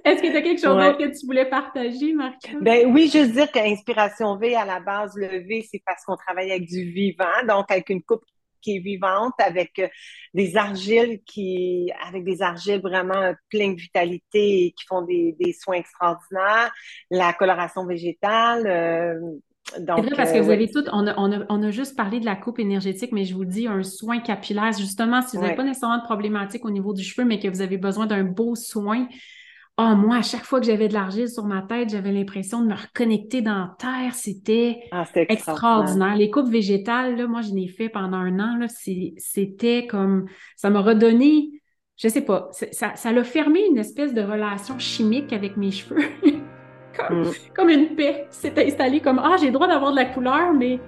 Est-ce 0.05 0.23
que 0.23 0.29
tu 0.29 0.37
as 0.37 0.43
quelque 0.43 0.61
chose 0.61 0.77
d'autre 0.77 0.99
que 0.99 1.19
tu 1.19 1.27
voulais 1.27 1.47
partager, 1.47 2.13
Marie-Claude? 2.13 2.63
Ben 2.63 2.93
oui, 2.93 3.11
juste 3.13 3.33
dire 3.33 3.51
qu'Inspiration 3.51 4.37
V, 4.37 4.55
à 4.55 4.65
la 4.65 4.79
base, 4.79 5.13
le 5.17 5.47
V, 5.47 5.67
c'est 5.69 5.83
parce 5.85 6.05
qu'on 6.05 6.17
travaille 6.17 6.51
avec 6.53 6.69
du 6.69 6.85
vivant, 6.85 7.25
donc 7.49 7.71
avec 7.71 7.91
une 7.91 8.03
coupe 8.03 8.23
qui 8.61 8.77
est 8.77 8.81
vivante, 8.81 9.35
avec 9.39 9.79
euh, 9.79 9.89
des 10.35 10.57
argiles 10.57 11.21
qui, 11.25 11.91
avec 12.07 12.25
des 12.25 12.43
argiles 12.43 12.81
vraiment 12.81 13.33
pleines 13.51 13.75
de 13.75 13.81
vitalité 13.81 14.65
et 14.65 14.71
qui 14.73 14.85
font 14.87 15.03
des, 15.03 15.37
des 15.41 15.53
soins 15.53 15.77
extraordinaires, 15.77 16.73
la 17.11 17.33
coloration 17.33 17.87
végétale, 17.87 18.67
euh, 18.67 19.39
c'est 19.71 19.85
vrai 19.85 20.11
parce 20.17 20.33
que 20.33 20.39
euh, 20.39 20.43
vous 20.43 20.51
avez 20.51 20.71
tout, 20.71 20.85
on 20.93 21.07
a, 21.07 21.15
on, 21.19 21.33
a, 21.33 21.45
on 21.49 21.63
a, 21.63 21.71
juste 21.71 21.97
parlé 21.97 22.21
de 22.21 22.25
la 22.25 22.37
coupe 22.37 22.59
énergétique, 22.59 23.13
mais 23.13 23.25
je 23.25 23.35
vous 23.35 23.45
dis, 23.45 23.67
un 23.67 23.83
soin 23.83 24.21
capillaire, 24.21 24.73
justement, 24.73 25.23
si 25.23 25.37
vous 25.37 25.43
n'avez 25.43 25.57
pas 25.57 25.65
nécessairement 25.65 25.99
de 25.99 26.05
problématique 26.05 26.65
au 26.65 26.71
niveau 26.71 26.95
du 26.95 27.03
cheveu, 27.03 27.27
mais 27.27 27.39
que 27.39 27.49
vous 27.49 27.61
avez 27.61 27.77
besoin 27.77 28.07
d'un 28.07 28.25
beau 28.25 28.55
soin, 28.55 29.07
oh, 29.79 29.95
moi, 29.97 30.17
à 30.17 30.23
chaque 30.23 30.45
fois 30.45 30.61
que 30.61 30.67
j'avais 30.67 30.89
de 30.89 30.95
l'argile 30.95 31.29
sur 31.29 31.45
ma 31.45 31.63
tête, 31.63 31.91
j'avais 31.91 32.13
l'impression 32.13 32.63
de 32.63 32.69
me 32.69 32.75
reconnecter 32.75 33.41
dans 33.41 33.59
la 33.59 33.77
terre. 33.79 34.15
C'était 34.15 34.81
ah, 34.91 35.05
extraordinaire. 35.15 36.17
Les 36.17 36.31
coupes 36.31 36.49
végétales, 36.49 37.17
là, 37.17 37.27
moi, 37.27 37.41
je 37.43 37.55
l'ai 37.55 37.69
fait 37.69 37.89
pendant 37.89 38.19
un 38.19 38.39
an. 38.41 38.67
C'était 38.69 39.87
comme, 39.87 40.27
ça 40.57 40.71
m'a 40.71 40.81
redonné, 40.81 41.51
je 41.97 42.09
sais 42.09 42.23
pas, 42.23 42.49
ça, 42.53 42.95
ça 42.95 43.09
a 43.09 43.25
fermé 43.25 43.61
une 43.71 43.79
espèce 43.79 44.15
de 44.15 44.23
relation 44.23 44.79
chimique 44.79 45.33
avec 45.33 45.57
mes 45.57 45.71
cheveux. 45.71 46.05
Mm. 47.11 47.31
comme, 47.55 47.69
une 47.69 47.95
paix 47.95 48.27
s'est 48.29 48.53
installée 48.61 49.01
comme 49.01 49.21
Ah, 49.23 49.37
j'ai 49.39 49.47
le 49.47 49.53
droit 49.53 49.69
d'avoir 49.69 49.93
de 49.93 49.97
la 49.97 50.07
couleur, 50.07 50.53
mais 50.53 50.81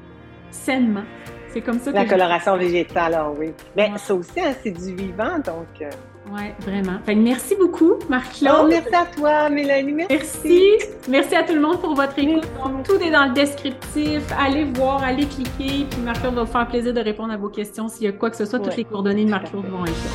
sainement. 0.51 1.05
C'est 1.49 1.61
comme 1.61 1.79
ça 1.79 1.93
que 1.93 1.97
La 1.97 2.05
coloration 2.05 2.57
végétale, 2.57 3.15
alors 3.15 3.37
oui. 3.39 3.53
Mais 3.77 3.91
ça 3.97 4.15
aussi, 4.15 4.41
hein, 4.41 4.53
c'est 4.61 4.73
du 4.73 4.95
vivant, 4.95 5.39
donc. 5.39 5.69
Euh. 5.81 5.91
Oui, 6.29 6.43
vraiment. 6.61 6.99
merci 7.17 7.57
beaucoup, 7.57 7.95
Marc-Claude. 8.09 8.55
Oh, 8.65 8.67
merci 8.69 8.95
à 8.95 9.07
toi, 9.07 9.49
Mélanie. 9.49 9.93
Merci. 9.93 10.79
merci. 11.09 11.35
à 11.35 11.43
tout 11.43 11.55
le 11.55 11.61
monde 11.61 11.81
pour 11.81 11.95
votre 11.95 12.19
écoute. 12.19 12.47
tout 12.85 13.03
est 13.03 13.11
dans 13.11 13.27
le 13.27 13.33
descriptif. 13.33 14.23
Allez 14.39 14.65
voir, 14.65 15.03
allez 15.03 15.27
cliquer. 15.27 15.87
Puis 15.91 16.01
Marc-Claude 16.05 16.35
va 16.35 16.45
vous 16.45 16.53
faire 16.53 16.69
plaisir 16.69 16.93
de 16.93 17.01
répondre 17.01 17.33
à 17.33 17.37
vos 17.37 17.49
questions. 17.49 17.89
S'il 17.89 18.05
y 18.05 18.09
a 18.09 18.13
quoi 18.13 18.31
que 18.31 18.37
ce 18.37 18.45
soit, 18.45 18.61
toutes 18.61 18.77
les 18.77 18.85
coordonnées 18.85 19.25
de 19.25 19.31
Marc-Claude 19.31 19.67
vont 19.67 19.85
être 19.85 19.93
là. 19.93 20.11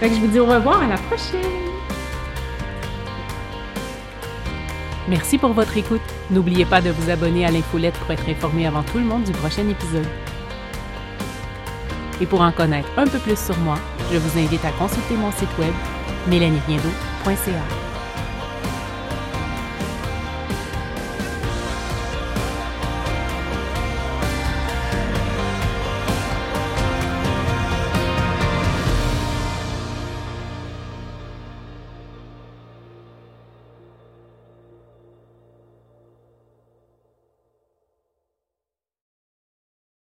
Fait 0.00 0.08
que 0.08 0.14
je 0.14 0.20
vous 0.20 0.28
dis 0.28 0.40
au 0.40 0.46
revoir. 0.46 0.82
À 0.82 0.88
la 0.88 0.96
prochaine. 0.96 1.40
Merci 5.08 5.36
pour 5.36 5.52
votre 5.52 5.76
écoute. 5.76 6.00
N'oubliez 6.30 6.64
pas 6.64 6.80
de 6.80 6.90
vous 6.90 7.10
abonner 7.10 7.44
à 7.44 7.50
l'infolette 7.50 7.94
pour 7.94 8.10
être 8.10 8.28
informé 8.28 8.66
avant 8.66 8.82
tout 8.82 8.98
le 8.98 9.04
monde 9.04 9.24
du 9.24 9.32
prochain 9.32 9.68
épisode. 9.68 10.06
Et 12.20 12.26
pour 12.26 12.40
en 12.40 12.52
connaître 12.52 12.88
un 12.96 13.06
peu 13.06 13.18
plus 13.18 13.38
sur 13.38 13.56
moi, 13.58 13.76
je 14.12 14.18
vous 14.18 14.38
invite 14.38 14.64
à 14.64 14.70
consulter 14.72 15.14
mon 15.14 15.32
site 15.32 15.58
web 15.58 15.72
mélanieriendo.ca. 16.28 17.83